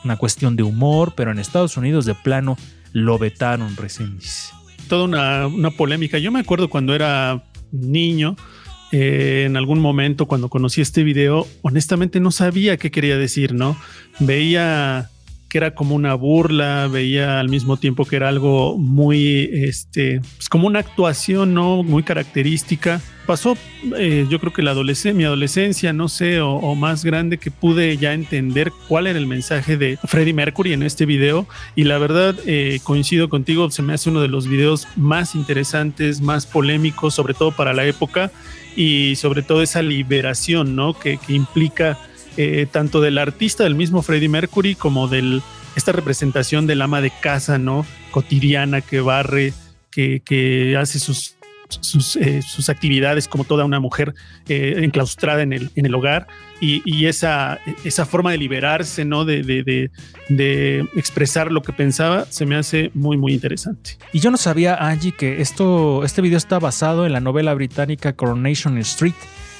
una 0.03 0.17
cuestión 0.17 0.57
de 0.57 0.63
humor, 0.63 1.13
pero 1.15 1.31
en 1.31 1.39
Estados 1.39 1.77
Unidos 1.77 2.05
de 2.05 2.15
plano 2.15 2.57
lo 2.93 3.17
vetaron 3.17 3.75
recién. 3.75 4.17
Toda 4.87 5.03
una, 5.03 5.47
una, 5.47 5.71
polémica. 5.71 6.17
Yo 6.17 6.31
me 6.31 6.39
acuerdo 6.39 6.69
cuando 6.69 6.95
era 6.95 7.43
niño, 7.71 8.35
eh, 8.91 9.43
en 9.45 9.55
algún 9.55 9.79
momento 9.79 10.25
cuando 10.25 10.49
conocí 10.49 10.81
este 10.81 11.03
video, 11.03 11.47
honestamente 11.61 12.19
no 12.19 12.31
sabía 12.31 12.77
qué 12.77 12.89
quería 12.89 13.17
decir, 13.17 13.53
¿no? 13.53 13.77
Veía 14.19 15.09
que 15.49 15.57
era 15.57 15.73
como 15.73 15.95
una 15.95 16.13
burla, 16.13 16.87
veía 16.87 17.39
al 17.39 17.49
mismo 17.49 17.77
tiempo 17.77 18.05
que 18.05 18.15
era 18.15 18.29
algo 18.29 18.77
muy, 18.77 19.49
este, 19.51 20.21
pues 20.37 20.47
como 20.47 20.67
una 20.67 20.79
actuación, 20.79 21.53
¿no? 21.53 21.83
Muy 21.83 22.03
característica. 22.03 23.01
Pasó, 23.29 23.55
eh, 23.95 24.25
yo 24.27 24.39
creo 24.39 24.51
que 24.51 24.63
la 24.63 24.71
adolescencia, 24.71 25.13
mi 25.13 25.23
adolescencia, 25.23 25.93
no 25.93 26.09
sé, 26.09 26.41
o, 26.41 26.73
más 26.73 27.05
grande, 27.05 27.37
que 27.37 27.51
pude 27.51 27.95
ya 27.95 28.13
entender 28.15 28.71
cuál 28.87 29.05
era 29.05 29.19
el 29.19 29.27
mensaje 29.27 29.77
de 29.77 29.99
Freddie 30.03 30.33
Mercury 30.33 30.73
en 30.73 30.81
este 30.81 31.05
video. 31.05 31.45
Y 31.75 31.83
la 31.83 31.99
verdad, 31.99 32.35
eh, 32.47 32.79
coincido 32.81 33.29
contigo, 33.29 33.69
se 33.69 33.83
me 33.83 33.93
hace 33.93 34.09
uno 34.09 34.21
de 34.21 34.29
los 34.29 34.47
videos 34.47 34.87
más 34.95 35.35
interesantes, 35.35 36.21
más 36.21 36.47
polémicos, 36.47 37.13
sobre 37.13 37.35
todo 37.35 37.51
para 37.51 37.75
la 37.75 37.85
época, 37.85 38.31
y 38.75 39.15
sobre 39.15 39.43
todo 39.43 39.61
esa 39.61 39.83
liberación, 39.83 40.75
¿no? 40.75 40.97
Que, 40.97 41.17
que 41.17 41.33
implica 41.33 41.99
eh, 42.35 42.65
tanto 42.71 42.99
del 42.99 43.19
artista, 43.19 43.63
del 43.63 43.75
mismo 43.75 44.01
Freddie 44.01 44.27
Mercury, 44.27 44.73
como 44.73 45.07
de 45.07 45.39
esta 45.75 45.91
representación 45.91 46.65
del 46.65 46.81
ama 46.81 46.99
de 46.99 47.11
casa, 47.11 47.59
¿no? 47.59 47.85
Cotidiana 48.09 48.81
que 48.81 49.01
barre, 49.01 49.53
que, 49.91 50.75
hace 50.79 50.99
sus, 50.99 51.35
eh, 52.19 52.41
sus, 52.41 52.69
actividades 52.69 53.27
como 53.27 53.43
toda 53.43 53.63
una 53.63 53.79
mujer 53.79 54.15
eh, 54.47 54.75
enclaustrada 54.77 55.43
en 55.43 55.53
el, 55.53 55.71
en 55.75 55.85
el 55.85 55.93
hogar 55.93 56.27
y, 56.61 57.05
esa, 57.05 57.59
esa 57.85 58.05
forma 58.05 58.31
de 58.31 58.37
liberarse, 58.37 59.05
¿no? 59.05 59.23
De, 59.23 59.43
de, 59.43 59.91
de, 60.29 60.87
expresar 60.95 61.51
lo 61.51 61.61
que 61.61 61.71
pensaba, 61.71 62.25
se 62.25 62.45
me 62.45 62.55
hace 62.55 62.91
muy, 62.93 63.17
muy 63.17 63.33
interesante. 63.33 63.97
Y 64.11 64.19
yo 64.19 64.29
no 64.29 64.37
sabía, 64.37 64.75
Angie, 64.75 65.13
que 65.13 65.41
esto, 65.41 66.03
este 66.03 66.21
video 66.21 66.37
está 66.37 66.59
basado 66.59 67.05
en 67.05 67.13
la 67.13 67.21
novela 67.21 67.53
británica 67.53 68.13
Coronation 68.13 68.77
Street 68.79 69.15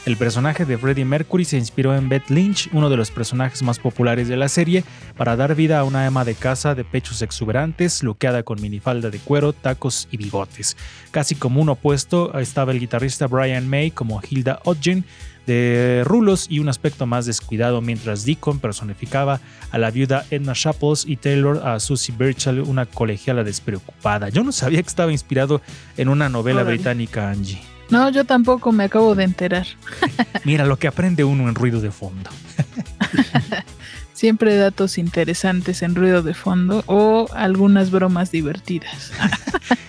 el 0.06 0.18
personaje 0.18 0.66
de 0.66 0.78
Freddie 0.78 1.06
Mercury 1.06 1.46
se 1.46 1.58
inspiró 1.58 1.96
en 1.96 2.10
Beth 2.10 2.30
Lynch, 2.30 2.70
uno 2.72 2.90
de 2.90 2.98
los 2.98 3.12
personajes 3.12 3.62
más 3.64 3.80
populares 3.80 4.28
de 4.28 4.38
la 4.38 4.50
serie, 4.50 4.84
para 5.18 5.36
dar 5.36 5.56
vida 5.56 5.80
a 5.80 5.84
una 5.84 6.06
ama 6.08 6.26
de 6.26 6.36
casa 6.36 6.74
de 6.76 6.84
pechos 6.84 7.22
exuberantes, 7.22 8.02
luqueada 8.02 8.44
con 8.44 8.62
minifalda 8.62 9.10
de 9.10 9.20
cuero, 9.20 9.54
tacos 9.54 10.08
y 10.12 10.18
bigotes. 10.18 10.78
Casi 11.12 11.36
como 11.36 11.62
un 11.62 11.70
opuesto 11.70 12.38
estaba 12.40 12.72
el 12.72 12.80
guitarrista 12.80 13.28
Brian 13.28 13.68
May 13.68 13.92
como 13.92 14.22
Hilda 14.28 14.60
Odgen, 14.64 15.06
de 15.46 16.04
rulos 16.06 16.46
y 16.50 16.60
un 16.60 16.70
aspecto 16.70 17.08
más 17.08 17.26
descuidado, 17.26 17.82
mientras 17.82 18.24
Deacon 18.24 18.60
personificaba 18.60 19.42
a 19.72 19.78
la 19.80 19.90
viuda 19.90 20.26
Edna 20.30 20.54
Shuffles 20.56 21.06
y 21.08 21.18
Taylor 21.18 21.66
a 21.68 21.80
Susie 21.80 22.14
Birchall, 22.16 22.60
una 22.60 22.86
colegiala 22.86 23.44
despreocupada. 23.44 24.30
Yo 24.30 24.44
no 24.44 24.52
sabía 24.52 24.82
que 24.82 24.90
estaba 24.90 25.12
inspirado 25.12 25.62
en 25.98 26.10
una 26.10 26.30
novela 26.30 26.64
británica, 26.64 27.32
Angie. 27.32 27.69
No, 27.90 28.10
yo 28.10 28.24
tampoco 28.24 28.72
me 28.72 28.86
acabo 28.86 29.16
de 29.16 29.24
enterar. 29.24 29.68
Mira 30.44 30.66
lo 30.66 30.78
que 30.78 30.88
aprende 30.88 31.24
uno 31.24 31.50
en 31.50 31.56
ruido 31.56 31.82
de 31.82 31.92
fondo. 31.92 32.30
Siempre 34.14 34.58
datos 34.58 34.98
interesantes 34.98 35.82
en 35.82 35.96
ruido 35.96 36.22
de 36.22 36.34
fondo 36.34 36.84
o 36.88 37.28
algunas 37.34 37.90
bromas 37.90 38.32
divertidas. 38.32 39.14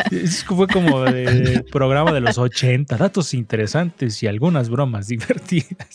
fue 0.47 0.69
como 0.69 1.03
de 1.03 1.65
programa 1.71 2.13
de 2.13 2.21
los 2.21 2.39
80, 2.39 2.97
datos 2.97 3.35
interesantes 3.35 4.23
y 4.23 4.29
algunas 4.29 4.69
bromas 4.69 5.09
divertidas. 5.09 5.89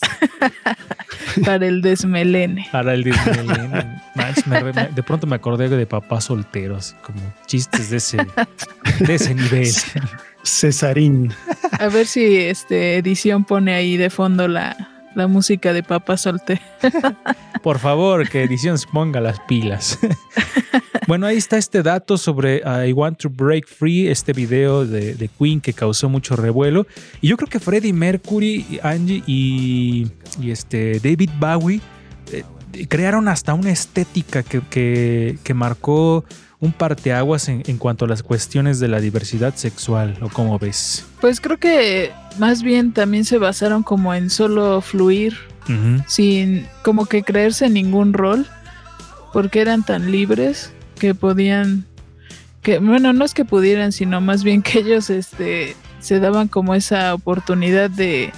Para 1.44 1.66
el 1.66 1.80
desmelene. 1.80 2.68
Para 2.70 2.92
el 2.92 3.04
desmelene. 3.04 4.90
de 4.94 5.02
pronto 5.02 5.26
me 5.26 5.36
acordé 5.36 5.70
de 5.70 5.86
papás 5.86 6.24
solteros, 6.24 6.94
como 7.02 7.20
chistes 7.46 7.88
de 7.88 7.96
ese, 7.96 8.18
de 9.00 9.14
ese 9.14 9.34
nivel. 9.34 9.72
Cesarín. 10.46 11.32
A 11.78 11.88
ver 11.88 12.06
si 12.06 12.36
este 12.36 12.96
edición 12.96 13.44
pone 13.44 13.74
ahí 13.74 13.96
de 13.96 14.10
fondo 14.10 14.48
la, 14.48 14.76
música 15.28 15.72
de 15.72 15.82
Papa 15.82 16.16
Solte. 16.16 16.60
Por 17.62 17.78
favor, 17.78 18.28
que 18.28 18.42
edición 18.42 18.78
se 18.78 18.86
ponga 18.86 19.20
las 19.20 19.40
pilas. 19.40 19.98
Bueno, 21.06 21.26
ahí 21.26 21.36
está 21.36 21.56
este 21.56 21.84
dato 21.84 22.18
sobre 22.18 22.62
I 22.66 22.92
Want 22.92 23.18
to 23.18 23.30
Break 23.30 23.68
Free, 23.68 24.08
este 24.08 24.32
video 24.32 24.84
de, 24.84 25.30
Queen 25.38 25.60
que 25.60 25.72
causó 25.72 26.08
mucho 26.08 26.34
revuelo. 26.34 26.84
Y 27.20 27.28
yo 27.28 27.36
creo 27.36 27.48
que 27.48 27.60
Freddie 27.60 27.92
Mercury, 27.92 28.80
Angie 28.82 29.22
y, 29.24 30.10
este 30.44 30.98
David 30.98 31.30
Bowie 31.38 31.80
eh, 32.32 32.42
crearon 32.88 33.28
hasta 33.28 33.54
una 33.54 33.70
estética 33.70 34.42
que, 34.42 34.60
que, 34.62 35.38
que 35.44 35.54
marcó 35.54 36.24
un 36.60 36.72
parteaguas 36.72 37.48
en, 37.48 37.62
en 37.66 37.78
cuanto 37.78 38.04
a 38.04 38.08
las 38.08 38.22
cuestiones 38.22 38.80
de 38.80 38.88
la 38.88 39.00
diversidad 39.00 39.54
sexual, 39.54 40.16
¿o 40.20 40.28
cómo 40.28 40.58
ves? 40.58 41.04
Pues 41.20 41.40
creo 41.40 41.58
que 41.58 42.12
más 42.38 42.62
bien 42.62 42.92
también 42.92 43.24
se 43.24 43.38
basaron 43.38 43.82
como 43.82 44.14
en 44.14 44.30
solo 44.30 44.80
fluir, 44.80 45.36
sin 46.06 46.68
como 46.84 47.06
que 47.06 47.24
creerse 47.24 47.66
en 47.66 47.72
ningún 47.72 48.12
rol, 48.12 48.46
porque 49.32 49.60
eran 49.60 49.84
tan 49.84 50.12
libres 50.12 50.72
que 50.98 51.12
podían, 51.12 51.84
que 52.62 52.78
bueno, 52.78 53.12
no 53.12 53.24
es 53.24 53.34
que 53.34 53.44
pudieran, 53.44 53.90
sino 53.90 54.20
más 54.20 54.44
bien 54.44 54.62
que 54.62 54.78
ellos 54.78 55.10
este, 55.10 55.74
se 55.98 56.20
daban 56.20 56.46
como 56.46 56.74
esa 56.76 57.12
oportunidad 57.14 57.90
de 57.90 58.32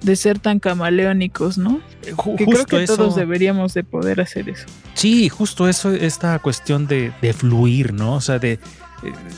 de 0.00 0.16
ser 0.16 0.38
tan 0.38 0.58
camaleónicos, 0.58 1.58
¿no? 1.58 1.80
Eh, 2.02 2.14
que 2.36 2.44
creo 2.44 2.64
que 2.64 2.86
todos 2.86 3.16
deberíamos 3.16 3.74
de 3.74 3.84
poder 3.84 4.20
hacer 4.20 4.48
eso. 4.48 4.66
Sí, 4.94 5.28
justo 5.28 5.68
eso, 5.68 5.92
esta 5.92 6.38
cuestión 6.38 6.86
de, 6.86 7.12
fluir, 7.36 7.92
¿no? 7.92 8.14
O 8.14 8.20
sea, 8.20 8.38
de, 8.38 8.52
eh, 8.52 8.58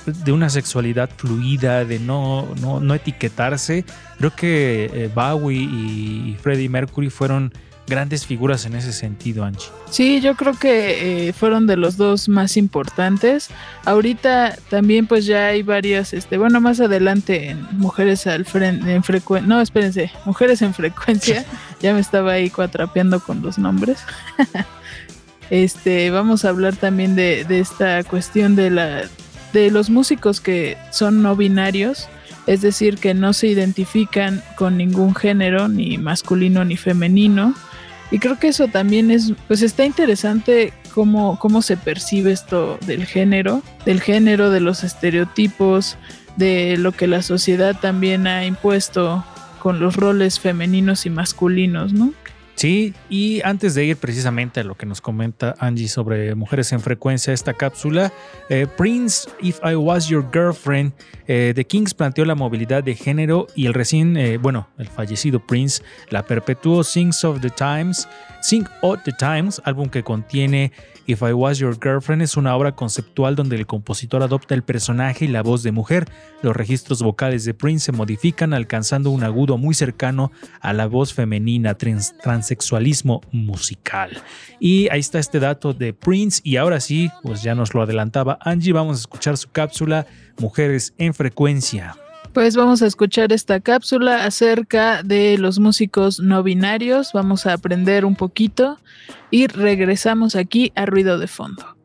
de 0.05 0.33
una 0.33 0.51
sexualidad 0.51 1.11
fluida, 1.17 1.85
de 1.85 1.99
no, 1.99 2.49
no, 2.61 2.95
etiquetarse. 2.95 3.85
Creo 4.19 4.35
que 4.35 4.91
eh, 4.93 5.11
Bowie 5.15 5.63
y 5.63 6.37
Freddie 6.41 6.69
Mercury 6.69 7.11
fueron 7.11 7.53
grandes 7.91 8.25
figuras 8.25 8.65
en 8.65 8.75
ese 8.75 8.95
sentido, 8.95 9.45
Angie. 9.45 9.69
Sí, 9.91 10.23
yo 10.23 10.35
creo 10.37 10.55
que 10.55 11.29
eh, 11.29 11.33
fueron 11.35 11.67
de 11.67 11.77
los 11.77 11.99
dos 11.99 12.31
más 12.31 12.57
importantes. 12.57 13.51
Ahorita 13.85 14.57
también 14.71 15.07
pues 15.07 15.27
ya 15.27 15.49
hay 15.49 15.63
varias, 15.63 16.15
este, 16.15 16.39
bueno, 16.39 16.63
más 16.63 16.81
adelante 16.81 17.51
en 17.51 17.67
Mujeres 17.73 18.27
al 18.27 18.47
frente, 18.47 18.95
en 18.95 19.03
frecuencia, 19.03 19.47
no, 19.47 19.61
espérense, 19.61 20.11
Mujeres 20.25 20.63
en 20.63 20.73
frecuencia, 20.73 21.45
ya 21.83 21.93
me 21.93 22.01
estaba 22.01 22.33
ahí 22.33 22.49
cuatrapeando 22.49 23.21
con 23.21 23.43
los 23.43 23.59
nombres. 23.59 23.99
este, 25.51 26.11
vamos 26.11 26.47
a 26.47 26.49
hablar 26.49 26.77
también 26.77 27.15
de, 27.15 27.45
de 27.45 27.61
esta 27.61 28.03
cuestión 28.05 28.57
de 28.57 28.71
la 28.71 29.03
de 29.53 29.71
los 29.71 29.91
músicos 29.91 30.41
que 30.41 30.77
son 30.93 31.23
no 31.23 31.35
binarios, 31.37 32.09
es 32.47 32.61
decir, 32.61 32.99
que 32.99 33.15
no 33.15 33.33
se 33.33 33.49
identifican 33.49 34.43
con 34.57 34.77
ningún 34.77 35.15
género, 35.15 35.69
ni 35.69 35.99
masculino 35.99 36.65
ni 36.65 36.77
femenino, 36.77 37.55
y 38.11 38.19
creo 38.19 38.39
que 38.39 38.49
eso 38.49 38.69
también 38.69 39.11
es, 39.11 39.33
pues 39.47 39.63
está 39.63 39.85
interesante 39.85 40.73
cómo, 40.95 41.39
cómo 41.39 41.63
se 41.63 41.77
percibe 41.77 42.33
esto 42.33 42.79
del 42.87 43.07
género, 43.07 43.63
del 43.85 44.01
género, 44.01 44.51
de 44.51 44.61
los 44.61 44.83
estereotipos, 44.83 45.97
de 46.37 46.77
lo 46.77 46.93
que 46.93 47.07
la 47.07 47.23
sociedad 47.23 47.77
también 47.81 48.27
ha 48.27 48.45
impuesto 48.45 49.25
con 49.61 49.79
los 49.79 49.97
roles 49.97 50.41
femeninos 50.41 51.07
y 51.07 51.11
masculinos, 51.11 51.93
¿no? 51.93 52.13
Sí, 52.61 52.93
y 53.09 53.41
antes 53.43 53.75
de 53.75 53.87
ir 53.87 53.97
precisamente 53.97 54.61
a 54.61 54.65
lo 54.65 54.75
que 54.75 54.85
nos 54.85 55.01
comenta 55.01 55.55
Angie 55.61 55.89
sobre 55.89 56.35
mujeres 56.35 56.73
en 56.73 56.81
frecuencia, 56.81 57.33
esta 57.33 57.55
cápsula, 57.55 58.13
eh, 58.51 58.67
Prince, 58.77 59.31
If 59.41 59.61
I 59.65 59.77
Was 59.77 60.09
Your 60.09 60.29
Girlfriend, 60.31 60.93
eh, 61.27 61.53
The 61.55 61.65
Kings 61.65 61.95
planteó 61.95 62.27
la 62.27 62.35
movilidad 62.35 62.85
de 62.85 62.95
género 62.95 63.47
y 63.57 63.65
el 63.65 63.73
recién, 63.73 64.15
eh, 64.19 64.37
bueno, 64.37 64.69
el 64.77 64.89
fallecido 64.89 65.41
Prince 65.41 65.83
la 66.11 66.27
perpetuó 66.27 66.85
Sings 66.85 67.25
of 67.25 67.41
the 67.41 67.49
Times, 67.49 68.07
Sing 68.43 68.67
of 68.83 69.03
the 69.05 69.13
Times, 69.13 69.63
álbum 69.65 69.89
que 69.89 70.03
contiene 70.03 70.71
If 71.11 71.23
I 71.23 71.33
Was 71.33 71.59
Your 71.59 71.77
Girlfriend 71.83 72.23
es 72.23 72.37
una 72.37 72.55
obra 72.55 72.77
conceptual 72.77 73.35
donde 73.35 73.57
el 73.57 73.67
compositor 73.67 74.23
adopta 74.23 74.55
el 74.55 74.63
personaje 74.63 75.25
y 75.25 75.29
la 75.29 75.43
voz 75.43 75.65
de 75.65 75.73
mujer. 75.73 76.09
Los 76.41 76.55
registros 76.55 77.03
vocales 77.03 77.45
de 77.45 77.53
Prince 77.53 77.87
se 77.87 77.93
modifican 77.93 78.55
alcanzando 78.55 79.11
un 79.11 79.25
agudo 79.25 79.59
muy 79.59 79.75
cercano 79.75 80.31
a 80.61 80.73
la 80.73 80.87
voz 80.87 81.13
femenina, 81.13 81.75
transexualismo 82.51 83.21
musical. 83.33 84.11
Y 84.59 84.89
ahí 84.91 85.01
está 85.01 85.19
este 85.19 85.41
dato 85.41 85.73
de 85.73 85.93
Prince 85.93 86.41
y 86.45 86.57
ahora 86.57 86.81
sí, 86.81 87.11
pues 87.23 87.43
ya 87.43 87.55
nos 87.55 87.75
lo 87.75 87.83
adelantaba 87.83 88.39
Angie, 88.41 88.73
vamos 88.73 88.99
a 88.99 89.01
escuchar 89.01 89.37
su 89.37 89.51
cápsula 89.51 90.07
Mujeres 90.39 90.95
en 90.99 91.15
Frecuencia. 91.15 91.97
Pues 92.33 92.55
vamos 92.55 92.83
a 92.83 92.87
escuchar 92.87 93.33
esta 93.33 93.61
cápsula 93.61 94.25
acerca 94.25 95.03
de 95.03 95.37
los 95.39 95.59
músicos 95.59 96.21
no 96.21 96.43
binarios, 96.43 97.13
vamos 97.13 97.47
a 97.47 97.55
aprender 97.55 98.05
un 98.05 98.15
poquito 98.15 98.79
y 99.31 99.47
regresamos 99.47 100.37
aquí 100.37 100.73
a 100.77 100.87
ruido 100.87 101.19
de 101.19 101.27
fondo. 101.27 101.77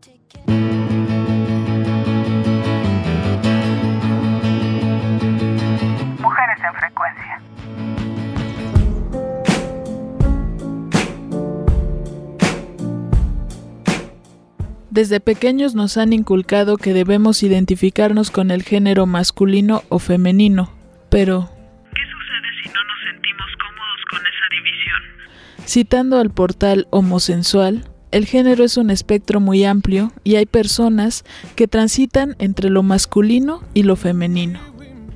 Desde 14.95 15.19
pequeños 15.19 15.75
nos 15.75 15.97
han 15.97 16.13
inculcado 16.13 16.77
que 16.77 16.93
debemos 16.93 17.43
identificarnos 17.43 18.31
con 18.31 18.49
el 18.49 18.63
género 18.63 19.05
masculino 19.05 19.83
o 19.89 19.99
femenino, 19.99 20.71
pero 21.09 21.49
¿Qué 21.93 22.01
sucede 22.01 22.63
si 22.63 22.69
no 22.69 22.81
nos 22.81 23.11
sentimos 23.11 23.47
cómodos 23.59 24.05
con 24.09 24.21
esa 24.21 24.47
división? 24.51 25.67
Citando 25.67 26.17
al 26.17 26.29
portal 26.29 26.87
Homosensual, 26.91 27.83
el 28.11 28.25
género 28.25 28.63
es 28.63 28.77
un 28.77 28.89
espectro 28.89 29.41
muy 29.41 29.65
amplio 29.65 30.13
y 30.23 30.35
hay 30.35 30.45
personas 30.45 31.25
que 31.57 31.67
transitan 31.67 32.37
entre 32.39 32.69
lo 32.69 32.81
masculino 32.81 33.63
y 33.73 33.83
lo 33.83 33.97
femenino. 33.97 34.61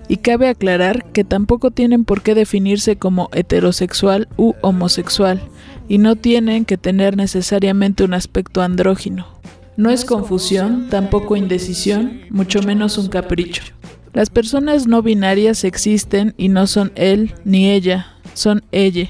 Y 0.09 0.17
cabe 0.17 0.49
aclarar 0.49 1.09
que 1.13 1.23
tampoco 1.23 1.71
tienen 1.71 2.03
por 2.03 2.21
qué 2.21 2.35
definirse 2.35 2.97
como 2.97 3.29
heterosexual 3.31 4.27
u 4.35 4.55
homosexual, 4.61 5.41
y 5.87 5.99
no 5.99 6.17
tienen 6.17 6.65
que 6.65 6.77
tener 6.77 7.15
necesariamente 7.15 8.03
un 8.03 8.13
aspecto 8.13 8.61
andrógino. 8.61 9.39
No 9.79 9.89
es 9.89 10.03
confusión, 10.03 10.89
tampoco 10.89 11.37
indecisión, 11.37 12.23
mucho 12.29 12.61
menos 12.61 12.97
un 12.97 13.07
capricho. 13.07 13.63
Las 14.11 14.29
personas 14.29 14.87
no 14.87 15.01
binarias 15.01 15.63
existen 15.63 16.33
y 16.35 16.49
no 16.49 16.67
son 16.67 16.91
él 16.95 17.33
ni 17.45 17.71
ella, 17.71 18.07
son 18.33 18.61
ella 18.73 19.09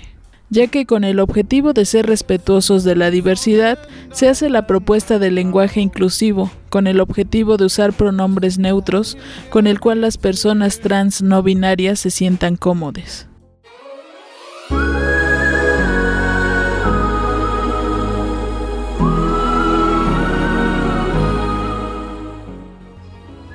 ya 0.50 0.68
que 0.68 0.86
con 0.86 1.04
el 1.04 1.20
objetivo 1.20 1.74
de 1.74 1.86
ser 1.86 2.08
respetuosos 2.08 2.84
de 2.84 2.96
la 2.96 3.12
diversidad, 3.12 3.78
se 4.12 4.28
hace 4.28 4.50
la 4.50 4.66
propuesta 4.66 5.20
del 5.20 5.36
lenguaje 5.36 5.80
inclusivo, 5.80 6.52
con 6.70 6.88
el 6.88 7.00
objetivo 7.02 7.58
de 7.58 7.66
usar 7.66 7.94
pronombres 7.94 8.58
neutros, 8.58 9.18
con 9.52 9.68
el 9.68 9.80
cual 9.80 10.02
las 10.02 10.18
personas 10.18 10.80
trans 10.80 11.22
no 11.22 11.44
binarias 11.44 12.00
se 12.00 12.10
sientan 12.10 12.56
cómodas. 12.56 13.29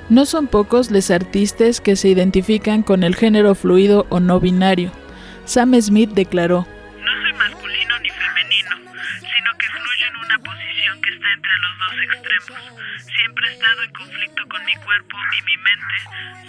No 0.07 0.27
son 0.27 0.45
pocos 0.47 0.91
los 0.91 1.09
artistas 1.09 1.81
que 1.81 1.95
se 1.95 2.09
identifican 2.09 2.83
con 2.83 3.03
el 3.03 3.15
género 3.15 3.55
fluido 3.55 4.05
o 4.09 4.19
no 4.19 4.39
binario. 4.39 4.91
Sam 5.45 5.73
Smith 5.81 6.11
declaró, 6.11 6.67
No 7.03 7.11
soy 7.21 7.33
masculino 7.33 7.99
ni 7.99 8.09
femenino, 8.09 8.75
sino 9.19 9.49
que 9.57 9.65
fluyo 9.65 10.05
en 10.05 10.15
una 10.17 10.37
posición 10.39 11.01
que 11.01 11.09
está 11.09 11.33
entre 11.33 11.51
los 11.57 11.73
dos 11.79 11.95
extremos. 12.03 13.03
Siempre 13.17 13.49
he 13.49 13.53
estado 13.53 13.83
en 13.83 13.91
conflicto 13.93 14.41
con 14.47 14.65
mi 14.65 14.75
cuerpo 14.75 15.17
y 15.39 15.43
mi 15.45 15.57
mente 15.57 15.95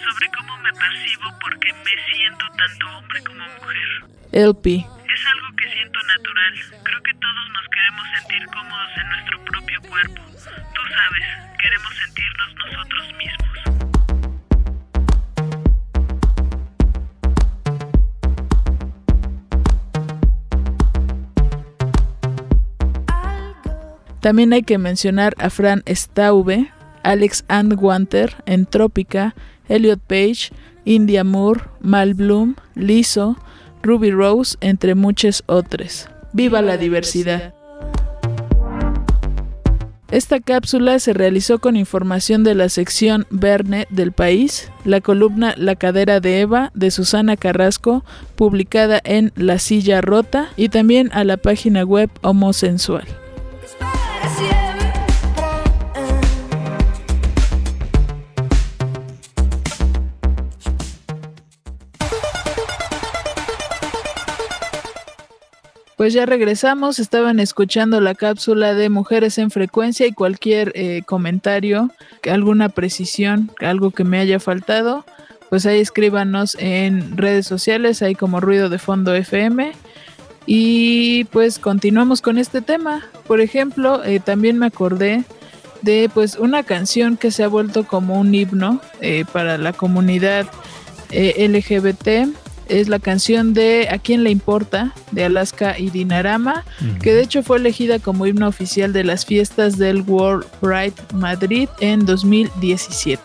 sobre 0.05 0.29
cómo 0.37 0.57
me 0.59 0.73
percibo 0.73 1.33
porque 1.41 1.73
me 1.73 2.13
siento 2.13 2.45
tanto 2.57 2.97
hombre 2.97 3.23
como 3.23 3.39
mujer. 3.39 3.87
LP, 4.33 4.85
Es 5.17 5.25
algo 5.25 5.49
que 5.55 5.65
siento 5.73 5.99
natural. 6.03 6.53
Creo 6.83 7.01
que 7.01 7.13
todos 7.13 7.49
nos 7.49 7.67
queremos 7.73 8.05
sentir 8.19 8.45
cómodos 8.53 8.89
en 9.01 9.09
nuestro 9.09 9.43
propio 9.45 9.81
cuerpo. 9.81 10.21
Tú 10.75 10.81
sabes, 10.93 11.25
queremos 11.57 11.91
sentirnos 12.05 12.49
nosotros 12.61 13.05
mismos. 13.17 13.57
También 24.21 24.53
hay 24.53 24.61
que 24.61 24.77
mencionar 24.77 25.33
a 25.39 25.49
Fran 25.49 25.81
Staube, 25.87 26.71
Alex 27.01 27.43
Antwanter 27.47 28.35
en 28.45 28.67
Trópica, 28.67 29.33
Elliot 29.67 29.99
Page, 30.01 30.51
India 30.85 31.23
Moore, 31.23 31.61
Mal 31.81 32.13
Bloom, 32.13 32.55
Lizzo, 32.75 33.35
Ruby 33.83 34.11
Rose, 34.11 34.57
entre 34.61 34.95
muchos 34.95 35.43
otros. 35.47 36.07
¡Viva 36.33 36.61
la 36.61 36.77
diversidad! 36.77 37.53
Esta 40.09 40.39
cápsula 40.39 40.99
se 40.99 41.11
realizó 41.11 41.59
con 41.59 41.75
información 41.75 42.45
de 42.45 42.55
la 42.55 42.69
sección 42.69 43.27
Verne 43.29 43.87
del 43.89 44.13
país, 44.13 44.71
la 44.85 45.01
columna 45.01 45.53
La 45.57 45.75
cadera 45.75 46.21
de 46.21 46.39
Eva 46.39 46.71
de 46.73 46.91
Susana 46.91 47.35
Carrasco, 47.35 48.05
publicada 48.37 49.01
en 49.03 49.33
La 49.35 49.59
Silla 49.59 49.99
Rota, 49.99 50.47
y 50.55 50.69
también 50.69 51.09
a 51.11 51.25
la 51.25 51.35
página 51.35 51.83
web 51.83 52.09
Homosensual. 52.21 53.05
Pues 65.97 66.13
ya 66.13 66.27
regresamos, 66.27 66.99
estaban 66.99 67.39
escuchando 67.39 67.99
la 67.99 68.13
cápsula 68.13 68.75
de 68.75 68.87
Mujeres 68.89 69.39
en 69.39 69.49
Frecuencia 69.49 70.05
y 70.05 70.13
cualquier 70.13 70.71
eh, 70.75 71.01
comentario, 71.05 71.89
alguna 72.29 72.69
precisión, 72.69 73.51
algo 73.59 73.89
que 73.89 74.03
me 74.03 74.19
haya 74.19 74.39
faltado, 74.39 75.05
pues 75.49 75.65
ahí 75.65 75.79
escríbanos 75.79 76.55
en 76.59 77.17
redes 77.17 77.47
sociales, 77.47 78.03
ahí 78.03 78.13
como 78.13 78.39
Ruido 78.39 78.69
de 78.69 78.77
Fondo 78.77 79.15
FM. 79.15 79.71
Y 80.45 81.25
pues 81.25 81.57
continuamos 81.57 82.21
con 82.21 82.37
este 82.37 82.61
tema. 82.61 83.03
Por 83.25 83.41
ejemplo, 83.41 84.03
eh, 84.03 84.19
también 84.19 84.57
me 84.59 84.67
acordé 84.67 85.23
de 85.81 86.09
pues 86.13 86.37
una 86.37 86.63
canción 86.63 87.17
que 87.17 87.31
se 87.31 87.43
ha 87.43 87.47
vuelto 87.47 87.85
como 87.85 88.19
un 88.19 88.33
himno 88.33 88.81
eh, 89.01 89.25
para 89.31 89.57
la 89.57 89.73
comunidad 89.73 90.45
eh, 91.11 91.47
LGBT 91.47 92.29
es 92.69 92.87
la 92.89 92.99
canción 92.99 93.53
de 93.53 93.87
¿A 93.89 93.97
quién 93.97 94.23
le 94.23 94.29
importa? 94.31 94.93
de 95.11 95.25
Alaska 95.25 95.77
y 95.79 95.89
Dinarama, 95.89 96.63
que 97.01 97.13
de 97.13 97.21
hecho 97.21 97.43
fue 97.43 97.57
elegida 97.57 97.99
como 97.99 98.25
himno 98.25 98.47
oficial 98.47 98.93
de 98.93 99.03
las 99.03 99.25
fiestas 99.25 99.77
del 99.77 100.01
World 100.01 100.45
Pride 100.61 100.93
Madrid 101.13 101.69
en 101.79 102.05
2017. 102.05 103.21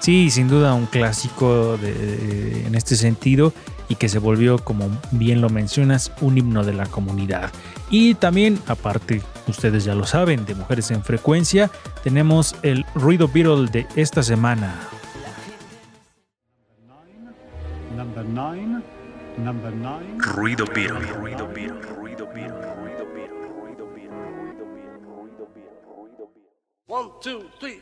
Sí, 0.00 0.30
sin 0.30 0.48
duda 0.48 0.74
un 0.74 0.86
clásico 0.86 1.76
de- 1.78 1.92
de- 1.92 2.66
en 2.66 2.74
este 2.74 2.94
sentido 2.96 3.52
y 3.88 3.94
que 3.96 4.08
se 4.08 4.18
volvió, 4.18 4.58
como 4.58 4.88
bien 5.12 5.40
lo 5.40 5.48
mencionas, 5.48 6.12
un 6.20 6.38
himno 6.38 6.62
de 6.64 6.74
la 6.74 6.86
comunidad. 6.86 7.50
Y 7.90 8.14
también, 8.14 8.58
aparte, 8.66 9.22
ustedes 9.48 9.84
ya 9.84 9.94
lo 9.94 10.06
saben, 10.06 10.44
de 10.44 10.54
Mujeres 10.54 10.90
en 10.90 11.02
Frecuencia, 11.02 11.70
tenemos 12.04 12.54
el 12.62 12.84
Ruido 12.94 13.28
Beatle 13.28 13.66
de 13.70 13.86
esta 13.96 14.22
semana. 14.22 14.74
Ruido 20.18 20.64
Piro. 20.66 20.98
Ruido 20.98 21.04
Piro. 21.04 21.04
Ruido 21.16 21.48
Piro. 21.48 21.74
Ruido 21.96 22.26
Piro. 22.26 22.54
Ruido 22.76 23.06
Piro. 23.14 23.34
Ruido 23.54 23.86
Piro. 23.94 24.90
Ruido 25.16 25.46
Piro. 25.54 25.70
One, 26.88 27.10
two, 27.22 27.44
three. 27.60 27.80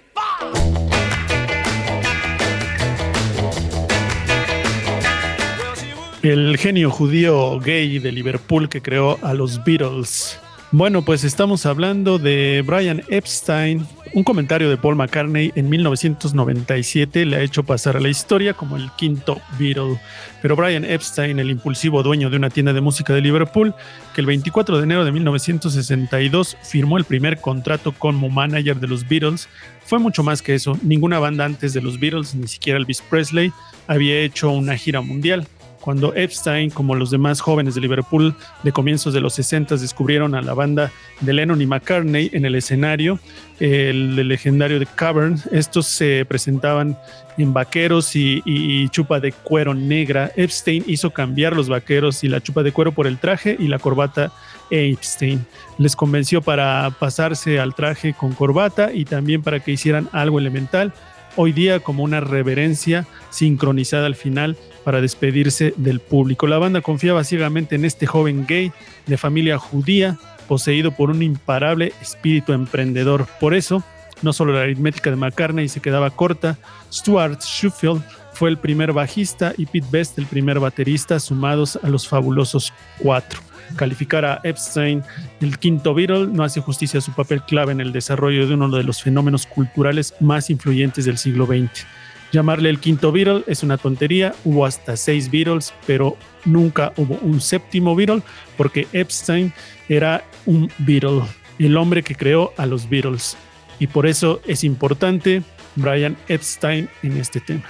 El 6.22 6.58
genio 6.58 6.90
judío 6.90 7.58
gay 7.60 7.98
de 7.98 8.12
Liverpool 8.12 8.68
que 8.68 8.82
creó 8.82 9.18
a 9.22 9.32
los 9.32 9.64
Beatles 9.64 10.40
bueno, 10.72 11.02
pues 11.02 11.22
estamos 11.22 11.64
hablando 11.64 12.18
de 12.18 12.64
Brian 12.66 13.00
Epstein. 13.08 13.86
Un 14.14 14.24
comentario 14.24 14.68
de 14.68 14.76
Paul 14.76 14.96
McCartney 14.96 15.52
en 15.54 15.68
1997 15.68 17.24
le 17.24 17.36
ha 17.36 17.40
hecho 17.40 17.62
pasar 17.62 17.96
a 17.96 18.00
la 18.00 18.08
historia 18.08 18.52
como 18.52 18.76
el 18.76 18.90
quinto 18.96 19.40
Beatle. 19.60 20.00
Pero 20.42 20.56
Brian 20.56 20.84
Epstein, 20.84 21.38
el 21.38 21.52
impulsivo 21.52 22.02
dueño 22.02 22.30
de 22.30 22.36
una 22.36 22.50
tienda 22.50 22.72
de 22.72 22.80
música 22.80 23.14
de 23.14 23.20
Liverpool, 23.20 23.74
que 24.12 24.20
el 24.20 24.26
24 24.26 24.78
de 24.78 24.82
enero 24.82 25.04
de 25.04 25.12
1962 25.12 26.56
firmó 26.62 26.98
el 26.98 27.04
primer 27.04 27.40
contrato 27.40 27.92
como 27.92 28.28
manager 28.28 28.80
de 28.80 28.88
los 28.88 29.06
Beatles, 29.08 29.48
fue 29.84 30.00
mucho 30.00 30.24
más 30.24 30.42
que 30.42 30.54
eso. 30.54 30.76
Ninguna 30.82 31.20
banda 31.20 31.44
antes 31.44 31.74
de 31.74 31.80
los 31.80 32.00
Beatles, 32.00 32.34
ni 32.34 32.48
siquiera 32.48 32.78
Elvis 32.78 33.02
Presley, 33.02 33.52
había 33.86 34.18
hecho 34.18 34.50
una 34.50 34.76
gira 34.76 35.00
mundial 35.00 35.46
cuando 35.86 36.16
Epstein, 36.16 36.70
como 36.70 36.96
los 36.96 37.12
demás 37.12 37.40
jóvenes 37.40 37.76
de 37.76 37.80
Liverpool 37.80 38.34
de 38.64 38.72
comienzos 38.72 39.14
de 39.14 39.20
los 39.20 39.34
60, 39.34 39.76
descubrieron 39.76 40.34
a 40.34 40.42
la 40.42 40.52
banda 40.52 40.90
de 41.20 41.32
Lennon 41.32 41.62
y 41.62 41.66
McCartney 41.66 42.28
en 42.32 42.44
el 42.44 42.56
escenario, 42.56 43.20
el, 43.60 44.16
legendario 44.26 44.80
de 44.80 44.86
Cavern. 44.86 45.38
Estos 45.52 45.86
se 45.86 46.24
presentaban 46.24 46.98
en 47.38 47.52
vaqueros 47.52 48.16
y, 48.16 48.88
chupa 48.88 49.20
de 49.20 49.30
cuero 49.30 49.74
negra. 49.74 50.32
Epstein 50.34 50.82
hizo 50.88 51.12
cambiar 51.12 51.54
los 51.54 51.68
vaqueros 51.68 52.24
y 52.24 52.28
la 52.28 52.40
chupa 52.40 52.64
de 52.64 52.72
cuero 52.72 52.90
por 52.90 53.06
el 53.06 53.18
traje 53.18 53.56
y 53.56 53.68
la 53.68 53.78
corbata 53.78 54.32
Epstein. 54.70 55.46
Les 55.78 55.94
convenció 55.94 56.42
para 56.42 56.90
pasarse 56.98 57.60
al 57.60 57.76
traje 57.76 58.12
con 58.12 58.32
corbata 58.32 58.92
y 58.92 59.04
también 59.04 59.40
para 59.40 59.60
que 59.60 59.70
hicieran 59.70 60.08
algo 60.10 60.40
elemental 60.40 60.92
hoy 61.36 61.52
día 61.52 61.80
como 61.80 62.02
una 62.02 62.20
reverencia 62.20 63.06
sincronizada 63.30 64.06
al 64.06 64.16
final 64.16 64.56
para 64.84 65.00
despedirse 65.00 65.74
del 65.76 66.00
público. 66.00 66.46
La 66.46 66.58
banda 66.58 66.80
confiaba 66.80 67.24
ciegamente 67.24 67.76
en 67.76 67.84
este 67.84 68.06
joven 68.06 68.46
gay 68.46 68.72
de 69.06 69.16
familia 69.16 69.58
judía, 69.58 70.18
poseído 70.48 70.90
por 70.92 71.10
un 71.10 71.22
imparable 71.22 71.92
espíritu 72.00 72.52
emprendedor. 72.52 73.26
Por 73.40 73.54
eso, 73.54 73.82
no 74.22 74.32
solo 74.32 74.52
la 74.52 74.62
aritmética 74.62 75.10
de 75.10 75.16
McCartney 75.16 75.68
se 75.68 75.80
quedaba 75.80 76.10
corta, 76.10 76.58
Stuart 76.92 77.42
Sheffield 77.42 78.02
fue 78.32 78.50
el 78.50 78.58
primer 78.58 78.92
bajista 78.92 79.54
y 79.56 79.66
Pete 79.66 79.86
Best 79.90 80.18
el 80.18 80.26
primer 80.26 80.60
baterista, 80.60 81.18
sumados 81.20 81.78
a 81.82 81.88
los 81.88 82.06
fabulosos 82.06 82.72
cuatro. 82.98 83.45
Calificar 83.74 84.24
a 84.24 84.40
Epstein 84.44 85.02
el 85.40 85.58
quinto 85.58 85.94
Beatle 85.94 86.28
no 86.28 86.44
hace 86.44 86.60
justicia 86.60 86.98
a 86.98 87.02
su 87.02 87.12
papel 87.12 87.42
clave 87.42 87.72
en 87.72 87.80
el 87.80 87.92
desarrollo 87.92 88.46
de 88.46 88.54
uno 88.54 88.68
de 88.68 88.84
los 88.84 89.02
fenómenos 89.02 89.46
culturales 89.46 90.14
más 90.20 90.50
influyentes 90.50 91.04
del 91.04 91.18
siglo 91.18 91.46
XX. 91.46 91.86
Llamarle 92.32 92.70
el 92.70 92.80
quinto 92.80 93.12
Beatle 93.12 93.44
es 93.46 93.62
una 93.62 93.78
tontería, 93.78 94.34
hubo 94.44 94.66
hasta 94.66 94.96
seis 94.96 95.30
Beatles, 95.30 95.72
pero 95.86 96.16
nunca 96.44 96.92
hubo 96.96 97.14
un 97.22 97.40
séptimo 97.40 97.94
Beatle 97.94 98.22
porque 98.56 98.86
Epstein 98.92 99.52
era 99.88 100.24
un 100.44 100.70
Beatle, 100.78 101.22
el 101.58 101.76
hombre 101.76 102.02
que 102.02 102.14
creó 102.14 102.52
a 102.56 102.66
los 102.66 102.88
Beatles. 102.88 103.36
Y 103.78 103.86
por 103.86 104.06
eso 104.06 104.40
es 104.46 104.64
importante 104.64 105.42
Brian 105.76 106.16
Epstein 106.28 106.88
en 107.02 107.16
este 107.16 107.40
tema. 107.40 107.64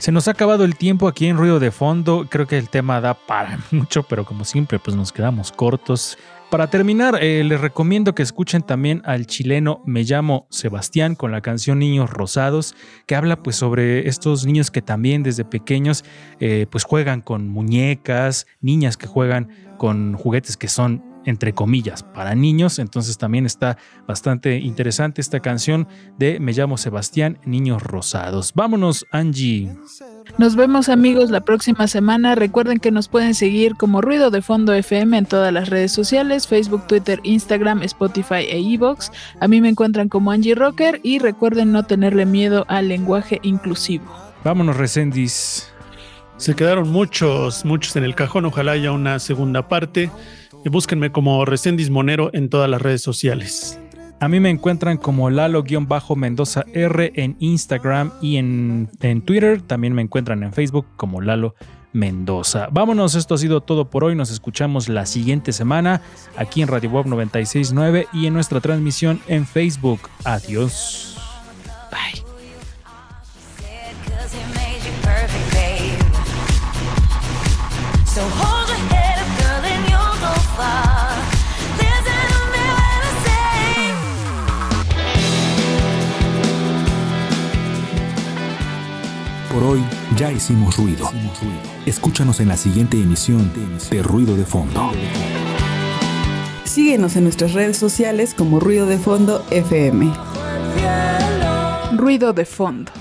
Se 0.00 0.12
nos 0.12 0.28
ha 0.28 0.30
acabado 0.30 0.64
el 0.64 0.76
tiempo 0.76 1.08
aquí 1.08 1.26
en 1.26 1.36
Ruido 1.36 1.60
de 1.60 1.70
Fondo. 1.70 2.26
Creo 2.30 2.46
que 2.46 2.56
el 2.56 2.70
tema 2.70 3.02
da 3.02 3.12
para 3.12 3.58
mucho, 3.70 4.02
pero 4.02 4.24
como 4.24 4.46
siempre, 4.46 4.78
pues 4.78 4.96
nos 4.96 5.12
quedamos 5.12 5.52
cortos. 5.52 6.16
Para 6.48 6.70
terminar, 6.70 7.18
eh, 7.20 7.44
les 7.44 7.60
recomiendo 7.60 8.14
que 8.14 8.22
escuchen 8.22 8.62
también 8.62 9.02
al 9.04 9.26
chileno 9.26 9.82
Me 9.84 10.02
llamo 10.04 10.46
Sebastián 10.48 11.14
con 11.16 11.32
la 11.32 11.42
canción 11.42 11.78
Niños 11.78 12.08
Rosados, 12.08 12.74
que 13.04 13.14
habla 13.14 13.42
pues 13.42 13.56
sobre 13.56 14.08
estos 14.08 14.46
niños 14.46 14.70
que 14.70 14.80
también 14.80 15.22
desde 15.22 15.44
pequeños 15.44 16.02
eh, 16.40 16.66
pues 16.70 16.84
juegan 16.84 17.20
con 17.20 17.46
muñecas, 17.48 18.46
niñas 18.62 18.96
que 18.96 19.06
juegan 19.06 19.50
con 19.76 20.14
juguetes 20.14 20.56
que 20.56 20.68
son 20.68 21.09
entre 21.24 21.52
comillas, 21.54 22.02
para 22.02 22.34
niños. 22.34 22.78
Entonces 22.78 23.18
también 23.18 23.46
está 23.46 23.76
bastante 24.06 24.58
interesante 24.58 25.20
esta 25.20 25.40
canción 25.40 25.88
de 26.18 26.40
Me 26.40 26.52
llamo 26.52 26.78
Sebastián, 26.78 27.38
Niños 27.44 27.82
Rosados. 27.82 28.52
Vámonos, 28.54 29.06
Angie. 29.10 29.70
Nos 30.38 30.56
vemos 30.56 30.88
amigos 30.88 31.30
la 31.30 31.40
próxima 31.40 31.88
semana. 31.88 32.34
Recuerden 32.34 32.78
que 32.78 32.90
nos 32.90 33.08
pueden 33.08 33.34
seguir 33.34 33.74
como 33.76 34.00
Ruido 34.00 34.30
de 34.30 34.42
Fondo 34.42 34.72
FM 34.72 35.18
en 35.18 35.26
todas 35.26 35.52
las 35.52 35.68
redes 35.68 35.92
sociales, 35.92 36.46
Facebook, 36.46 36.86
Twitter, 36.86 37.20
Instagram, 37.22 37.82
Spotify 37.82 38.46
e 38.48 38.58
Evox. 38.58 39.10
A 39.40 39.48
mí 39.48 39.60
me 39.60 39.68
encuentran 39.68 40.08
como 40.08 40.30
Angie 40.30 40.54
Rocker 40.54 41.00
y 41.02 41.18
recuerden 41.18 41.72
no 41.72 41.84
tenerle 41.84 42.26
miedo 42.26 42.64
al 42.68 42.88
lenguaje 42.88 43.40
inclusivo. 43.42 44.04
Vámonos, 44.44 44.76
Resendis. 44.76 45.70
Se 46.36 46.54
quedaron 46.54 46.90
muchos, 46.90 47.66
muchos 47.66 47.94
en 47.96 48.04
el 48.04 48.14
cajón. 48.14 48.46
Ojalá 48.46 48.72
haya 48.72 48.92
una 48.92 49.18
segunda 49.18 49.68
parte. 49.68 50.10
Y 50.64 50.68
búsquenme 50.68 51.10
como 51.10 51.44
Resendis 51.44 51.90
Monero 51.90 52.30
en 52.32 52.48
todas 52.48 52.68
las 52.68 52.82
redes 52.82 53.02
sociales. 53.02 53.78
A 54.20 54.28
mí 54.28 54.38
me 54.38 54.50
encuentran 54.50 54.98
como 54.98 55.30
Lalo-Mendoza 55.30 56.64
R 56.74 57.12
en 57.14 57.36
Instagram 57.38 58.12
y 58.20 58.36
en, 58.36 58.90
en, 59.00 59.22
Twitter. 59.22 59.62
También 59.62 59.94
me 59.94 60.02
encuentran 60.02 60.42
en 60.42 60.52
Facebook 60.52 60.84
como 60.96 61.22
Lalo 61.22 61.54
Mendoza. 61.94 62.68
Vámonos, 62.70 63.14
esto 63.14 63.34
ha 63.34 63.38
sido 63.38 63.62
todo 63.62 63.88
por 63.88 64.04
hoy. 64.04 64.14
Nos 64.14 64.30
escuchamos 64.30 64.90
la 64.90 65.06
siguiente 65.06 65.52
semana 65.52 66.02
aquí 66.36 66.60
en 66.60 66.68
Radio 66.68 66.90
Bob 66.90 67.06
969 67.06 68.08
y 68.12 68.26
en 68.26 68.34
nuestra 68.34 68.60
transmisión 68.60 69.20
en 69.26 69.46
Facebook. 69.46 70.00
Adiós. 70.24 71.16
Bye. 71.90 72.22
Por 89.52 89.64
hoy 89.64 89.84
ya 90.16 90.30
hicimos 90.30 90.76
ruido. 90.76 91.10
Escúchanos 91.84 92.40
en 92.40 92.48
la 92.48 92.56
siguiente 92.56 92.96
emisión 92.96 93.50
de 93.90 94.02
Ruido 94.02 94.36
de 94.36 94.44
Fondo. 94.44 94.92
Síguenos 96.64 97.16
en 97.16 97.24
nuestras 97.24 97.52
redes 97.52 97.76
sociales 97.76 98.32
como 98.32 98.60
Ruido 98.60 98.86
de 98.86 98.96
Fondo 98.98 99.44
FM. 99.50 100.12
Ruido 101.96 102.32
de 102.32 102.44
Fondo. 102.44 102.92